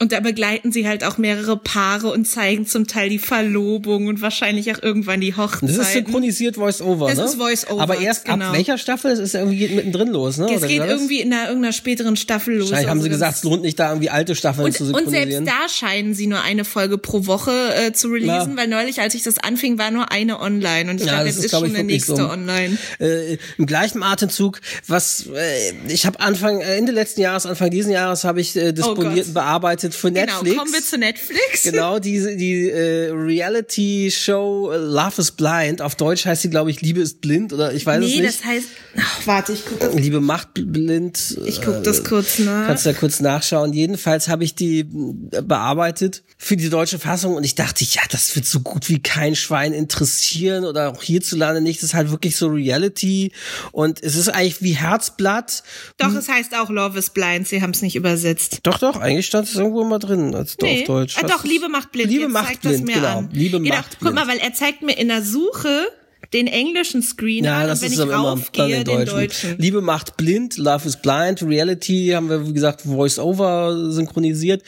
Und 0.01 0.12
da 0.12 0.20
begleiten 0.20 0.72
sie 0.72 0.88
halt 0.88 1.03
auch 1.03 1.17
mehrere 1.20 1.58
Paare 1.58 2.08
und 2.12 2.25
zeigen 2.27 2.65
zum 2.65 2.88
Teil 2.88 3.10
die 3.10 3.20
Verlobung 3.20 4.08
und 4.08 4.22
wahrscheinlich 4.22 4.74
auch 4.75 4.81
irgendwann 4.81 5.22
die 5.22 5.36
Hochzeiten. 5.38 5.67
Das 5.67 5.77
ist 5.77 5.93
synchronisiert 5.93 6.55
Voice-Over, 6.55 7.08
Das 7.10 7.17
ne? 7.20 7.25
ist 7.25 7.36
Voice-Over, 7.36 7.81
Aber 7.84 8.00
erst 8.00 8.25
genau. 8.25 8.48
ab 8.48 8.53
welcher 8.55 8.77
Staffel? 8.79 9.12
Es 9.12 9.20
ist 9.20 9.34
ja 9.34 9.41
irgendwie 9.41 9.60
geht 9.60 9.75
mittendrin 9.75 10.08
los, 10.10 10.38
ne? 10.38 10.48
es 10.51 10.65
geht 10.67 10.79
das? 10.81 10.89
irgendwie 10.89 11.22
in 11.22 11.31
einer, 11.31 11.48
irgendeiner 11.48 11.72
späteren 11.74 12.15
Staffel 12.15 12.55
los. 12.55 12.72
Wahrscheinlich 12.72 12.89
haben 12.89 12.98
also 12.98 13.03
sie 13.03 13.10
ganz- 13.10 13.20
gesagt, 13.20 13.38
es 13.38 13.43
lohnt 13.43 13.62
nicht, 13.62 13.79
da 13.79 13.89
irgendwie 13.89 14.10
alte 14.10 14.36
Staffeln 14.36 14.74
zu 14.74 14.84
und, 14.86 14.89
und 14.96 14.96
synchronisieren. 15.12 15.46
selbst 15.46 15.62
da 15.62 15.70
scheinen 15.70 16.13
sie 16.15 16.25
nur 16.27 16.41
eine 16.41 16.65
Folge 16.65 16.98
pro 16.98 17.27
Woche 17.27 17.51
äh, 17.75 17.93
zu 17.93 18.08
releasen, 18.08 18.51
Ja. 18.53 18.58
weil 18.58 18.67
neulich, 18.70 19.01
als 19.01 19.13
ich 19.13 19.22
das 19.22 19.38
anfing, 19.38 19.77
war 19.77 19.91
nur 19.91 20.12
eine 20.12 20.39
online 20.41 20.89
und 20.89 21.00
ich 21.00 21.05
Ja, 21.05 21.13
glaube, 21.13 21.25
das 21.27 21.36
jetzt 21.36 21.46
ist, 21.46 21.53
ist 21.53 21.60
schon 21.60 21.75
eine 21.75 21.84
nächste 21.84 22.15
so. 22.15 22.27
online. 22.27 22.75
äh, 23.00 23.38
im 23.60 23.67
gleichen 23.67 24.01
Atemzug, 24.01 24.62
was 24.88 25.27
äh, 25.27 25.74
ich 25.89 26.08
habe 26.08 26.20
Anfang 26.22 26.60
äh, 26.62 26.75
Ende 26.77 26.91
letzten 26.91 27.22
Jahres, 27.22 27.46
Anfang 27.46 27.70
diesen 27.70 27.91
Jahres 27.91 28.24
habe 28.24 28.41
ich 28.41 28.55
äh, 28.55 28.72
disponiert 28.72 29.27
und 29.27 29.34
bearbeitet 29.36 29.90
für 29.93 30.12
Netflix. 30.12 30.43
Genau, 30.43 30.60
kommen 30.60 30.74
wir 30.74 30.83
zu 30.83 30.98
Netflix. 30.98 31.63
Genau, 31.71 32.00
die, 32.00 32.38
die 32.38 32.69
äh, 32.69 33.12
Reality-Show 33.12 34.74
Love 34.75 35.21
is 35.21 35.31
Blind. 35.31 35.81
Auf 35.81 35.95
Deutsch 35.95 36.25
heißt 36.25 36.41
sie, 36.41 36.50
glaube 36.50 36.71
ich, 36.71 36.81
Liebe 36.81 37.01
ist 37.01 37.21
blind 37.21 37.53
oder 37.53 37.74
ich 37.74 37.86
weiß 37.86 38.00
nee, 38.00 38.05
es 38.05 38.12
nicht. 38.12 38.21
Nee, 38.21 38.27
das 38.27 38.43
heißt, 38.43 38.67
ach, 38.98 39.27
warte, 39.27 39.53
ich 39.53 39.65
gucke 39.65 39.89
Liebe 39.98 40.21
macht 40.21 40.50
blind. 40.53 41.38
Ich 41.45 41.62
gucke 41.62 41.81
das 41.81 42.03
kurz 42.03 42.39
nach. 42.39 42.67
Kannst 42.67 42.86
du 42.86 42.91
da 42.91 43.00
kurz 43.00 43.19
nachschauen. 43.19 43.74
Jedenfalls 43.74 44.27
habe 44.27 44.43
ich 44.43 44.55
die 44.55 44.79
äh, 44.79 45.41
bearbeitet 45.41 46.24
für 46.38 46.57
die 46.57 46.69
deutsche 46.69 47.00
Fassung 47.00 47.36
und 47.36 47.43
ich 47.43 47.55
dachte, 47.55 47.83
ja, 47.83 48.01
das 48.10 48.36
wird 48.36 48.45
so 48.45 48.62
gut 48.62 48.89
wie 48.89 49.01
kein 49.01 49.36
Schwein 49.36 49.74
interessieren 49.74 50.65
oder 50.65 50.91
auch 50.91 51.03
hierzulande 51.03 51.62
nicht. 51.62 51.81
Das 51.81 51.89
ist 51.89 51.93
halt 51.93 52.12
wirklich 52.12 52.36
so 52.36 52.48
Reality 52.48 53.31
und 53.71 54.01
es 54.01 54.15
ist 54.15 54.29
eigentlich 54.29 54.62
wie 54.62 54.74
Herzblatt. 54.74 55.63
Doch, 55.98 56.13
es 56.13 56.27
heißt 56.27 56.55
auch 56.55 56.69
Love 56.69 56.98
is 56.98 57.12
Blind. 57.12 57.48
Sie 57.48 57.62
haben 57.62 57.71
es 57.71 57.81
nicht 57.81 57.95
übersetzt. 57.95 58.60
Doch, 58.63 58.79
doch, 58.79 59.00
eigentlich 59.00 59.27
stand 59.27 59.48
es 59.48 59.55
irgendwo 59.55 59.80
mal 59.83 60.00
drin 60.00 60.33
als 60.35 60.57
nee. 60.61 60.81
auf 60.81 60.88
Deutsch. 60.88 61.17
Ah, 61.17 61.27
doch, 61.27 61.43
Liebe 61.43 61.69
macht 61.69 61.91
blind. 61.91 62.09
Liebe 62.09 62.23
Jetzt 62.23 62.31
macht 62.31 62.61
blind, 62.61 62.88
genau. 62.88 63.17
An. 63.19 63.29
Liebe 63.31 63.59
genau. 63.59 63.75
macht 63.75 63.91
Guck 63.91 64.00
blind. 64.00 64.15
mal, 64.15 64.27
weil 64.27 64.38
er 64.39 64.53
zeigt 64.53 64.81
mir 64.81 64.97
in 64.97 65.07
der 65.07 65.23
Suche 65.23 65.88
den 66.33 66.47
englischen 66.47 67.01
Screen 67.01 67.43
ja, 67.43 67.61
an 67.61 67.67
das 67.67 67.81
wenn 67.81 67.91
ist 67.91 68.00
ich 68.00 68.09
raufgehe, 68.09 68.83
den 68.83 69.05
deutschen. 69.05 69.15
deutschen. 69.15 69.57
Liebe 69.57 69.81
macht 69.81 70.17
blind, 70.17 70.57
Love 70.57 70.88
is 70.88 70.97
blind, 70.97 71.43
Reality 71.43 72.11
haben 72.15 72.29
wir, 72.29 72.47
wie 72.47 72.53
gesagt, 72.53 72.81
Voice-Over 72.81 73.91
synchronisiert 73.91 74.63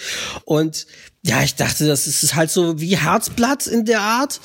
und 0.46 0.86
ja, 1.25 1.42
ich 1.42 1.56
dachte, 1.56 1.88
das 1.88 2.06
ist 2.06 2.36
halt 2.36 2.51
so 2.51 2.82
wie 2.82 2.98
Herzblatt 2.98 3.65
in 3.65 3.86
der 3.86 4.01
Art 4.01 4.42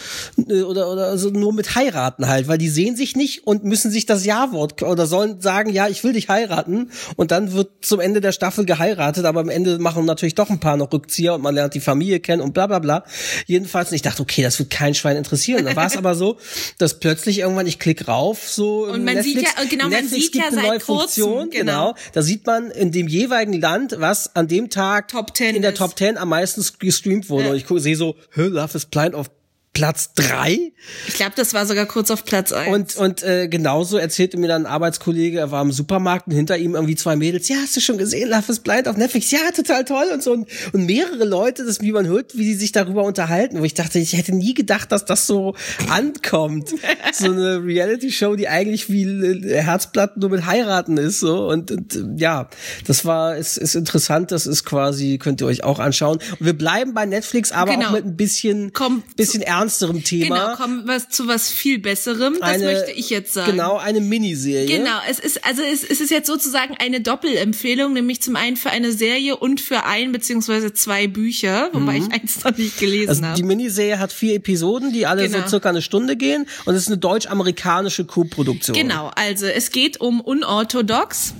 äh, 0.48 0.62
oder 0.62 0.92
oder 0.92 1.18
so 1.18 1.28
nur 1.30 1.52
mit 1.52 1.74
heiraten 1.74 2.28
halt, 2.28 2.46
weil 2.46 2.56
die 2.58 2.68
sehen 2.68 2.94
sich 2.94 3.16
nicht 3.16 3.46
und 3.48 3.64
müssen 3.64 3.90
sich 3.90 4.06
das 4.06 4.24
Ja-Wort 4.24 4.80
oder 4.84 5.08
sollen 5.08 5.40
sagen, 5.40 5.70
ja, 5.70 5.88
ich 5.88 6.04
will 6.04 6.12
dich 6.12 6.28
heiraten 6.28 6.92
und 7.16 7.32
dann 7.32 7.52
wird 7.52 7.84
zum 7.84 7.98
Ende 7.98 8.20
der 8.20 8.30
Staffel 8.30 8.64
geheiratet, 8.64 9.24
aber 9.24 9.40
am 9.40 9.48
Ende 9.48 9.80
machen 9.80 10.04
natürlich 10.04 10.36
doch 10.36 10.50
ein 10.50 10.60
paar 10.60 10.76
noch 10.76 10.92
Rückzieher 10.92 11.34
und 11.34 11.42
man 11.42 11.52
lernt 11.52 11.74
die 11.74 11.80
Familie 11.80 12.20
kennen 12.20 12.40
und 12.40 12.54
bla 12.54 12.68
bla 12.68 12.78
bla. 12.78 13.04
Jedenfalls, 13.46 13.90
und 13.90 13.96
ich 13.96 14.02
dachte, 14.02 14.22
okay, 14.22 14.42
das 14.42 14.60
wird 14.60 14.70
kein 14.70 14.94
Schwein 14.94 15.16
interessieren. 15.16 15.64
Dann 15.64 15.74
war 15.74 15.86
es 15.86 15.96
aber 15.96 16.14
so, 16.14 16.38
dass 16.78 17.00
plötzlich 17.00 17.40
irgendwann 17.40 17.66
ich 17.66 17.80
klick 17.80 18.06
rauf, 18.06 18.48
so 18.48 18.84
Und 18.84 19.04
man 19.04 19.16
Netflix, 19.16 19.50
sieht 19.50 19.58
ja- 19.58 19.64
genau, 19.68 19.84
man 19.84 19.92
Netflix 19.94 20.22
sieht 20.22 20.32
gibt 20.32 20.44
ja 20.44 20.50
eine 20.58 20.68
neue 20.68 20.80
Funktion, 20.80 21.50
genau. 21.50 21.88
genau. 21.88 21.94
Da 22.12 22.22
sieht 22.22 22.46
man 22.46 22.70
in 22.70 22.92
dem 22.92 23.08
jeweiligen 23.08 23.60
Land, 23.60 23.96
was 23.98 24.36
an 24.36 24.46
dem 24.46 24.70
Tag 24.70 25.08
Top 25.08 25.36
10 25.36 25.56
in 25.56 25.62
der. 25.62 25.74
Top 25.74 25.98
10 25.98 26.16
am 26.16 26.28
meisten 26.28 26.62
gestreamt 26.76 27.28
wurde. 27.30 27.44
Ja. 27.44 27.50
Und 27.50 27.56
ich 27.56 27.66
gucke, 27.66 27.80
sehe 27.80 27.96
so, 27.96 28.16
Hä, 28.32 28.42
Love 28.42 28.76
is 28.76 28.86
Blind 28.86 29.14
auf 29.14 29.30
Platz 29.78 30.10
drei 30.14 30.72
Ich 31.06 31.14
glaube, 31.14 31.32
das 31.36 31.54
war 31.54 31.64
sogar 31.64 31.86
kurz 31.86 32.10
auf 32.10 32.24
Platz 32.24 32.50
1. 32.52 32.74
und 32.74 32.96
und 32.96 33.22
äh, 33.22 33.46
genauso 33.48 33.96
erzählte 33.96 34.36
mir 34.36 34.48
dann 34.48 34.66
ein 34.66 34.72
Arbeitskollege, 34.72 35.38
er 35.38 35.50
war 35.52 35.62
im 35.62 35.70
Supermarkt 35.70 36.26
und 36.26 36.32
hinter 36.34 36.58
ihm 36.58 36.74
irgendwie 36.74 36.96
zwei 36.96 37.14
Mädels, 37.14 37.48
ja, 37.48 37.56
hast 37.62 37.76
du 37.76 37.80
schon 37.80 37.96
gesehen, 37.96 38.28
Love 38.28 38.50
is 38.50 38.58
Blind 38.58 38.88
auf 38.88 38.96
Netflix? 38.96 39.30
Ja, 39.30 39.38
total 39.54 39.84
toll 39.84 40.06
und 40.12 40.20
so 40.22 40.32
und, 40.32 40.48
und 40.72 40.84
mehrere 40.86 41.24
Leute, 41.24 41.64
das 41.64 41.80
wie 41.80 41.92
man 41.92 42.06
hört, 42.08 42.36
wie 42.36 42.42
die 42.44 42.54
sich 42.54 42.72
darüber 42.72 43.04
unterhalten, 43.04 43.60
wo 43.60 43.64
ich 43.64 43.74
dachte, 43.74 44.00
ich 44.00 44.14
hätte 44.14 44.34
nie 44.34 44.52
gedacht, 44.54 44.90
dass 44.90 45.04
das 45.04 45.26
so 45.28 45.54
ankommt. 45.88 46.70
so 47.12 47.26
eine 47.26 47.62
Reality 47.64 48.10
Show, 48.10 48.34
die 48.34 48.48
eigentlich 48.48 48.90
wie 48.90 49.06
Herzblatt 49.54 50.16
nur 50.16 50.30
mit 50.30 50.44
heiraten 50.46 50.96
ist 50.96 51.20
so 51.20 51.48
und, 51.48 51.70
und 51.70 52.04
ja, 52.16 52.48
das 52.86 53.04
war 53.04 53.36
ist, 53.36 53.56
ist 53.56 53.74
interessant, 53.76 54.32
das 54.32 54.46
ist 54.46 54.64
quasi 54.64 55.18
könnt 55.18 55.40
ihr 55.40 55.46
euch 55.46 55.62
auch 55.64 55.78
anschauen. 55.78 56.18
Und 56.40 56.46
wir 56.46 56.56
bleiben 56.58 56.94
bei 56.94 57.06
Netflix, 57.06 57.52
aber 57.52 57.68
Genau. 57.72 57.88
auch 57.88 57.92
mit 57.92 58.04
ein 58.04 58.16
bisschen 58.16 58.72
Komm, 58.72 59.02
bisschen 59.16 59.42
ernsterem 59.68 60.02
Thema. 60.04 60.34
genau, 60.34 60.56
kommen 60.56 60.86
wir 60.86 61.08
zu 61.08 61.28
was 61.28 61.50
viel 61.50 61.78
Besserem. 61.78 62.34
Das 62.40 62.48
Eine- 62.50 62.64
möchte 62.64 62.90
ich 62.92 63.10
jetzt 63.10 63.34
sagen. 63.34 63.52
Genau, 63.52 63.76
eine 63.76 64.00
Miniserie. 64.00 64.66
Genau, 64.78 64.98
es 65.08 65.18
ist 65.18 65.44
also 65.44 65.62
es, 65.62 65.84
es 65.84 66.00
ist 66.00 66.10
jetzt 66.10 66.26
sozusagen 66.26 66.74
eine 66.78 67.00
Doppelempfehlung, 67.00 67.92
nämlich 67.92 68.22
zum 68.22 68.36
einen 68.36 68.56
für 68.56 68.70
eine 68.70 68.92
Serie 68.92 69.36
und 69.36 69.60
für 69.60 69.84
ein 69.84 70.12
beziehungsweise 70.12 70.72
zwei 70.72 71.06
Bücher, 71.06 71.70
wobei 71.72 71.98
ich 71.98 72.12
eins 72.12 72.42
noch 72.44 72.56
nicht 72.56 72.78
gelesen 72.78 72.98
Mhm. 73.04 73.08
Also 73.08 73.22
die 73.22 73.26
habe. 73.28 73.42
Miniserie 73.44 73.98
hat 73.98 74.12
vier 74.12 74.34
Episoden, 74.34 74.92
die 74.92 75.06
alle 75.06 75.28
Genau. 75.28 75.42
so 75.42 75.48
circa 75.48 75.68
eine 75.68 75.82
Stunde 75.82 76.16
gehen 76.16 76.46
und 76.64 76.74
es 76.74 76.82
ist 76.82 76.88
eine 76.88 76.98
deutsch-amerikanische 76.98 78.04
Co-Produktion. 78.04 78.76
Genau, 78.76 79.10
also 79.14 79.46
es 79.46 79.70
geht 79.70 80.00
um 80.00 80.20
unorthodox. 80.20 81.34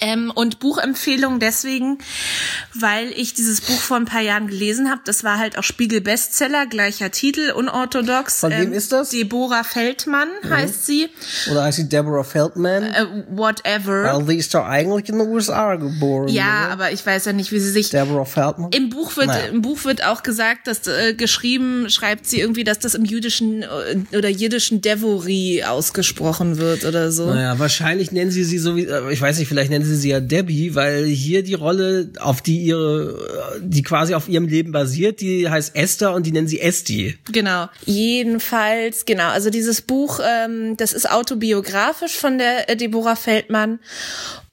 Ähm, 0.00 0.32
und 0.34 0.58
Buchempfehlung 0.60 1.40
deswegen, 1.40 1.98
weil 2.74 3.10
ich 3.16 3.34
dieses 3.34 3.60
Buch 3.60 3.78
vor 3.78 3.96
ein 3.96 4.04
paar 4.04 4.20
Jahren 4.20 4.46
gelesen 4.46 4.90
habe. 4.90 5.00
Das 5.04 5.24
war 5.24 5.38
halt 5.38 5.58
auch 5.58 5.62
Spiegel-Bestseller, 5.62 6.66
gleicher 6.66 7.10
Titel, 7.10 7.52
unorthodox. 7.52 8.40
Von 8.40 8.52
wem 8.52 8.68
ähm, 8.68 8.72
ist 8.72 8.92
das? 8.92 9.10
Deborah 9.10 9.64
Feldmann 9.64 10.28
heißt 10.48 10.86
sie. 10.86 11.08
Oder 11.50 11.64
heißt 11.64 11.78
sie 11.78 11.88
Deborah 11.88 12.24
Feldman? 12.24 12.84
Äh, 12.84 13.06
whatever. 13.30 14.04
Weil 14.04 14.24
die 14.24 14.36
ist 14.36 14.54
doch 14.54 14.64
eigentlich 14.64 15.08
in 15.08 15.18
den 15.18 15.28
USA 15.28 15.74
geboren. 15.76 16.28
ja, 16.28 16.64
oder? 16.64 16.72
aber 16.72 16.92
ich 16.92 17.04
weiß 17.04 17.24
ja 17.26 17.32
nicht, 17.32 17.52
wie 17.52 17.58
sie 17.58 17.70
sich 17.70 17.90
Deborah 17.90 18.24
Feldman. 18.24 18.70
Im 18.72 18.90
Buch 18.90 19.16
wird 19.16 19.28
Naja. 19.28 19.46
im 19.46 19.62
Buch 19.62 19.84
wird 19.84 20.04
auch 20.04 20.22
gesagt, 20.22 20.66
dass 20.66 20.86
äh, 20.86 21.14
geschrieben 21.14 21.90
schreibt 21.90 22.26
sie 22.26 22.40
irgendwie, 22.40 22.64
dass 22.64 22.78
das 22.78 22.94
im 22.94 23.04
jüdischen 23.04 23.62
äh, 23.62 24.16
oder 24.16 24.28
jiddischen 24.28 24.80
Devory 24.80 25.64
ausgesprochen 25.66 26.58
wird 26.58 26.84
oder 26.84 27.10
so. 27.10 27.26
Naja, 27.26 27.58
wahrscheinlich 27.58 28.12
nennen 28.12 28.30
sie 28.30 28.44
sie 28.44 28.58
so 28.58 28.76
wie, 28.76 28.84
äh, 28.84 29.12
ich 29.12 29.20
weiß 29.20 29.38
nicht, 29.38 29.48
vielleicht 29.48 29.70
nennen 29.70 29.84
sie 29.84 29.87
sie 29.94 30.10
ja 30.10 30.20
Debbie, 30.20 30.74
weil 30.74 31.04
hier 31.04 31.42
die 31.42 31.54
Rolle, 31.54 32.12
auf 32.20 32.42
die 32.42 32.58
ihre, 32.58 33.60
die 33.62 33.82
quasi 33.82 34.14
auf 34.14 34.28
ihrem 34.28 34.48
Leben 34.48 34.72
basiert, 34.72 35.20
die 35.20 35.48
heißt 35.48 35.74
Esther 35.76 36.14
und 36.14 36.26
die 36.26 36.32
nennen 36.32 36.48
sie 36.48 36.60
Esti. 36.60 37.16
Genau. 37.32 37.66
Jedenfalls, 37.84 39.04
genau. 39.04 39.28
Also 39.28 39.50
dieses 39.50 39.82
Buch, 39.82 40.20
ähm, 40.22 40.76
das 40.76 40.92
ist 40.92 41.10
autobiografisch 41.10 42.16
von 42.16 42.38
der 42.38 42.68
äh, 42.68 42.76
Deborah 42.76 43.16
Feldmann. 43.16 43.80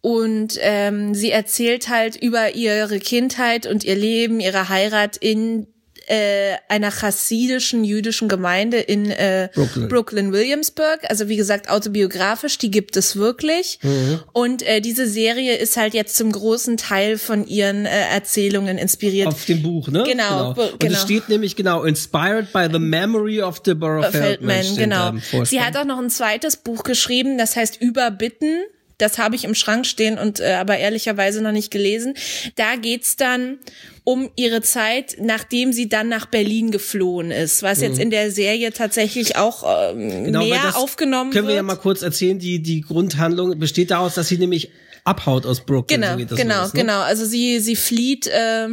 Und 0.02 0.60
ähm, 0.62 1.16
sie 1.16 1.32
erzählt 1.32 1.90
halt 1.90 2.16
über 2.16 2.54
ihre 2.54 3.00
Kindheit 3.00 3.66
und 3.66 3.84
ihr 3.84 3.96
Leben, 3.96 4.40
ihre 4.40 4.70
Heirat 4.70 5.18
in 5.18 5.68
äh, 6.08 6.56
einer 6.70 6.92
chassidischen 6.92 7.84
jüdischen 7.84 8.28
Gemeinde 8.28 8.78
in 8.80 9.10
äh, 9.12 9.50
Brooklyn. 9.54 9.88
Brooklyn 9.88 10.32
Williamsburg. 10.34 11.00
Also 11.10 11.28
wie 11.30 11.36
gesagt 11.38 11.70
autobiografisch, 11.70 12.58
die 12.58 12.72
gibt 12.72 12.98
es 12.98 13.16
wirklich. 13.16 13.80
Mhm. 13.82 14.20
Und 14.34 14.62
äh, 14.64 14.82
diese 14.82 15.08
Serie 15.08 15.56
ist 15.56 15.78
halt 15.78 15.94
jetzt 15.94 16.16
zum 16.16 16.32
großen 16.32 16.78
Teil 16.78 17.18
von 17.18 17.48
ihren 17.48 17.86
äh, 17.86 17.90
Erzählungen 18.14 18.78
inspiriert. 18.78 19.28
Auf 19.28 19.46
dem 19.46 19.62
Buch, 19.64 19.88
ne? 19.88 20.04
Genau, 20.06 20.54
bu- 20.54 20.62
Und 20.62 20.80
genau. 20.80 20.94
es 20.94 21.02
steht 21.02 21.30
nämlich 21.30 21.56
genau, 21.56 21.84
inspired 21.84 22.52
by 22.54 22.68
the 22.72 22.80
memory 22.80 23.42
of 23.42 23.62
Deborah 23.62 24.12
Feldman. 24.12 24.64
Feldman, 24.64 25.20
genau. 25.32 25.44
Sie 25.46 25.62
hat 25.62 25.76
auch 25.78 25.86
noch 25.86 26.00
ein 26.00 26.10
zweites 26.10 26.58
Buch 26.58 26.84
geschrieben, 26.84 27.38
das 27.38 27.56
heißt 27.56 27.82
Überbitten. 27.82 28.64
Das 28.98 29.18
habe 29.18 29.36
ich 29.36 29.44
im 29.44 29.56
Schrank 29.56 29.86
stehen 29.86 30.18
und 30.18 30.40
äh, 30.40 30.54
aber 30.54 30.78
ehrlicherweise 30.78 31.42
noch 31.42 31.52
nicht 31.52 31.72
gelesen. 31.72 32.14
Da 32.56 32.76
geht's 32.76 33.16
dann 33.16 33.60
um 34.04 34.30
ihre 34.36 34.62
Zeit, 34.62 35.18
nachdem 35.20 35.74
sie 35.74 35.90
dann 35.90 36.10
nach 36.10 36.28
Berlin 36.28 36.70
geflohen 36.72 37.32
ist, 37.32 37.64
was 37.64 37.82
jetzt 37.82 37.98
in 37.98 38.12
der 38.12 38.30
Serie 38.32 38.72
tatsächlich 38.72 39.36
auch 39.36 39.64
ähm, 39.92 40.06
Mhm. 40.06 40.26
Genau, 40.26 40.40
weil 40.42 40.50
näher 40.50 40.62
das 40.64 40.76
aufgenommen 40.76 41.32
Können 41.32 41.46
wir 41.46 41.50
wird. 41.54 41.58
ja 41.58 41.64
mal 41.64 41.76
kurz 41.76 42.02
erzählen, 42.02 42.38
die, 42.40 42.62
die 42.62 42.82
Grundhandlung 42.82 43.58
besteht 43.60 43.92
daraus, 43.92 44.16
dass 44.16 44.28
sie 44.28 44.38
nämlich 44.38 44.72
abhaut 45.04 45.46
aus 45.46 45.62
Brooklyn. 45.66 46.02
Genau, 46.02 46.18
so 46.28 46.36
genau, 46.36 46.62
los, 46.64 46.74
ne? 46.74 46.80
genau. 46.82 47.00
Also 47.02 47.26
sie 47.26 47.60
sie 47.60 47.76
flieht 47.76 48.28
äh, 48.28 48.68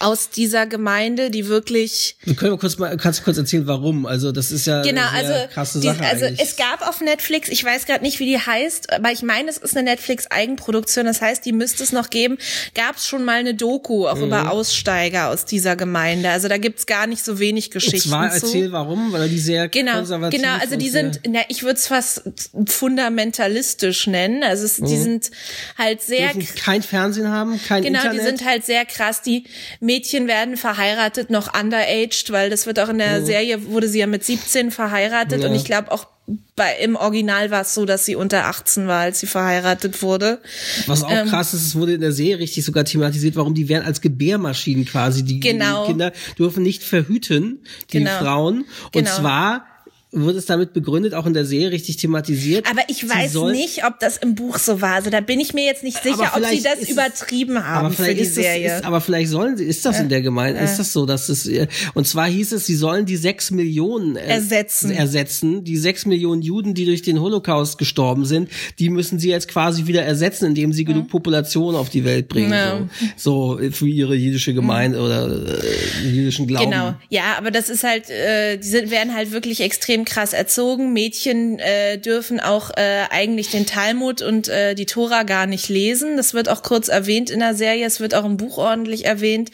aus 0.00 0.30
dieser 0.30 0.66
Gemeinde, 0.66 1.30
die 1.30 1.46
wirklich 1.48 2.16
Wir 2.24 2.34
können 2.34 2.52
mal 2.52 2.58
kurz 2.58 2.78
mal, 2.78 2.96
kannst 2.96 3.20
du 3.20 3.24
kurz 3.24 3.36
erzählen, 3.38 3.66
warum? 3.66 4.06
Also 4.06 4.32
das 4.32 4.50
ist 4.52 4.66
ja 4.66 4.82
Genau, 4.82 5.02
eine 5.12 5.34
also, 5.34 5.48
krasse 5.52 5.80
die, 5.80 5.86
Sache 5.86 6.04
also 6.04 6.26
eigentlich. 6.26 6.40
es 6.40 6.56
gab 6.56 6.86
auf 6.88 7.00
Netflix, 7.00 7.48
ich 7.48 7.62
weiß 7.64 7.86
gerade 7.86 8.02
nicht, 8.04 8.18
wie 8.20 8.26
die 8.26 8.38
heißt, 8.38 8.92
aber 8.92 9.12
ich 9.12 9.22
meine, 9.22 9.50
es 9.50 9.58
ist 9.58 9.76
eine 9.76 9.90
Netflix-Eigenproduktion, 9.90 11.04
das 11.06 11.20
heißt, 11.20 11.44
die 11.44 11.52
müsste 11.52 11.82
es 11.84 11.92
noch 11.92 12.10
geben. 12.10 12.38
Gab 12.74 12.96
es 12.96 13.06
schon 13.06 13.24
mal 13.24 13.38
eine 13.40 13.54
Doku 13.54 14.06
auch 14.08 14.16
Mhm. 14.16 14.24
über 14.24 14.50
Aussteiger 14.50 15.28
aus 15.30 15.44
dieser 15.44 15.76
Gemeinde. 15.76 16.30
Also 16.30 16.48
da 16.48 16.58
gibt's 16.58 16.86
gar 16.86 17.06
nicht 17.06 17.24
so 17.24 17.38
wenig 17.38 17.66
Und 17.66 17.72
Geschichten 17.72 18.08
zwar 18.10 18.30
zu. 18.30 18.46
erzähl 18.46 18.72
warum, 18.72 19.12
weil 19.12 19.28
die 19.28 19.38
sehr 19.38 19.68
Genau, 19.68 19.94
konservativ 19.94 20.40
genau. 20.40 20.54
Also 20.60 20.76
die 20.76 20.86
und 20.86 20.92
sind, 20.92 21.20
na, 21.28 21.40
ich 21.48 21.62
würde 21.62 21.74
es 21.78 21.86
fast 21.86 22.22
fundamentalistisch 22.66 24.06
nennen. 24.06 24.42
Also 24.42 24.64
es, 24.64 24.76
die 24.76 24.96
sind 24.96 25.30
halt 25.78 26.02
sehr 26.02 26.32
dürfen 26.32 26.54
kein 26.56 26.82
Fernsehen 26.82 27.28
haben, 27.28 27.60
kein 27.66 27.82
Genau, 27.82 27.98
Internet. 28.00 28.20
die 28.20 28.24
sind 28.26 28.44
halt 28.44 28.64
sehr 28.64 28.84
krass. 28.84 29.22
Die 29.22 29.44
Mädchen 29.82 30.28
werden 30.28 30.56
verheiratet, 30.56 31.28
noch 31.30 31.58
underaged, 31.60 32.30
weil 32.30 32.50
das 32.50 32.66
wird 32.66 32.78
auch 32.78 32.88
in 32.88 32.98
der 32.98 33.24
Serie, 33.26 33.66
wurde 33.66 33.88
sie 33.88 33.98
ja 33.98 34.06
mit 34.06 34.24
17 34.24 34.70
verheiratet 34.70 35.42
Ja. 35.42 35.48
und 35.48 35.54
ich 35.56 35.64
glaube 35.64 35.90
auch 35.90 36.06
bei, 36.54 36.76
im 36.80 36.94
Original 36.94 37.50
war 37.50 37.62
es 37.62 37.74
so, 37.74 37.84
dass 37.84 38.04
sie 38.04 38.14
unter 38.14 38.46
18 38.46 38.86
war, 38.86 39.00
als 39.00 39.18
sie 39.18 39.26
verheiratet 39.26 40.02
wurde. 40.02 40.40
Was 40.86 41.02
auch 41.02 41.10
ähm, 41.10 41.26
krass 41.28 41.52
ist, 41.52 41.66
es 41.66 41.74
wurde 41.74 41.94
in 41.94 42.00
der 42.00 42.12
Serie 42.12 42.38
richtig 42.38 42.64
sogar 42.64 42.84
thematisiert, 42.84 43.34
warum 43.34 43.54
die 43.54 43.68
werden 43.68 43.84
als 43.84 44.00
Gebärmaschinen 44.00 44.84
quasi. 44.84 45.24
Die, 45.24 45.40
Genau. 45.40 45.82
die 45.82 45.88
Kinder 45.90 46.12
dürfen 46.38 46.62
nicht 46.62 46.84
verhüten, 46.84 47.64
die 47.92 47.98
Genau. 47.98 48.18
Frauen. 48.20 48.58
Und 48.84 48.92
Genau. 48.92 49.10
zwar 49.10 49.66
wird 50.12 50.36
es 50.36 50.44
damit 50.44 50.74
begründet, 50.74 51.14
auch 51.14 51.24
in 51.24 51.32
der 51.32 51.46
Serie 51.46 51.70
richtig 51.72 51.96
thematisiert. 51.96 52.70
Aber 52.70 52.82
ich 52.88 53.08
weiß 53.08 53.34
nicht, 53.52 53.84
ob 53.86 53.98
das 53.98 54.18
im 54.18 54.34
Buch 54.34 54.58
so 54.58 54.80
war. 54.82 54.94
Also 54.96 55.08
da 55.08 55.20
bin 55.20 55.40
ich 55.40 55.54
mir 55.54 55.64
jetzt 55.64 55.82
nicht 55.82 56.02
sicher, 56.02 56.32
ob 56.36 56.44
sie 56.44 56.62
das 56.62 56.88
übertrieben 56.88 57.64
haben 57.64 57.86
aber 57.86 57.94
vielleicht 57.94 58.10
für 58.10 58.14
die 58.16 58.22
ist 58.22 58.36
das, 58.36 58.44
Serie. 58.44 58.76
Ist, 58.76 58.84
aber 58.84 59.00
vielleicht 59.00 59.30
sollen 59.30 59.56
sie, 59.56 59.64
ist 59.64 59.84
das 59.86 60.00
in 60.00 60.08
der 60.10 60.20
Gemeinde, 60.20 60.60
ist 60.60 60.76
das 60.78 60.92
so, 60.92 61.06
dass 61.06 61.28
es, 61.30 61.46
äh, 61.46 61.66
und 61.94 62.06
zwar 62.06 62.28
hieß 62.28 62.52
es, 62.52 62.66
sie 62.66 62.74
sollen 62.74 63.06
die 63.06 63.16
sechs 63.16 63.50
Millionen 63.50 64.16
äh, 64.16 64.26
Ersetzen. 64.26 64.90
ersetzen, 64.90 65.64
die 65.64 65.78
sechs 65.78 66.04
Millionen 66.04 66.42
Juden, 66.42 66.74
die 66.74 66.84
durch 66.84 67.02
den 67.02 67.18
Holocaust 67.20 67.78
gestorben 67.78 68.26
sind, 68.26 68.50
die 68.78 68.90
müssen 68.90 69.18
sie 69.18 69.30
jetzt 69.30 69.48
quasi 69.48 69.86
wieder 69.86 70.02
ersetzen, 70.02 70.44
indem 70.46 70.72
sie 70.74 70.84
genug 70.84 71.08
Population 71.08 71.74
auf 71.74 71.88
die 71.88 72.04
Welt 72.04 72.28
bringen, 72.28 72.52
Ja. 72.52 72.88
so, 73.16 73.58
so 73.58 73.70
für 73.70 73.88
ihre 73.88 74.14
jüdische 74.14 74.52
Gemeinde 74.52 75.00
oder 75.00 75.26
äh, 75.26 76.06
jüdischen 76.06 76.46
Glauben. 76.46 76.70
Genau, 76.70 76.94
ja, 77.08 77.36
aber 77.38 77.50
das 77.50 77.70
ist 77.70 77.82
halt, 77.82 78.10
äh, 78.10 78.58
die 78.58 78.68
sind, 78.68 78.90
werden 78.90 79.14
halt 79.14 79.32
wirklich 79.32 79.60
extrem 79.62 80.01
krass 80.04 80.32
erzogen. 80.32 80.92
Mädchen 80.92 81.58
äh, 81.58 81.98
dürfen 81.98 82.40
auch 82.40 82.70
äh, 82.76 83.04
eigentlich 83.10 83.50
den 83.50 83.66
Talmud 83.66 84.22
und 84.22 84.48
äh, 84.48 84.74
die 84.74 84.86
Tora 84.86 85.22
gar 85.22 85.46
nicht 85.46 85.68
lesen. 85.68 86.16
Das 86.16 86.34
wird 86.34 86.48
auch 86.48 86.62
kurz 86.62 86.88
erwähnt 86.88 87.30
in 87.30 87.40
der 87.40 87.54
Serie, 87.54 87.86
es 87.86 88.00
wird 88.00 88.14
auch 88.14 88.24
im 88.24 88.36
Buch 88.36 88.58
ordentlich 88.58 89.04
erwähnt. 89.04 89.50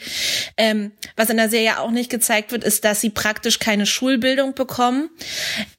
Ähm, 0.57 0.91
was 1.15 1.29
in 1.29 1.37
der 1.37 1.49
Serie 1.49 1.79
auch 1.79 1.91
nicht 1.91 2.09
gezeigt 2.09 2.51
wird, 2.51 2.63
ist, 2.63 2.83
dass 2.85 3.01
sie 3.01 3.09
praktisch 3.09 3.59
keine 3.59 3.85
Schulbildung 3.85 4.53
bekommen, 4.53 5.09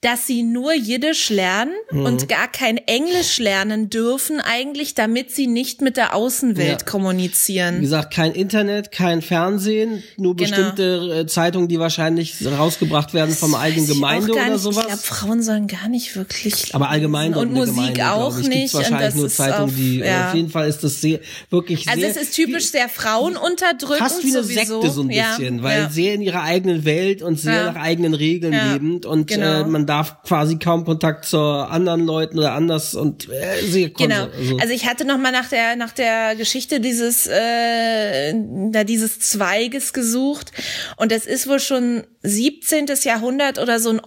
dass 0.01 0.27
sie 0.27 0.43
nur 0.43 0.75
Jiddisch 0.75 1.31
lernen 1.31 1.73
Mhm. 1.91 2.05
und 2.05 2.29
gar 2.29 2.49
kein 2.51 2.77
Englisch 2.79 3.39
lernen 3.39 3.91
dürfen 3.91 4.41
eigentlich, 4.41 4.95
damit 4.95 5.31
sie 5.31 5.47
nicht 5.47 5.81
mit 5.83 5.97
der 5.97 6.15
Außenwelt 6.15 6.81
Ja. 6.83 6.87
kommunizieren. 6.87 7.79
Wie 7.79 7.83
gesagt, 7.83 8.15
kein 8.15 8.33
Internet, 8.33 8.93
kein 8.93 9.23
Fernsehen, 9.23 10.03
nur 10.17 10.37
Genau. 10.37 10.51
bestimmte 10.51 11.21
äh, 11.23 11.27
Zeitungen, 11.27 11.69
die 11.69 11.79
wahrscheinlich 11.79 12.35
rausgebracht 12.47 13.15
werden 13.15 13.35
vom 13.35 13.55
eigenen 13.55 13.87
Gemeinde 13.87 14.33
oder. 14.33 14.41
Sowas. 14.61 14.85
Ich 14.85 14.87
glaube, 14.89 15.03
Frauen 15.03 15.43
sollen 15.43 15.67
gar 15.67 15.89
nicht 15.89 16.15
wirklich. 16.17 16.75
Aber 16.75 16.89
allgemein 16.91 17.35
und 17.35 17.53
Musik 17.53 17.75
Gemeinde, 17.75 18.13
auch 18.13 18.39
ich, 18.39 18.49
nicht. 18.49 18.75
Wahrscheinlich 18.75 19.07
das 19.07 19.15
nur 19.17 19.29
Zeitungen, 19.29 19.71
auf, 19.71 19.75
die. 19.77 19.99
ja. 19.99 20.29
Auf 20.29 20.35
jeden 20.35 20.51
Fall 20.51 20.69
ist 20.69 20.85
das 20.85 21.01
sehr, 21.01 21.21
wirklich 21.51 21.89
Also 21.89 22.01
sehr. 22.01 22.11
es 22.11 22.17
ist 22.17 22.35
typisch 22.35 22.71
sehr 22.71 22.89
frauenunterdrückend 22.89 23.99
Fast 23.99 24.23
wie 24.25 24.31
eine 24.31 24.43
sowieso. 24.43 24.81
Sekte 24.83 24.91
so 24.91 25.03
ein 25.03 25.11
Ja, 25.11 25.37
bisschen, 25.37 25.63
weil 25.63 25.81
ja. 25.83 25.91
sehr 25.91 26.15
in 26.15 26.23
ihrer 26.23 26.43
eigenen 26.43 26.85
Welt 26.85 27.23
und 27.23 27.39
sehr 27.41 27.53
Ja. 27.55 27.73
nach 27.73 27.81
eigenen 27.83 28.15
Regeln 28.15 28.53
Ja, 28.53 28.73
lebend 28.75 29.07
und 29.07 29.27
genau. 29.27 29.63
äh, 29.63 29.65
man 29.65 29.87
darf 29.87 30.23
quasi 30.23 30.59
kaum 30.59 30.85
Kontakt 30.85 31.25
zu 31.25 31.39
anderen 31.39 32.05
Leuten 32.07 32.39
oder 32.39 32.53
anders 32.53 32.95
und 32.95 33.29
äh, 33.29 33.63
sehr 33.67 33.91
Genau. 33.91 34.27
konser- 34.27 34.61
Also 34.61 34.73
ich 34.75 34.87
hatte 34.87 35.05
noch 35.05 35.19
mal 35.19 35.33
nach 35.33 35.49
der 35.49 35.77
nach 35.77 35.93
der 35.93 36.37
Geschichte 36.37 36.81
dieses 36.81 37.27
äh, 37.27 38.35
da 38.71 38.85
dieses 38.85 39.19
Zweiges 39.21 39.93
gesucht 39.93 40.53
und 40.97 41.13
es 41.13 41.27
ist 41.27 41.47
wohl 41.49 41.61
schon 41.61 42.05
17. 42.23 42.87
Jahrhundert 43.05 43.59
oder 43.59 43.81
so 43.81 43.91
in 43.91 44.01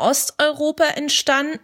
Osteuropa 0.44 0.84
entstanden. 0.98 1.60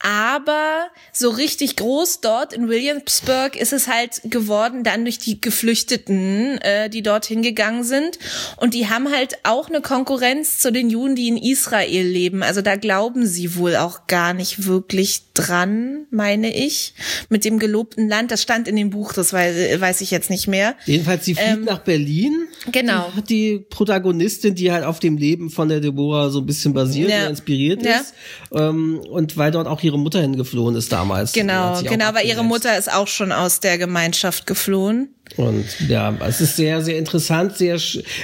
Aber 0.00 0.86
so 1.12 1.30
richtig 1.30 1.76
groß 1.76 2.20
dort 2.20 2.52
in 2.52 2.68
Williamsburg 2.68 3.56
ist 3.56 3.72
es 3.72 3.88
halt 3.88 4.20
geworden 4.24 4.84
dann 4.84 5.04
durch 5.04 5.18
die 5.18 5.40
Geflüchteten, 5.40 6.58
äh, 6.58 6.90
die 6.90 7.02
dorthin 7.02 7.42
gegangen 7.42 7.84
sind. 7.84 8.18
Und 8.56 8.74
die 8.74 8.88
haben 8.88 9.10
halt 9.10 9.34
auch 9.44 9.68
eine 9.68 9.80
Konkurrenz 9.80 10.58
zu 10.58 10.72
den 10.72 10.90
Juden, 10.90 11.16
die 11.16 11.28
in 11.28 11.36
Israel 11.36 12.06
leben. 12.06 12.42
Also 12.42 12.60
da 12.60 12.76
glauben 12.76 13.26
sie 13.26 13.56
wohl 13.56 13.76
auch 13.76 14.06
gar 14.06 14.34
nicht 14.34 14.66
wirklich 14.66 15.22
dran, 15.34 16.06
meine 16.10 16.54
ich, 16.54 16.94
mit 17.28 17.44
dem 17.44 17.58
gelobten 17.58 18.08
Land. 18.08 18.30
Das 18.30 18.42
stand 18.42 18.68
in 18.68 18.76
dem 18.76 18.90
Buch, 18.90 19.12
das 19.12 19.32
weiß, 19.32 19.80
weiß 19.80 20.00
ich 20.00 20.10
jetzt 20.10 20.30
nicht 20.30 20.46
mehr. 20.46 20.74
Jedenfalls, 20.86 21.24
sie 21.24 21.34
fliegt 21.34 21.64
nach 21.64 21.80
Berlin. 21.80 22.32
Ähm, 22.66 22.72
Genau. 22.72 23.12
Die, 23.16 23.22
die 23.22 23.58
Protagonistin, 23.58 24.54
die 24.54 24.72
halt 24.72 24.84
auf 24.84 24.98
dem 24.98 25.18
Leben 25.18 25.50
von 25.50 25.68
der 25.68 25.80
Deborah 25.80 26.30
so 26.30 26.38
ein 26.40 26.46
bisschen 26.46 26.72
basiert 26.72 27.10
Ja. 27.10 27.18
oder 27.22 27.30
inspiriert 27.30 27.84
Ja. 27.84 27.98
ist. 28.00 28.14
Ähm, 28.54 29.00
und 29.10 29.36
weil 29.36 29.50
dort 29.50 29.66
auch 29.66 29.80
ihre 29.84 29.98
Mutter 29.98 30.20
hingeflohen 30.20 30.74
ist 30.76 30.90
damals. 30.92 31.32
Genau, 31.32 31.80
genau, 31.82 32.14
weil 32.14 32.26
ihre. 32.26 32.42
Mutter 32.44 32.76
ist 32.76 32.92
auch 32.92 33.08
schon 33.08 33.32
aus 33.32 33.60
der 33.60 33.78
Gemeinschaft 33.78 34.46
geflohen. 34.46 35.14
Und 35.36 35.64
ja, 35.88 36.14
es 36.26 36.40
ist 36.40 36.56
sehr, 36.56 36.82
sehr 36.82 36.98
interessant, 36.98 37.56
sehr 37.56 37.78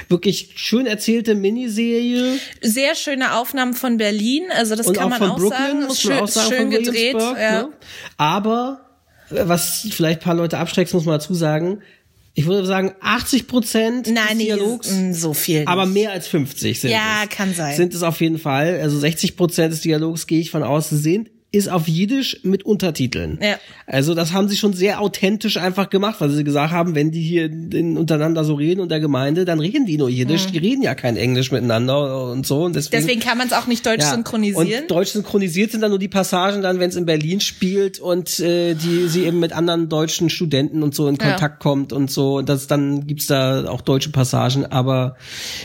wirklich 0.09 0.51
schön 0.57 0.87
erzählte 0.87 1.35
Miniserie. 1.35 2.38
Sehr 2.61 2.94
schöne 2.94 3.35
Aufnahmen 3.37 3.75
von 3.75 3.96
Berlin, 3.96 4.44
also 4.57 4.77
das 4.77 4.87
und 4.87 4.96
kann 4.96 5.05
auch 5.07 5.11
man 5.11 5.18
von 5.18 5.31
auch 5.31 5.37
Brooklyn, 5.38 5.59
sagen. 5.59 5.85
muss 5.87 6.05
man 6.05 6.14
schön, 6.14 6.25
auch 6.25 6.29
sagen, 6.29 6.49
schön 6.51 6.59
von 6.59 6.70
gedreht. 6.70 7.16
Ja. 7.18 7.62
ne? 7.62 7.68
Aber, 8.18 8.81
äh, 9.31 9.37
was 9.44 9.87
vielleicht 9.90 10.20
ein 10.20 10.25
paar 10.25 10.35
Leute 10.35 10.59
abschreckt, 10.59 10.92
muss 10.92 11.05
man 11.05 11.14
dazu 11.14 11.35
sagen, 11.35 11.81
ich 12.35 12.46
würde 12.46 12.66
sagen, 12.66 12.94
80 13.01 13.49
Prozent 13.49 14.07
des 14.07 14.14
Nein, 14.14 14.37
nee, 14.37 14.44
Dialogs 14.44 14.90
mm, 14.90 15.12
so 15.12 15.35
viel. 15.35 15.64
Aber 15.66 15.85
nicht. 15.85 15.94
mehr 15.94 16.12
als 16.12 16.29
50 16.29 16.81
sind 16.81 16.90
Ja, 16.90 17.25
es. 17.25 17.31
kann 17.31 17.53
sein. 17.55 17.77
Sind 17.77 17.92
es 17.92 18.03
auf 18.03 18.20
jeden 18.20 18.38
Fall. 18.38 18.79
Also 18.81 18.99
60 18.99 19.37
Prozent 19.37 19.73
des 19.73 19.81
Dialogs 19.81 20.27
gehe 20.27 20.40
ich 20.40 20.51
von 20.51 20.62
aus, 20.62 20.90
sind 20.90 21.31
ist 21.53 21.69
auf 21.69 21.89
Jiddisch 21.89 22.41
mit 22.45 22.65
Untertiteln. 22.65 23.39
Ja. 23.43 23.59
Also 23.87 24.15
das 24.15 24.33
haben 24.33 24.49
sie 24.49 24.57
schon 24.57 24.73
sehr 24.73 25.01
authentisch 25.01 25.57
einfach 25.57 25.91
gemacht, 25.91 26.21
weil 26.21 26.31
sie 26.31 26.45
gesagt 26.45 26.73
haben, 26.73 26.95
wenn 26.95 27.11
die 27.11 27.23
hier 27.23 27.47
in, 27.47 27.99
untereinander 27.99 28.45
so 28.45 28.55
reden 28.55 28.81
und 28.81 28.89
der 28.91 29.01
Gemeinde, 29.01 29.45
dann 29.45 29.59
reden 29.59 29.85
die 29.85 29.99
nur 29.99 30.09
Jiddisch, 30.09 30.47
die 30.47 30.59
reden 30.59 30.83
ja 30.83 30.95
kein 30.95 31.17
Englisch 31.17 31.51
miteinander 31.51 32.31
und 32.31 32.47
so. 32.47 32.65
Und 32.65 32.77
deswegen, 32.77 33.03
Mhm. 33.03 33.07
Deswegen 33.07 33.21
kann 33.21 33.39
man 33.39 33.49
es 33.49 33.53
auch 33.53 33.67
nicht 33.67 33.85
deutsch 33.85 34.03
ja. 34.03 34.15
synchronisieren. 34.15 34.83
Und 34.83 34.91
deutsch 34.91 35.11
synchronisiert 35.11 35.73
sind 35.73 35.81
dann 35.81 35.91
nur 35.91 35.99
die 35.99 36.09
Passagen 36.09 36.63
dann, 36.63 36.79
wenn 36.79 36.91
es 36.91 36.97
in 36.97 37.07
Berlin 37.07 37.41
spielt 37.41 37.99
und 37.99 38.39
äh, 38.41 38.75
die 38.75 39.09
sie 39.09 39.25
eben 39.25 39.41
mit 39.41 39.53
anderen 39.53 39.89
deutschen 39.89 40.31
Studenten 40.31 40.83
und 40.83 40.95
so 40.95 41.09
in 41.09 41.17
Ja. 41.17 41.31
Kontakt 41.31 41.61
kommt 41.61 41.93
und 41.93 42.11
so. 42.11 42.39
Und 42.39 42.49
das 42.49 42.69
dann 42.69 43.07
gibt's 43.09 43.27
da 43.27 43.69
auch 43.69 43.81
deutsche 43.81 44.11
Passagen, 44.11 44.67
aber 44.67 45.17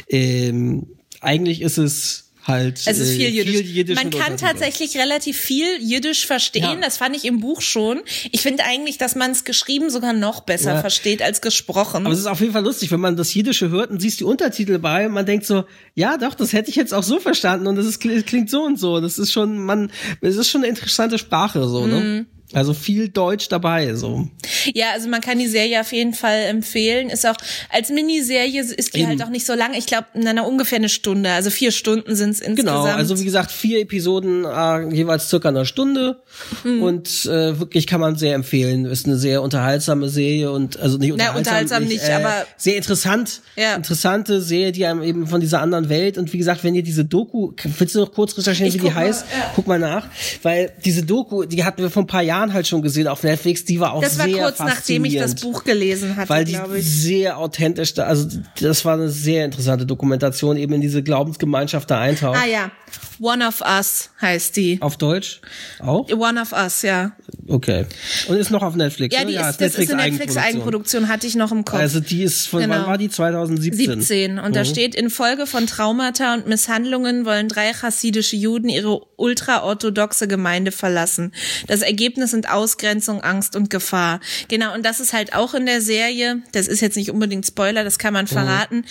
ähm, 0.10 0.88
eigentlich 1.22 1.62
ist 1.62 1.78
es 1.78 2.25
halt 2.48 2.80
Es 2.86 3.00
ist 3.00 3.12
viel 3.12 3.28
äh, 3.28 3.44
Jiddisch. 3.44 3.96
Man 3.96 4.10
kann 4.12 4.38
tatsächlich 4.38 4.98
relativ 4.98 5.38
viel 5.38 5.68
Jiddisch 5.82 6.26
verstehen. 6.26 6.64
Ja. 6.64 6.76
Das 6.82 6.98
fand 6.98 7.16
ich 7.16 7.26
im 7.26 7.40
Buch 7.40 7.62
schon. 7.62 8.02
Ich 8.32 8.42
finde 8.42 8.64
eigentlich, 8.64 8.98
dass 8.98 9.16
man 9.16 9.32
es 9.32 9.44
geschrieben 9.44 9.90
sogar 9.90 10.14
noch 10.14 10.42
besser 10.42 10.76
Ja. 10.76 10.82
versteht 10.82 11.22
als 11.22 11.42
gesprochen. 11.42 12.06
Aber 12.06 12.14
es 12.14 12.20
ist 12.20 12.28
auf 12.28 12.40
jeden 12.42 12.54
Fall 12.54 12.64
lustig, 12.64 12.92
wenn 12.92 13.00
man 13.00 13.16
das 13.18 13.34
Jiddische 13.34 13.70
hört 13.70 13.90
und 13.90 14.00
siehst 14.00 14.20
die 14.20 14.24
Untertitel 14.26 14.78
bei, 14.80 15.10
man 15.10 15.26
denkt 15.26 15.46
so, 15.46 15.66
ja 15.96 16.18
doch, 16.18 16.34
das 16.36 16.54
hätte 16.54 16.70
ich 16.70 16.76
jetzt 16.76 16.94
auch 16.94 17.04
so 17.04 17.20
verstanden 17.20 17.68
und 17.68 17.76
das 17.76 17.86
ist, 17.86 18.00
klingt 18.00 18.50
so 18.50 18.64
und 18.64 18.80
so. 18.80 19.00
Das 19.02 19.18
ist 19.18 19.32
schon, 19.32 19.58
man, 19.58 19.92
es 20.22 20.36
ist 20.36 20.50
schon 20.50 20.62
eine 20.62 20.70
interessante 20.70 21.18
Sprache 21.18 21.68
so, 21.68 21.82
Mhm. 21.86 22.28
Also 22.54 22.74
viel 22.74 23.10
Deutsch 23.10 23.50
dabei, 23.50 23.96
so. 23.96 24.28
Ja, 24.74 24.92
also 24.94 25.10
man 25.10 25.20
kann 25.20 25.40
die 25.40 25.48
Serie 25.48 25.82
auf 25.82 25.92
jeden 25.92 26.14
Fall 26.14 26.42
empfehlen. 26.44 27.10
Ist 27.10 27.26
auch 27.26 27.36
als 27.72 27.90
Miniserie 27.90 28.62
ist 28.62 28.94
die 28.96 29.00
Eben. 29.00 29.10
halt 29.10 29.24
auch 29.24 29.30
nicht 29.30 29.46
so 29.48 29.54
lang. 29.56 29.74
Ich 29.74 29.88
glaube, 29.88 30.06
in 30.14 30.28
einer 30.28 30.48
ungefähr 30.48 30.78
eine 30.78 30.88
Stunde. 30.88 31.32
Also 31.32 31.50
vier 31.50 31.72
Stunden 31.72 32.16
sind 32.16 32.30
es 32.30 32.40
insgesamt. 32.42 32.86
Genau, 32.86 32.96
also 32.96 33.20
wie 33.20 33.26
gesagt, 33.26 33.52
vier 33.52 33.82
Episoden, 33.82 34.46
äh, 34.46 34.94
jeweils 34.96 35.28
circa 35.28 35.50
eine 35.50 35.66
Stunde. 35.66 36.22
Mhm. 36.64 36.84
Und 36.84 37.26
äh, 37.26 37.60
wirklich 37.60 37.88
kann 37.88 38.00
man 38.00 38.16
sehr 38.16 38.36
empfehlen. 38.36 38.86
Ist 38.86 39.08
eine 39.08 39.18
sehr 39.18 39.42
unterhaltsame 39.42 40.08
Serie 40.10 40.52
und 40.52 40.80
also 40.80 40.98
nicht 41.00 41.16
Na, 41.18 41.36
unterhaltsam, 41.36 41.84
unterhaltsam 41.84 41.84
nicht, 41.86 42.08
äh, 42.08 42.14
aber- 42.14 42.46
sehr 42.58 42.78
interessant. 42.78 43.42
Ja. 43.56 43.76
Interessante 43.76 44.40
Serie, 44.42 44.72
die 44.72 44.86
einem 44.86 45.02
eben 45.02 45.26
von 45.28 45.42
dieser 45.42 45.62
anderen 45.62 45.90
Welt. 45.90 46.18
Und 46.20 46.32
wie 46.32 46.38
gesagt, 46.38 46.64
wenn 46.64 46.76
ihr 46.76 46.84
diese 46.84 47.06
Doku, 47.06 47.54
willst 47.80 47.96
du 47.96 48.00
noch 48.02 48.12
kurz 48.14 48.38
recherchieren, 48.38 48.68
Ich 48.68 48.76
wie 48.76 48.80
die 48.88 48.94
mal, 48.94 48.96
heißt? 48.96 49.26
ja. 49.36 49.52
Guck 49.56 49.66
mal 49.68 49.80
nach. 49.80 50.08
Weil 50.44 50.72
diese 50.86 51.04
Doku, 51.04 51.44
die 51.46 51.64
hatten 51.64 51.82
wir 51.82 51.90
vor 51.90 52.04
ein 52.04 52.08
paar 52.08 52.22
Jahren 52.22 52.35
halt 52.40 52.68
schon 52.68 52.82
gesehen 52.82 53.08
auf 53.08 53.24
Netflix, 53.24 53.66
die 53.66 53.80
war 53.80 53.94
auch 53.94 54.02
das 54.02 54.18
war 54.18 54.26
sehr 54.26 54.44
kurz 54.44 54.60
nachdem 54.60 55.06
ich 55.06 55.16
das. 55.16 55.36
Buch 55.36 55.64
gelesen 55.64 56.16
hatte, 56.16 56.30
weil 56.30 56.46
die 56.46 56.58
sehr 56.82 57.38
authentisch 57.38 57.94
da, 57.94 58.06
also 58.06 58.28
das 58.60 58.86
war 58.86 58.94
eine 58.94 59.10
sehr 59.10 59.46
interessante 59.46 59.86
Dokumentation, 59.86 60.58
eben 60.58 60.74
in 60.74 60.82
diese 60.82 61.04
Glaubensgemeinschaft 61.04 61.90
da 61.90 62.00
eintaucht. 62.00 62.40
Ah 62.42 62.48
ja, 62.48 62.72
One 63.20 63.48
of 63.48 63.62
Us 63.62 64.10
heißt 64.22 64.56
die. 64.58 64.82
Auf 64.82 64.98
Deutsch? 64.98 65.40
Auch? 65.80 66.10
One 66.12 66.42
of 66.42 66.52
Us, 66.52 66.82
ja. 66.82 67.12
Okay. 67.48 67.86
Und 68.28 68.38
ist 68.38 68.52
noch 68.52 68.64
auf 68.64 68.76
Netflix. 68.76 69.14
Ja, 69.16 69.22
ne? 69.24 69.32
die 69.32 69.36
ist, 69.38 69.62
das 69.62 69.76
ist 69.76 69.92
eine 69.92 70.04
Netflix-Eigenproduktion, 70.04 71.08
hatte 71.08 71.28
ich 71.28 71.36
noch 71.36 71.52
im 71.52 71.64
Kopf. 71.64 71.80
Also 71.80 72.00
die 72.00 72.24
ist 72.24 72.48
von, 72.48 72.62
Genau. 72.62 72.76
wann 72.76 72.86
war 72.88 72.98
die? 72.98 73.10
2017? 73.10 74.02
17. 74.02 74.40
Und 74.40 74.56
da 74.56 74.62
Mhm. 74.62 74.66
steht, 74.66 74.96
in 74.96 75.10
Folge 75.10 75.46
von 75.48 75.68
Traumata 75.68 76.34
und 76.34 76.48
Misshandlungen 76.48 77.26
wollen 77.26 77.48
drei 77.50 77.72
chassidische 77.74 78.36
Juden 78.36 78.70
ihre 78.70 79.00
ultraorthodoxe 79.18 80.28
Gemeinde 80.28 80.72
verlassen. 80.72 81.34
Das 81.68 81.82
Ergebnis 81.82 82.32
sind 82.32 82.50
Ausgrenzung, 82.50 83.22
Angst 83.22 83.56
und 83.56 83.70
Gefahr. 83.70 84.20
Genau, 84.48 84.74
und 84.74 84.86
das 84.86 85.00
ist 85.00 85.14
halt 85.14 85.34
auch 85.34 85.54
in 85.54 85.66
der 85.66 85.82
Serie, 85.82 86.42
das 86.52 86.68
ist 86.68 86.82
jetzt 86.82 86.98
nicht 86.98 87.12
unbedingt 87.12 87.46
Spoiler, 87.46 87.84
das 87.84 88.00
kann 88.00 88.14
Mhm. 88.14 88.18
man 88.18 88.28
verraten, 88.28 88.86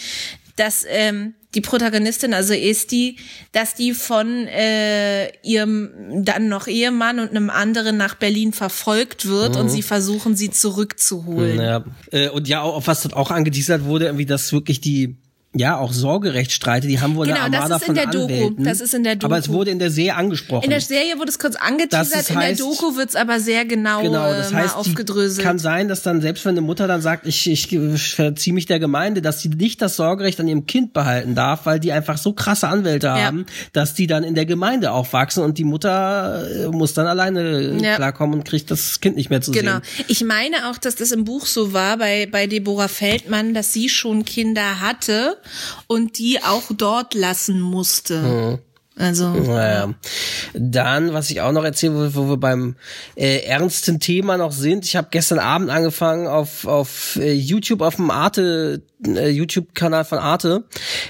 dass 0.56 0.84
ähm, 0.88 1.34
die 1.54 1.60
Protagonistin, 1.60 2.34
also 2.34 2.52
Esti, 2.52 3.16
dass 3.52 3.74
die 3.74 3.92
von 3.94 4.46
äh, 4.48 5.28
ihrem 5.42 5.90
dann 6.24 6.48
noch 6.48 6.66
Ehemann 6.66 7.20
und 7.20 7.30
einem 7.30 7.48
anderen 7.50 7.96
nach 7.96 8.16
Berlin 8.16 8.52
verfolgt 8.52 9.26
wird 9.26 9.54
Mhm. 9.54 9.60
und 9.60 9.68
sie 9.68 9.82
versuchen, 9.82 10.34
sie 10.34 10.50
zurückzuholen. 10.50 11.60
Ja. 11.60 11.84
Äh, 12.10 12.28
Und 12.30 12.48
ja, 12.48 12.60
auch, 12.62 12.74
auf 12.76 12.86
was 12.88 13.02
dort 13.02 13.14
auch 13.14 13.30
angeteasert 13.30 13.84
wurde, 13.84 14.06
irgendwie, 14.06 14.26
dass 14.26 14.52
wirklich 14.52 14.80
die 14.80 15.16
ja 15.56 15.76
auch 15.78 15.92
Sorgerechtsstreite, 15.92 16.86
die 16.88 17.00
haben 17.00 17.14
wohl 17.16 17.26
Genau, 17.26 17.40
eine 17.42 17.56
das 17.56 17.70
Armada 17.70 17.76
ist 17.76 17.82
in 17.82 17.86
von 17.86 17.94
der 17.94 18.06
Doku. 18.06 18.24
Anwälten. 18.24 18.64
Das 18.64 18.80
ist 18.80 18.94
in 18.94 19.04
der 19.04 19.16
Aber 19.22 19.38
es 19.38 19.44
Doku. 19.46 19.58
wurde 19.58 19.70
in 19.70 19.78
der 19.78 19.90
Serie 19.90 20.16
angesprochen. 20.16 20.64
In 20.64 20.70
der 20.70 20.80
Serie 20.80 21.16
wurde 21.18 21.30
es 21.30 21.38
kurz 21.38 21.56
angeteasert, 21.56 22.14
Das 22.20 22.30
in 22.30 22.38
der 22.40 22.54
heißt- 22.54 22.58
Doku 22.60 22.96
wird's 22.96 23.14
aber 23.16 23.38
sehr 23.40 23.64
genau, 23.64 24.02
Genau, 24.02 24.30
das 24.30 24.52
äh, 24.52 24.56
heißt, 24.56 24.76
aufgedröselt. 24.76 25.44
kann 25.46 25.58
sein, 25.58 25.88
dass 25.88 26.02
dann 26.02 26.20
selbst 26.20 26.44
wenn 26.44 26.50
eine 26.52 26.60
Mutter 26.60 26.86
dann 26.88 27.00
sagt, 27.02 27.26
ich, 27.26 27.48
ich 27.50 27.68
verziehe 28.14 28.52
mich 28.52 28.66
der 28.66 28.78
Gemeinde, 28.80 29.22
dass 29.22 29.40
sie 29.40 29.48
nicht 29.48 29.80
das 29.80 29.96
Sorgerecht 29.96 30.40
an 30.40 30.48
ihrem 30.48 30.66
Kind 30.66 30.92
behalten 30.92 31.34
darf, 31.34 31.66
weil 31.66 31.78
die 31.80 31.92
einfach 31.92 32.18
so 32.18 32.32
krasse 32.32 32.68
Anwälte 32.68 33.10
haben, 33.12 33.46
dass 33.72 33.94
die 33.94 34.06
dann 34.06 34.24
in 34.24 34.34
der 34.34 34.46
Gemeinde 34.46 34.90
aufwachsen 34.92 35.42
und 35.44 35.58
die 35.58 35.64
Mutter 35.64 36.46
äh, 36.50 36.66
muss 36.68 36.94
dann 36.94 37.06
alleine 37.06 37.76
Ja. 37.80 37.96
klarkommen 37.96 38.40
und 38.40 38.44
kriegt 38.44 38.70
das 38.70 39.00
Kind 39.00 39.16
nicht 39.16 39.30
mehr 39.30 39.40
zu 39.40 39.52
Genau. 39.52 39.72
sehen. 39.74 40.04
Ich 40.08 40.24
meine 40.24 40.68
auch, 40.70 40.78
dass 40.78 40.96
das 40.96 41.12
im 41.12 41.24
Buch 41.24 41.46
so 41.46 41.72
war 41.72 41.96
bei, 41.96 42.26
bei 42.30 42.46
Deborah 42.46 42.88
Feldmann, 42.88 43.54
dass 43.54 43.72
sie 43.72 43.88
schon 43.88 44.24
Kinder 44.24 44.80
hatte 44.80 45.36
und 45.86 46.18
die 46.18 46.42
auch 46.42 46.64
dort 46.76 47.14
lassen 47.14 47.60
musste. 47.60 48.20
Mhm. 48.20 48.58
Also, 48.96 49.30
Naja. 49.30 49.92
Dann, 50.52 51.12
was 51.12 51.28
ich 51.30 51.40
auch 51.40 51.50
noch 51.50 51.64
erzählen 51.64 51.96
will, 51.96 52.14
wo 52.14 52.28
wir 52.28 52.36
beim 52.36 52.76
äh, 53.16 53.38
ernsten 53.38 53.98
Thema 53.98 54.36
noch 54.36 54.52
sind. 54.52 54.84
Ich 54.84 54.94
habe 54.94 55.08
gestern 55.10 55.40
Abend 55.40 55.68
angefangen 55.70 56.28
auf, 56.28 56.64
auf 56.64 57.16
äh, 57.16 57.32
YouTube, 57.32 57.80
auf 57.80 57.96
dem 57.96 58.10
Arte, 58.10 58.82
äh, 59.04 59.30
YouTube-Kanal 59.30 60.04
von 60.04 60.18
Arte, 60.18 60.64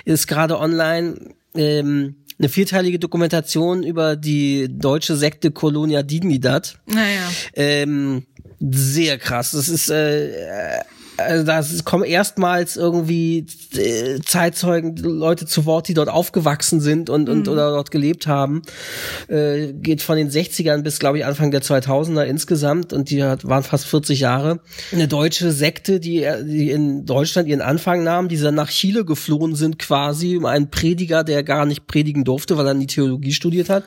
ist 0.07 0.27
gerade 0.27 0.59
online 0.59 1.35
ähm, 1.55 2.17
eine 2.39 2.49
vierteilige 2.49 2.99
Dokumentation 2.99 3.83
über 3.83 4.17
die 4.17 4.67
deutsche 4.71 5.17
Sekte 5.17 5.51
Colonia 5.51 6.03
Dignidad. 6.03 6.79
naja. 6.87 7.31
Ähm, 7.53 8.25
sehr 8.61 9.19
krass. 9.19 9.51
Das 9.51 9.69
ist 9.69 9.91
äh, 9.91 10.81
also 11.17 11.45
da 11.45 11.63
kommen 11.85 12.05
erstmals 12.05 12.77
irgendwie 12.77 13.47
äh, 13.77 14.21
Zeitzeugen, 14.25 14.97
Leute 14.97 15.47
zu 15.47 15.65
Wort, 15.65 15.89
die 15.89 15.95
dort 15.95 16.09
aufgewachsen 16.09 16.81
sind 16.81 17.11
und, 17.11 17.29
und 17.29 17.49
oder 17.49 17.71
dort 17.71 17.91
gelebt 17.91 18.27
haben. 18.27 18.63
Äh, 19.29 19.73
geht 19.73 20.03
von 20.03 20.17
den 20.17 20.31
60ern 20.31 20.83
bis, 20.83 20.99
glaube 20.99 21.19
ich, 21.19 21.25
Anfang 21.25 21.51
der 21.51 21.63
2000er 21.63 22.25
insgesamt 22.25 22.93
und 22.93 23.11
die 23.11 23.23
hat, 23.23 23.47
waren 23.47 23.63
fast 23.63 23.87
40 23.87 24.21
Jahre. 24.21 24.61
Eine 24.93 25.09
deutsche 25.09 25.53
Sekte, 25.53 26.01
die, 26.01 26.27
die 26.45 26.71
in 26.71 27.07
Deutschland 27.07 27.49
ihren 27.49 27.63
Anfang 27.63 28.03
nahm, 28.03 28.29
die 28.29 28.39
dann 28.39 28.55
nach 28.55 28.71
Chile 28.71 29.05
geflohen 29.05 29.55
sind 29.55 29.79
quasi, 29.79 30.37
um 30.37 30.47
einen 30.47 30.71
Prediger, 30.71 31.25
der 31.25 31.43
gar 31.43 31.67
nicht 31.67 31.87
predigen 31.87 32.25
durfte, 32.25 32.57
weil 32.57 32.67
er 32.67 32.75
nie 32.75 32.87
Theologie 32.87 33.33
studiert 33.33 33.69
hat 33.69 33.85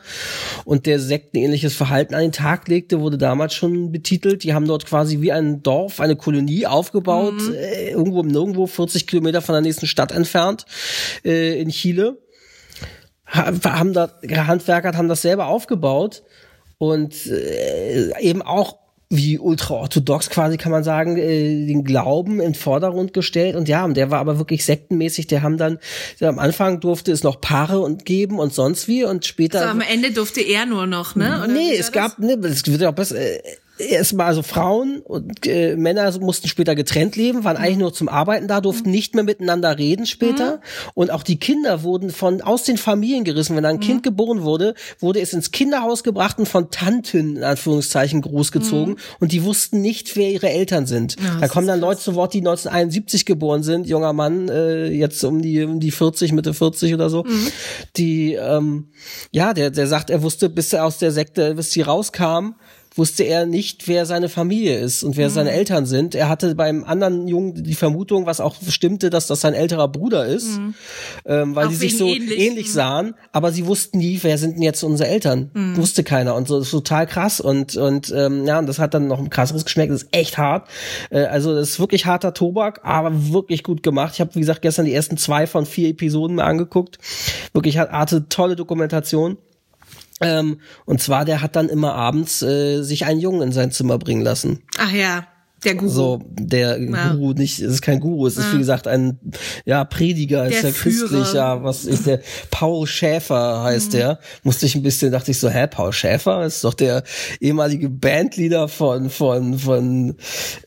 und 0.66 0.86
der 0.86 1.00
sektenähnliches 1.00 1.76
Verhalten 1.76 2.16
an 2.16 2.22
den 2.22 2.32
Tag 2.32 2.68
legte, 2.68 3.02
wurde 3.02 3.18
damals 3.18 3.54
schon 3.54 3.92
betitelt. 3.92 4.44
Die 4.44 4.54
haben 4.54 4.66
dort 4.66 4.86
quasi 4.86 5.22
wie 5.22 5.32
ein 5.32 5.62
Dorf, 5.64 6.00
eine 6.00 6.16
Kolonie 6.16 6.66
aufgebaut, 6.66 7.17
äh, 7.54 7.92
irgendwo 7.92 8.22
im 8.22 8.28
Nirgendwo, 8.28 8.68
40 8.68 9.08
Kilometer 9.08 9.42
von 9.42 9.54
der 9.54 9.62
nächsten 9.62 9.88
Stadt 9.88 10.12
entfernt, 10.12 10.66
äh, 11.26 11.60
in 11.62 11.70
Chile. 11.70 12.18
Ha- 13.28 13.52
Haben 13.66 13.94
da 13.94 14.10
Handwerker 14.30 14.98
haben 14.98 15.10
das 15.10 15.22
selber 15.22 15.48
aufgebaut 15.48 16.24
und 16.78 17.14
äh, 17.28 18.12
eben 18.22 18.42
auch 18.42 18.78
wie 19.10 19.40
ultraorthodox 19.40 20.30
quasi 20.30 20.58
kann 20.58 20.72
man 20.74 20.84
sagen, 20.84 21.16
äh, 21.18 21.66
den 21.66 21.86
Glauben 21.86 22.42
in 22.42 22.56
Vordergrund 22.56 23.14
gestellt 23.14 23.56
und 23.56 23.70
ja, 23.70 23.86
und 23.86 23.96
der 23.96 24.12
war 24.12 24.20
aber 24.20 24.38
wirklich 24.38 24.66
sektenmäßig, 24.66 25.28
der 25.28 25.44
haben 25.44 25.58
dann, 25.58 25.80
am 26.20 26.40
Anfang 26.40 26.82
durfte 26.82 27.14
es 27.14 27.24
noch 27.24 27.40
Paare 27.40 27.80
und 27.80 28.04
geben 28.04 28.38
und 28.38 28.54
sonst 28.54 28.90
wie 28.90 29.06
und 29.06 29.26
später 29.26 29.60
So, 29.60 29.66
am 29.66 29.80
Ende 29.82 30.12
durfte 30.12 30.42
er 30.42 30.66
nur 30.66 30.88
noch, 30.88 31.16
ne? 31.16 31.38
Oder 31.42 31.48
nee, 31.48 31.74
es 31.74 31.94
gab, 31.94 32.20
ne, 32.20 32.34
es 32.44 32.66
wird 32.68 32.82
ja 32.82 32.90
auch 32.90 32.94
besser. 32.96 33.16
Äh, 33.18 33.40
Erstmal 33.80 34.28
also 34.28 34.44
Frauen 34.44 35.02
und 35.04 35.46
äh, 35.46 35.76
Männer 35.76 36.18
mussten 36.20 36.48
später 36.48 36.76
getrennt 36.76 37.16
leben, 37.16 37.44
waren 37.44 37.58
eigentlich 37.58 37.78
nur 37.78 37.94
zum 37.94 38.10
Arbeiten 38.10 38.48
da, 38.48 38.62
durften 38.62 38.90
nicht 38.90 39.16
mehr 39.16 39.24
miteinander 39.24 39.78
reden 39.78 40.06
später. 40.06 40.62
Und 40.94 41.12
auch 41.12 41.24
die 41.24 41.38
Kinder 41.38 41.84
wurden 41.84 42.10
von 42.10 42.42
aus 42.42 42.64
den 42.64 42.78
Familien 42.78 43.24
gerissen. 43.24 43.56
Wenn 43.56 43.66
ein 43.66 43.80
Kind 43.80 44.04
geboren 44.04 44.44
wurde, 44.44 44.74
wurde 45.00 45.22
es 45.22 45.34
ins 45.34 45.52
Kinderhaus 45.52 46.04
gebracht 46.04 46.40
und 46.40 46.48
von 46.48 46.72
Tanten 46.72 47.38
in 47.38 47.44
Anführungszeichen 47.44 48.22
großgezogen. 48.22 48.98
Und 49.20 49.32
die 49.32 49.44
wussten 49.44 49.82
nicht, 49.82 50.16
wer 50.16 50.32
ihre 50.32 50.50
Eltern 50.50 50.86
sind. 50.86 51.16
da 51.40 51.48
kommen 51.48 51.68
dann 51.68 51.80
Leute 51.80 52.02
zu 52.02 52.16
Wort, 52.16 52.34
die 52.34 52.40
1971 52.40 53.26
geboren 53.26 53.64
sind, 53.64 53.88
junger 53.88 54.14
Mann, 54.14 54.50
äh, 54.50 54.88
jetzt 54.88 55.24
um 55.24 55.42
die 55.42 55.64
um 55.64 55.80
die 55.80 55.92
40, 55.92 56.32
Mitte 56.32 56.54
40 56.54 56.94
oder 56.94 57.10
so, 57.10 57.26
die 57.96 58.34
ähm, 58.34 58.90
ja, 59.32 59.54
der 59.54 59.70
der 59.70 59.88
sagt, 59.88 60.10
er 60.10 60.24
wusste, 60.24 60.50
bis 60.50 60.74
er 60.74 60.86
aus 60.86 60.98
der 60.98 61.12
Sekte, 61.12 61.56
bis 61.56 61.72
sie 61.72 61.82
rauskam, 61.82 62.56
wusste 62.98 63.24
er 63.24 63.46
nicht, 63.46 63.88
wer 63.88 64.06
seine 64.06 64.30
Familie 64.30 64.80
ist 64.80 65.04
und 65.04 65.18
wer 65.18 65.30
seine 65.30 65.52
Eltern 65.52 65.86
sind. 65.86 66.16
Er 66.16 66.30
hatte 66.30 66.56
beim 66.56 66.84
anderen 66.84 67.28
Jungen 67.28 67.64
die 67.64 67.74
Vermutung, 67.76 68.26
was 68.26 68.40
auch 68.40 68.56
stimmte, 68.68 69.10
dass 69.10 69.28
das 69.28 69.42
sein 69.42 69.54
älterer 69.54 69.88
Bruder 69.88 70.26
ist, 70.26 70.60
ähm, 71.26 71.56
weil 71.56 71.68
Auch 71.68 71.70
die 71.70 71.76
sich 71.76 71.98
so 71.98 72.08
ähnlich. 72.08 72.40
ähnlich, 72.40 72.74
sahen, 72.74 73.14
aber 73.32 73.52
sie 73.52 73.66
wussten 73.66 73.98
nie, 74.00 74.20
wer 74.22 74.38
sind 74.38 74.56
denn 74.56 74.64
jetzt 74.64 74.84
unsere 74.84 75.10
Eltern. 75.10 75.52
Wusste 75.76 76.04
keiner 76.04 76.36
und 76.36 76.48
so 76.48 76.60
ist 76.60 76.72
total 76.72 77.08
krass 77.08 77.40
und 77.40 77.76
und 77.78 78.14
ähm, 78.16 78.46
ja, 78.46 78.60
und 78.60 78.68
das 78.68 78.80
hat 78.80 78.94
dann 78.94 79.08
noch 79.08 79.20
ein 79.20 79.30
krasseres 79.30 79.66
geschmeckt. 79.66 79.92
Das 79.92 80.04
ist 80.04 80.10
echt 80.12 80.38
hart. 80.38 80.68
Äh, 81.10 81.22
also 81.26 81.54
das 81.54 81.70
ist 81.70 81.80
wirklich 81.80 82.06
harter 82.06 82.34
Tobak, 82.34 82.82
aber 82.84 83.32
wirklich 83.32 83.64
gut 83.64 83.84
gemacht. 83.84 84.14
Ich 84.16 84.22
habe 84.22 84.34
wie 84.36 84.40
gesagt 84.40 84.62
gestern 84.62 84.86
die 84.86 84.94
ersten 84.94 85.18
zwei 85.18 85.48
von 85.48 85.66
vier 85.66 85.90
Episoden 85.90 86.36
mir 86.38 86.44
angeguckt. 86.44 86.98
Wirklich 87.54 87.78
hat 87.78 87.92
Arte 87.92 88.28
tolle 88.30 88.56
Dokumentation. 88.56 89.38
Ähm, 90.22 90.60
und 90.86 91.02
zwar, 91.02 91.26
der 91.26 91.42
hat 91.42 91.56
dann 91.56 91.70
immer 91.70 91.94
abends 91.94 92.42
äh, 92.42 92.82
sich 92.82 93.06
einen 93.06 93.20
Jungen 93.20 93.42
in 93.42 93.52
sein 93.52 93.72
Zimmer 93.72 93.98
bringen 93.98 94.22
lassen. 94.22 94.64
Ach 94.80 94.92
ja, 94.92 95.28
der 95.64 95.76
Guru. 95.76 95.90
So, 95.90 96.22
der 96.30 96.80
Ja. 96.80 97.14
Guru 97.14 97.34
nicht, 97.34 97.60
es 97.60 97.74
ist 97.74 97.82
kein 97.82 98.00
Guru, 98.00 98.28
es 98.28 98.38
ist 98.38 98.54
wie 98.54 98.60
gesagt 98.60 98.88
ein 98.88 99.20
ja 99.66 99.84
Prediger, 99.86 100.46
ist 100.46 100.64
Der 100.64 100.70
ja 100.70 100.76
christlich, 100.76 101.10
Führer. 101.10 101.36
ja, 101.36 101.64
was 101.64 101.86
ist 101.86 102.06
der 102.06 102.20
Paul 102.52 102.86
Schäfer 102.86 103.64
heißt 103.64 103.94
der. 103.94 104.20
Musste 104.44 104.66
ich 104.68 104.76
ein 104.76 104.84
bisschen, 104.84 105.12
dachte 105.12 105.32
ich 105.32 105.40
so, 105.40 105.50
hä, 105.50 105.68
Paul 105.68 105.92
Schäfer 105.94 106.46
ist 106.46 106.64
doch 106.64 106.74
der 106.74 107.04
ehemalige 107.40 107.90
Bandleader 107.90 108.68
von 108.68 109.10
von 109.10 109.58
von 109.58 110.16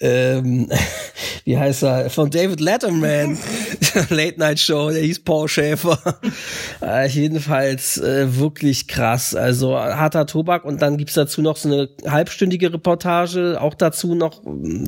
ähm, 0.00 0.68
wie 1.44 1.56
heißt 1.56 1.84
er, 1.84 2.10
von 2.10 2.30
David 2.30 2.60
Letterman 2.60 3.38
Late 4.10 4.38
Night 4.38 4.58
Show, 4.58 4.90
der 4.90 5.02
hieß 5.02 5.20
Paul 5.20 5.48
Schäfer. 5.48 5.98
äh, 6.82 7.08
jedenfalls 7.08 7.98
äh, 7.98 8.36
wirklich 8.38 8.88
krass, 8.88 9.34
also 9.34 9.76
harter 9.76 10.26
Tobak 10.26 10.64
und 10.64 10.82
dann 10.82 10.96
gibt's 10.96 11.14
dazu 11.14 11.42
noch 11.42 11.56
so 11.56 11.68
eine 11.68 11.88
halbstündige 12.10 12.72
Reportage, 12.72 13.58
auch 13.60 13.74
dazu 13.74 14.14
noch 14.14 14.42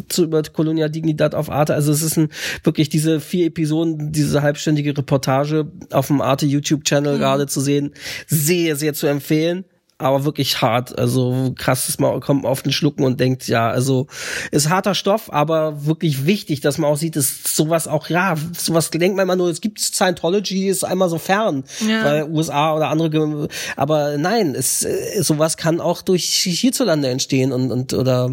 zu 0.09 0.25
über 0.25 0.43
Colonia 0.43 0.89
Dignidad 0.89 1.35
auf 1.35 1.51
Arte. 1.51 1.75
Also 1.75 1.93
es 1.93 2.03
ist 2.03 2.17
ein, 2.17 2.29
wirklich 2.65 2.89
diese 2.89 3.21
vier 3.21 3.47
Episoden, 3.47 4.13
diese 4.13 4.43
halbstündige 4.43 4.97
Reportage 4.97 5.67
auf 5.91 6.09
dem 6.09 6.21
Arte 6.21 6.47
YouTube 6.47 6.85
Channel 6.85 7.19
gerade 7.19 7.47
zu 7.47 7.61
sehen, 7.61 7.93
sehr, 8.27 8.77
sehr 8.77 8.95
zu 8.95 9.07
empfehlen. 9.07 9.65
Aber 10.03 10.25
wirklich 10.25 10.61
hart, 10.61 10.99
also 10.99 11.53
krasses 11.57 11.99
Mal 11.99 12.19
kommt 12.21 12.45
auf 12.45 12.63
den 12.63 12.73
Schlucken 12.73 13.05
und 13.05 13.21
denkt, 13.21 13.47
ja, 13.49 13.71
also 13.71 14.07
ist 14.51 14.69
harter 14.69 14.95
Stoff, 14.95 15.33
aber 15.33 15.87
wirklich 15.87 16.27
wichtig, 16.27 16.61
dass 16.61 16.79
man 16.79 16.91
auch 16.91 16.97
sieht, 16.97 17.17
dass 17.17 17.43
sowas 17.45 17.87
auch, 17.89 18.09
ja, 18.09 18.35
sowas 18.57 18.91
denkt 18.91 19.17
man 19.17 19.25
immer 19.25 19.37
nur, 19.37 19.49
es 19.49 19.61
gibt 19.61 19.81
Scientology, 19.81 20.69
ist 20.69 20.85
einmal 20.85 21.09
so 21.09 21.19
fern, 21.19 21.65
Ja. 21.87 22.05
weil 22.05 22.31
USA 22.31 22.75
oder 22.75 22.89
andere, 22.89 23.49
aber 23.77 24.19
nein, 24.19 24.55
es, 24.55 24.87
sowas 25.21 25.57
kann 25.57 25.81
auch 25.81 26.03
durch 26.03 26.25
hierzulande 26.25 27.09
entstehen 27.09 27.53
und, 27.53 27.71
und 27.71 27.95
oder 27.95 28.31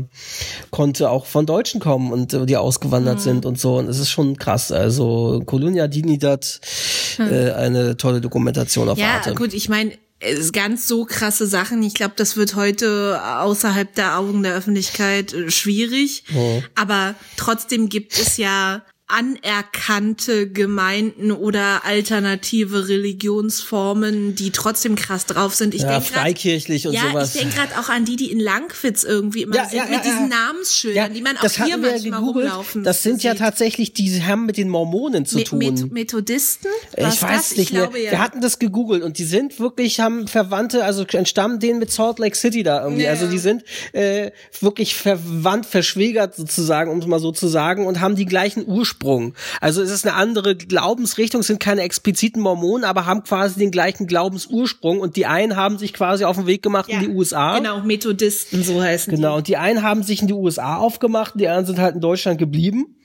konnte 0.71 1.09
auch 1.09 1.25
von 1.25 1.45
Deutschen 1.45 1.79
kommen 1.79 2.11
und 2.11 2.49
die 2.49 2.57
ausgewandert 2.57 3.21
sind 3.21 3.45
und 3.45 3.59
so 3.59 3.77
und 3.77 3.87
es 3.87 3.99
ist 3.99 4.09
schon 4.09 4.37
krass. 4.37 4.71
Also 4.71 5.41
Colonia 5.45 5.87
Dignidad, 5.87 6.59
äh, 7.19 7.51
eine 7.51 7.97
tolle 7.97 8.21
Dokumentation 8.21 8.89
auf 8.89 8.97
Ja, 8.97 9.15
Arte. 9.15 9.35
gut, 9.35 9.53
ich 9.53 9.69
meine, 9.69 9.91
ganz 10.51 10.87
so 10.87 11.05
krasse 11.05 11.47
Sachen. 11.47 11.81
Ich 11.83 11.93
glaube, 11.93 12.13
das 12.15 12.35
wird 12.35 12.55
heute 12.55 13.21
außerhalb 13.23 13.93
der 13.95 14.17
Augen 14.17 14.43
der 14.43 14.55
Öffentlichkeit 14.55 15.33
äh, 15.33 15.49
schwierig. 15.49 16.23
Aber 16.75 17.15
trotzdem 17.37 17.89
gibt 17.89 18.13
es 18.13 18.37
ja 18.37 18.83
anerkannte 19.09 20.49
Gemeinden 20.49 21.31
oder 21.31 21.83
alternative 21.85 22.87
Religionsformen, 22.87 24.35
die 24.35 24.51
trotzdem 24.51 24.95
krass 24.95 25.25
drauf 25.25 25.55
sind. 25.55 25.73
Ich 25.73 25.81
ja, 25.81 25.89
denk 25.99 26.07
grad- 26.11 26.21
freikirchlich 26.23 26.87
und 26.87 26.93
ja, 26.93 27.09
sowas. 27.09 27.35
ich 27.35 27.41
denke 27.41 27.55
gerade 27.55 27.79
auch 27.79 27.89
an 27.89 28.05
die, 28.05 28.15
die 28.15 28.31
in 28.31 28.39
Langwitz 28.39 29.03
irgendwie 29.03 29.43
immer 29.43 29.55
Ja, 29.55 29.65
sind, 29.65 29.77
ja, 29.79 29.85
ja, 29.85 29.89
mit 29.95 30.05
diesen 30.05 30.29
ja. 30.29 30.37
Namensschildern, 30.37 31.13
die 31.13 31.21
man 31.21 31.37
auch 31.37 31.49
hier 31.49 31.67
ja 31.67 31.77
manchmal 31.77 32.19
gegoogelt. 32.21 32.45
rumlaufen 32.51 32.83
Das 32.83 33.03
sind 33.03 33.23
ja 33.23 33.31
sieht. 33.31 33.39
tatsächlich, 33.39 33.93
die 33.93 34.23
haben 34.23 34.45
mit 34.45 34.57
den 34.57 34.69
Mormonen 34.69 35.25
zu 35.25 35.43
tun. 35.43 35.59
Met 35.59 35.91
Methodisten? 35.91 36.69
Was 36.97 37.15
ich 37.15 37.21
weiß 37.23 37.31
das? 37.31 37.51
nicht 37.51 37.59
ich 37.59 37.73
mehr. 37.73 37.81
Glaube, 37.83 37.99
ja. 37.99 38.11
Wir 38.11 38.19
hatten 38.19 38.41
das 38.41 38.59
gegoogelt 38.59 39.03
und 39.03 39.17
die 39.17 39.23
sind 39.25 39.59
wirklich, 39.59 39.99
haben 39.99 40.27
Verwandte, 40.27 40.83
also 40.83 41.03
entstammen 41.03 41.59
denen 41.59 41.79
mit 41.79 41.91
Salt 41.91 42.19
Lake 42.19 42.35
City 42.35 42.63
da 42.63 42.83
irgendwie. 42.83 43.03
Ja. 43.03 43.09
Also 43.09 43.27
die 43.27 43.39
sind 43.39 43.63
äh, 43.93 44.31
wirklich 44.61 44.95
verwandt, 44.95 45.65
verschwägert 45.65 46.35
sozusagen, 46.35 46.91
um 46.91 46.99
es 46.99 47.07
mal 47.07 47.19
so 47.19 47.31
zu 47.31 47.47
sagen, 47.47 47.85
und 47.87 47.99
haben 47.99 48.15
die 48.15 48.25
gleichen 48.25 48.65
Ursprung. 48.99 49.33
Also 49.61 49.81
es 49.81 49.89
ist 49.89 50.05
eine 50.05 50.15
andere 50.15 50.55
Glaubensrichtung, 50.55 51.43
sind 51.43 51.59
keine 51.59 51.81
expliziten 51.81 52.41
Mormonen, 52.41 52.83
aber 52.83 53.05
haben 53.05 53.23
quasi 53.23 53.59
den 53.59 53.71
gleichen 53.71 54.07
Glaubensursprung 54.07 54.99
und 54.99 55.15
die 55.15 55.25
einen 55.25 55.55
haben 55.55 55.77
sich 55.77 55.93
quasi 55.93 56.25
auf 56.25 56.35
den 56.37 56.47
Weg 56.47 56.61
gemacht 56.61 56.89
Ja, 56.89 56.99
in 56.99 57.05
die 57.05 57.15
USA. 57.15 57.57
Genau, 57.57 57.81
Methodisten, 57.81 58.63
so 58.63 58.81
heißen 58.81 59.15
Genau, 59.15 59.37
und 59.37 59.47
die 59.47 59.57
einen 59.57 59.83
haben 59.83 60.03
sich 60.03 60.21
in 60.21 60.27
die 60.27 60.33
USA 60.33 60.77
aufgemacht, 60.77 61.33
und 61.33 61.41
die 61.41 61.47
anderen 61.47 61.65
sind 61.65 61.79
halt 61.79 61.95
in 61.95 62.01
Deutschland 62.01 62.37
geblieben. 62.37 62.95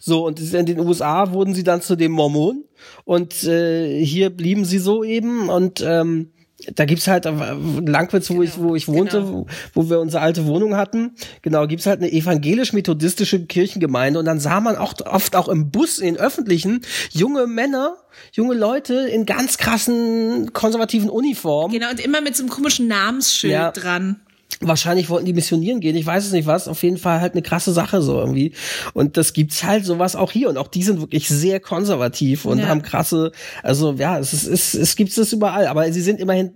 So, 0.00 0.26
und 0.26 0.40
in 0.40 0.66
den 0.66 0.80
USA 0.80 1.32
wurden 1.32 1.54
sie 1.54 1.64
dann 1.64 1.80
zu 1.80 1.96
dem 1.96 2.12
Mormon 2.12 2.64
und 3.04 3.44
äh, 3.44 4.04
hier 4.04 4.28
blieben 4.30 4.64
sie 4.64 4.78
so 4.78 5.02
eben 5.04 5.48
und 5.48 5.82
ähm, 5.86 6.32
da 6.74 6.84
gibt's 6.84 7.06
halt 7.06 7.26
äh, 7.26 7.30
Langwitz, 7.30 8.30
wo 8.30 8.42
ich 8.42 8.58
wo 8.58 8.74
ich 8.74 8.88
wohnte, 8.88 9.20
genau. 9.20 9.46
wo, 9.74 9.82
wo 9.82 9.90
wir 9.90 10.00
unsere 10.00 10.22
alte 10.22 10.46
Wohnung 10.46 10.76
hatten. 10.76 11.12
Genau, 11.42 11.66
gibt's 11.66 11.86
halt 11.86 12.00
eine 12.00 12.12
evangelisch-methodistische 12.12 13.46
Kirchengemeinde 13.46 14.18
und 14.18 14.24
dann 14.24 14.40
sah 14.40 14.60
man 14.60 14.76
auch 14.76 14.94
oft 15.04 15.36
auch 15.36 15.48
im 15.48 15.70
Bus 15.70 15.98
in 15.98 16.16
öffentlichen 16.16 16.82
junge 17.10 17.46
Männer, 17.46 17.96
junge 18.32 18.54
Leute 18.54 18.94
in 18.94 19.26
ganz 19.26 19.58
krassen 19.58 20.52
konservativen 20.52 21.10
Uniformen. 21.10 21.72
Genau, 21.72 21.90
und 21.90 22.00
immer 22.00 22.20
mit 22.20 22.36
so 22.36 22.42
einem 22.42 22.50
komischen 22.50 22.88
Namensschild 22.88 23.52
Ja. 23.52 23.70
dran. 23.70 24.20
Wahrscheinlich 24.62 25.10
wollten 25.10 25.26
die 25.26 25.32
missionieren 25.32 25.80
gehen, 25.80 25.96
ich 25.96 26.06
weiß 26.06 26.24
es 26.26 26.32
nicht 26.32 26.46
was, 26.46 26.68
auf 26.68 26.82
jeden 26.82 26.96
Fall 26.98 27.20
halt 27.20 27.32
eine 27.32 27.42
krasse 27.42 27.72
Sache 27.72 28.00
so 28.02 28.18
irgendwie. 28.18 28.52
Und 28.94 29.16
das 29.16 29.32
gibt's 29.32 29.64
halt 29.64 29.84
sowas 29.84 30.16
auch 30.16 30.30
hier 30.32 30.48
und 30.48 30.56
auch 30.56 30.68
die 30.68 30.82
sind 30.82 31.00
wirklich 31.00 31.28
sehr 31.28 31.60
konservativ 31.60 32.44
und 32.44 32.58
Ja. 32.58 32.66
haben 32.68 32.82
krasse, 32.82 33.32
also 33.62 33.92
ja, 33.94 34.18
es 34.18 34.32
ist, 34.32 34.46
es, 34.46 34.74
es 34.74 34.96
gibt 34.96 35.16
das 35.18 35.32
überall, 35.32 35.66
aber 35.66 35.90
sie 35.92 36.00
sind 36.00 36.20
immerhin 36.20 36.52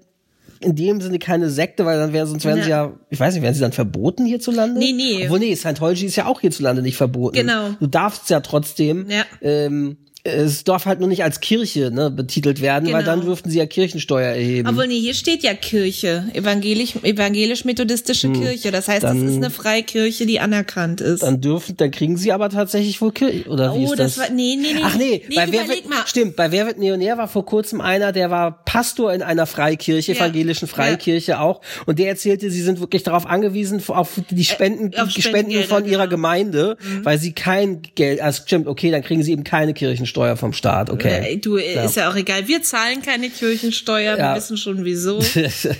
in 0.61 0.75
dem 0.75 1.01
Sinne 1.03 1.19
keine 1.19 1.51
Sekte, 1.51 1.85
weil 1.85 1.99
dann 1.99 2.13
wäre, 2.15 2.27
sonst 2.27 2.45
wären 2.47 2.63
sie 2.63 2.71
ja, 2.71 2.95
ich 3.11 3.21
weiß 3.21 3.35
nicht, 3.35 3.43
wären 3.43 3.53
sie 3.55 3.61
dann 3.61 3.73
verboten 3.73 4.25
hierzulande? 4.25 4.79
Nee, 4.81 4.93
nee. 4.93 5.25
Obwohl, 5.25 5.39
nee, 5.39 5.55
Scientology 5.55 6.07
ist 6.07 6.17
ja 6.17 6.25
auch 6.27 6.41
hierzulande 6.41 6.81
nicht 6.81 6.97
verboten. 6.97 7.37
Genau. 7.37 7.71
Du 7.79 7.87
darfst 7.87 8.31
ja 8.31 8.41
trotzdem, 8.41 9.07
Ja. 9.11 9.25
ähm, 9.43 9.99
es 10.27 10.65
darf 10.65 10.87
halt 10.87 11.01
nur 11.01 11.09
nicht 11.09 11.23
als 11.25 11.41
Kirche 11.41 11.91
ne, 11.91 12.11
betitelt 12.11 12.61
werden, 12.61 12.87
weil 12.93 13.03
Genau. 13.03 13.17
dann 13.17 13.21
dürften 13.25 13.51
sie 13.51 13.59
ja 13.59 13.67
Kirchensteuer 13.67 14.31
erheben. 14.31 14.69
Obwohl, 14.69 14.87
nee, 14.89 14.99
hier 15.01 15.15
steht 15.15 15.43
ja 15.43 15.55
Kirche, 15.55 16.25
evangelisch, 16.35 16.95
evangelisch-methodistische 17.03 18.31
Kirche. 18.33 18.71
Das 18.71 18.89
heißt, 18.89 19.03
das 19.05 19.13
Hm. 19.13 19.21
Dann- 19.21 19.29
ist 19.29 19.37
eine 19.37 19.51
Freikirche, 19.51 20.27
die 20.27 20.41
anerkannt 20.41 21.01
ist. 21.01 21.23
dann 21.23 21.41
dürfen, 21.41 21.77
dann 21.77 21.91
kriegen 21.91 22.17
sie 22.17 22.33
aber 22.33 22.49
tatsächlich 22.51 23.01
wohl 23.01 23.13
Kirche, 23.13 23.49
oder 23.49 23.75
wie 23.75 23.87
Oh, 23.87 23.93
ist 23.93 23.99
das 23.99 24.15
das? 24.17 24.29
war- 24.29 24.35
nee, 24.35 24.57
nee, 24.61 24.75
nee. 24.75 24.81
Ach 24.83 24.97
nee, 24.97 25.23
Nee, 25.29 25.35
bei 25.37 25.53
wer 25.53 25.69
wird, 25.69 25.89
mal. 25.89 25.99
stimmt, 26.07 26.37
bei 26.37 26.51
Wer 26.53 26.67
wird 26.67 26.79
Millionär 26.79 27.19
war 27.19 27.29
vor 27.29 27.45
kurzem 27.45 27.81
einer, 27.81 28.13
der 28.13 28.31
war 28.31 28.65
Pastor 28.65 29.13
in 29.13 29.23
einer 29.23 29.47
Freikirche, 29.47 30.13
Ja. 30.13 30.19
evangelischen 30.19 30.69
Freikirche 30.69 31.41
auch, 31.41 31.61
und 31.87 31.99
der 31.99 32.09
erzählte, 32.09 32.51
sie 32.51 32.63
sind 32.63 32.81
wirklich 32.81 33.03
darauf 33.03 33.27
angewiesen, 33.27 33.83
auf 33.89 34.21
die 34.31 34.45
Spenden, 34.45 34.93
Äh, 34.93 35.01
auf 35.01 35.13
die 35.13 35.23
Spenden 35.23 35.63
von 35.65 35.85
ihrer 35.85 36.05
genau. 36.05 36.17
Gemeinde, 36.17 36.77
weil 37.03 37.19
sie 37.19 37.33
kein 37.33 37.83
Geld, 37.95 38.21
also 38.21 38.43
stimmt, 38.47 38.67
okay, 38.67 38.91
dann 38.91 39.03
kriegen 39.03 39.23
sie 39.23 39.33
eben 39.33 39.45
keine 39.45 39.75
Kirchensteuer 39.75 40.16
vom 40.37 40.53
Staat, 40.53 40.89
Äh, 40.89 40.93
okay. 40.93 41.37
Du, 41.43 41.57
ist 41.57 41.97
ja 41.97 42.11
auch 42.11 42.17
egal. 42.17 42.49
Wir 42.49 42.63
zahlen 42.63 43.03
keine 43.03 43.29
Kirchensteuer, 43.31 44.17
Ja. 44.17 44.31
wir 44.33 44.37
wissen 44.37 44.57
schon 44.57 44.85
wieso. 44.85 45.21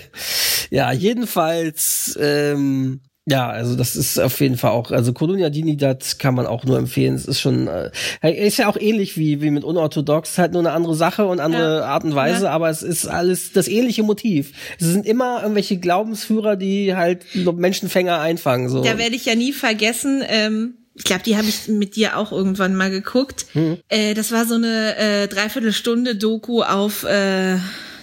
ja, 0.69 0.91
jedenfalls, 0.91 2.17
ähm, 2.21 3.01
ja, 3.29 3.49
also 3.49 3.75
das 3.75 3.97
ist 3.97 4.17
auf 4.19 4.39
jeden 4.39 4.55
Fall 4.55 4.71
auch, 4.71 4.91
also 4.91 5.11
Colonia 5.11 5.49
Dini, 5.49 5.75
das 5.75 6.17
kann 6.17 6.33
man 6.33 6.45
auch 6.45 6.63
nur 6.63 6.77
empfehlen. 6.77 7.13
Es 7.15 7.25
ist 7.25 7.41
schon, 7.41 7.67
äh, 7.67 7.91
ist 8.31 8.57
ja 8.57 8.69
auch 8.69 8.77
ähnlich 8.77 9.17
wie, 9.17 9.41
wie 9.41 9.51
mit 9.51 9.65
Unorthodox, 9.65 10.37
halt 10.37 10.53
nur 10.53 10.61
eine 10.61 10.71
andere 10.71 10.95
Sache 10.95 11.25
und 11.25 11.41
andere 11.41 11.79
Ja. 11.79 11.85
Art 11.85 12.05
und 12.05 12.15
Weise, 12.15 12.45
Ja. 12.45 12.51
aber 12.51 12.69
es 12.69 12.83
ist 12.83 13.05
alles 13.07 13.51
das 13.51 13.67
ähnliche 13.67 14.03
Motiv. 14.03 14.53
Es 14.79 14.87
sind 14.87 15.05
immer 15.05 15.41
irgendwelche 15.41 15.77
Glaubensführer, 15.77 16.55
die 16.55 16.95
halt 16.95 17.25
Menschenfänger 17.35 18.19
einfangen, 18.21 18.69
so. 18.69 18.81
Da 18.81 18.97
werde 18.97 19.15
ich 19.15 19.25
ja 19.25 19.35
nie 19.35 19.51
vergessen, 19.51 20.23
ähm, 20.25 20.75
ich 20.97 21.03
glaube, 21.03 21.23
die 21.23 21.37
habe 21.37 21.47
ich 21.47 21.67
mit 21.67 21.95
dir 21.95 22.17
auch 22.17 22.31
irgendwann 22.31 22.75
mal 22.75 22.89
geguckt. 22.89 23.45
Mhm. 23.53 23.77
Äh, 23.87 24.13
das 24.15 24.31
war 24.31 24.45
so 24.45 24.55
eine 24.55 24.97
äh, 24.97 25.27
Dreiviertelstunde 25.27 26.15
Doku 26.15 26.63
auf 26.63 27.03
äh, 27.03 27.57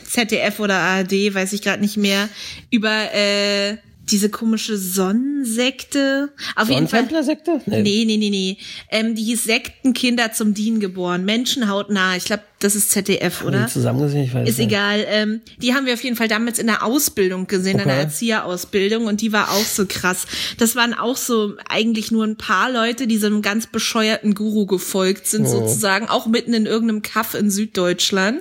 ZDF 0.04 0.60
oder 0.60 0.76
ARD, 0.76 1.34
weiß 1.34 1.52
ich 1.52 1.62
gerade 1.62 1.82
nicht 1.82 1.96
mehr, 1.96 2.28
über 2.70 3.12
äh, 3.12 3.76
diese 4.10 4.28
komische 4.28 4.76
Sonnensekte. 4.76 6.30
Auf 6.54 6.68
jeden 6.68 6.88
Fall. 6.88 7.00
Sonnentempler-Sekte? 7.00 7.62
Nee. 7.66 7.82
Nee, 7.82 8.04
nee, 8.04 8.16
nee, 8.16 8.30
nee. 8.30 8.58
Ähm, 8.90 9.14
die 9.14 9.24
hieß 9.24 9.44
Sektenkinder 9.44 10.32
zum 10.32 10.54
Dienen 10.54 10.78
geboren. 10.78 11.24
Menschenhautnah. 11.24 12.16
Ich 12.16 12.26
glaube, 12.26 12.42
das 12.64 12.74
ist 12.74 12.90
ZDF, 12.90 13.44
oder? 13.44 13.64
Die 13.66 13.72
zusammengesehen, 13.72 14.24
ich 14.24 14.34
weiß 14.34 14.48
Ist 14.48 14.58
nicht. 14.58 14.68
egal. 14.68 15.04
Ähm, 15.08 15.40
die 15.58 15.74
haben 15.74 15.86
wir 15.86 15.94
auf 15.94 16.02
jeden 16.02 16.16
Fall 16.16 16.28
damals 16.28 16.58
in 16.58 16.66
der 16.66 16.82
Ausbildung 16.84 17.46
gesehen, 17.46 17.78
in 17.78 17.86
der 17.86 17.94
Okay. 17.96 18.04
Erzieherausbildung 18.04 19.06
und 19.06 19.20
die 19.20 19.32
war 19.32 19.50
auch 19.50 19.64
so 19.64 19.84
krass. 19.86 20.26
Das 20.58 20.74
waren 20.74 20.94
auch 20.94 21.16
so 21.16 21.54
eigentlich 21.68 22.10
nur 22.10 22.24
ein 22.24 22.36
paar 22.36 22.70
Leute, 22.72 23.06
die 23.06 23.18
so 23.18 23.26
einem 23.26 23.42
ganz 23.42 23.66
bescheuerten 23.66 24.34
Guru 24.34 24.66
gefolgt 24.66 25.26
sind, 25.26 25.46
sozusagen, 25.46 26.08
auch 26.08 26.26
mitten 26.26 26.54
in 26.54 26.66
irgendeinem 26.66 27.02
Kaff 27.02 27.34
in 27.34 27.50
Süddeutschland. 27.50 28.40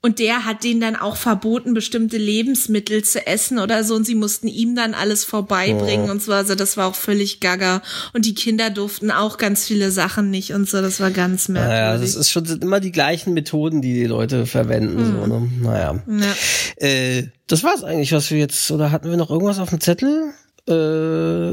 Und 0.00 0.20
der 0.20 0.44
hat 0.44 0.62
denen 0.62 0.80
dann 0.80 0.94
auch 0.94 1.16
verboten, 1.16 1.74
bestimmte 1.74 2.18
Lebensmittel 2.18 3.02
zu 3.02 3.26
essen 3.26 3.58
oder 3.58 3.82
so. 3.82 3.96
Und 3.96 4.06
sie 4.06 4.14
mussten 4.14 4.46
ihm 4.46 4.76
dann 4.76 4.94
alles 4.94 5.24
vorbeibringen 5.24 6.08
und 6.10 6.22
so. 6.22 6.32
Also 6.32 6.54
das 6.54 6.76
war 6.76 6.86
auch 6.86 6.94
völlig 6.94 7.40
gaga. 7.40 7.82
Und 8.12 8.24
die 8.24 8.34
Kinder 8.34 8.70
durften 8.70 9.10
auch 9.10 9.38
ganz 9.38 9.66
viele 9.66 9.90
Sachen 9.90 10.30
nicht 10.30 10.52
und 10.52 10.68
so. 10.68 10.80
Das 10.80 11.00
war 11.00 11.10
ganz 11.10 11.48
merkwürdig. 11.48 11.78
Naja, 11.80 11.98
das 11.98 12.14
ist 12.14 12.30
schon 12.30 12.44
sind 12.44 12.62
immer 12.62 12.78
die 12.78 12.92
gleichen 12.92 13.34
Methoden, 13.38 13.80
die 13.80 13.94
die 13.94 14.06
Leute 14.06 14.46
verwenden. 14.46 15.04
So, 15.04 15.26
ne? 15.26 15.48
Naja. 15.62 16.02
ja. 16.06 16.86
Äh, 16.86 17.28
das 17.46 17.62
war's 17.64 17.84
eigentlich, 17.84 18.12
was 18.12 18.30
wir 18.30 18.38
jetzt, 18.38 18.70
oder 18.70 18.90
hatten 18.90 19.10
wir 19.10 19.16
noch 19.16 19.30
irgendwas 19.30 19.58
auf 19.58 19.70
dem 19.70 19.80
Zettel? 19.80 20.32
Äh, 20.68 21.52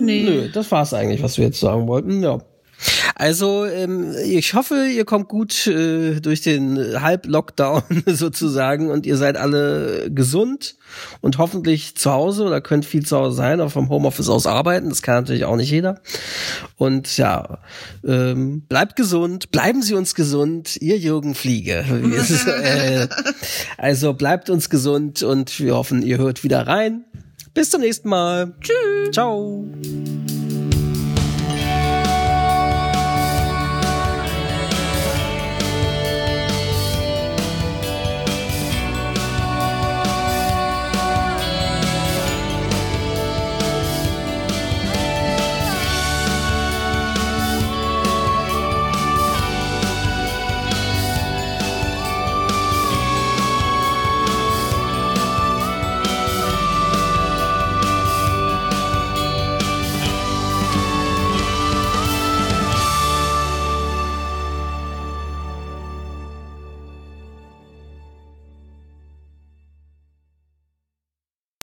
Nee. 0.00 0.22
Nö, 0.24 0.48
das 0.52 0.70
war's 0.70 0.94
eigentlich, 0.94 1.22
was 1.22 1.38
wir 1.38 1.46
jetzt 1.46 1.60
sagen 1.60 1.86
wollten, 1.86 2.22
ja. 2.22 2.38
Also, 3.14 3.66
ähm, 3.66 4.14
ich 4.24 4.54
hoffe, 4.54 4.86
ihr 4.86 5.04
kommt 5.04 5.28
gut 5.28 5.66
äh, 5.66 6.20
durch 6.20 6.40
den 6.40 7.00
Halb-Lockdown 7.00 7.82
sozusagen 8.06 8.90
und 8.90 9.06
ihr 9.06 9.16
seid 9.16 9.36
alle 9.36 10.10
gesund 10.10 10.76
und 11.20 11.38
hoffentlich 11.38 11.96
zu 11.96 12.12
Hause 12.12 12.44
oder 12.44 12.60
könnt 12.60 12.84
viel 12.86 13.04
zu 13.04 13.16
Hause 13.16 13.36
sein, 13.36 13.60
auch 13.60 13.70
vom 13.70 13.88
Homeoffice 13.88 14.28
aus 14.28 14.46
arbeiten. 14.46 14.88
Das 14.88 15.02
kann 15.02 15.16
natürlich 15.16 15.44
auch 15.44 15.56
nicht 15.56 15.70
jeder. 15.70 16.00
Und 16.76 17.16
ja, 17.16 17.58
ähm, 18.06 18.62
bleibt 18.62 18.96
gesund, 18.96 19.50
bleiben 19.50 19.82
Sie 19.82 19.94
uns 19.94 20.14
gesund, 20.14 20.76
ihr 20.80 20.98
Jürgen 20.98 21.34
Fliege. 21.34 21.84
Äh, 22.58 23.08
also 23.76 24.14
bleibt 24.14 24.50
uns 24.50 24.70
gesund 24.70 25.22
und 25.22 25.60
wir 25.60 25.74
hoffen, 25.74 26.02
ihr 26.02 26.18
hört 26.18 26.44
wieder 26.44 26.66
rein. 26.66 27.04
Bis 27.54 27.70
zum 27.70 27.80
nächsten 27.80 28.08
Mal. 28.08 28.54
Tschüss. 28.60 29.12
Ciao. 29.12 29.64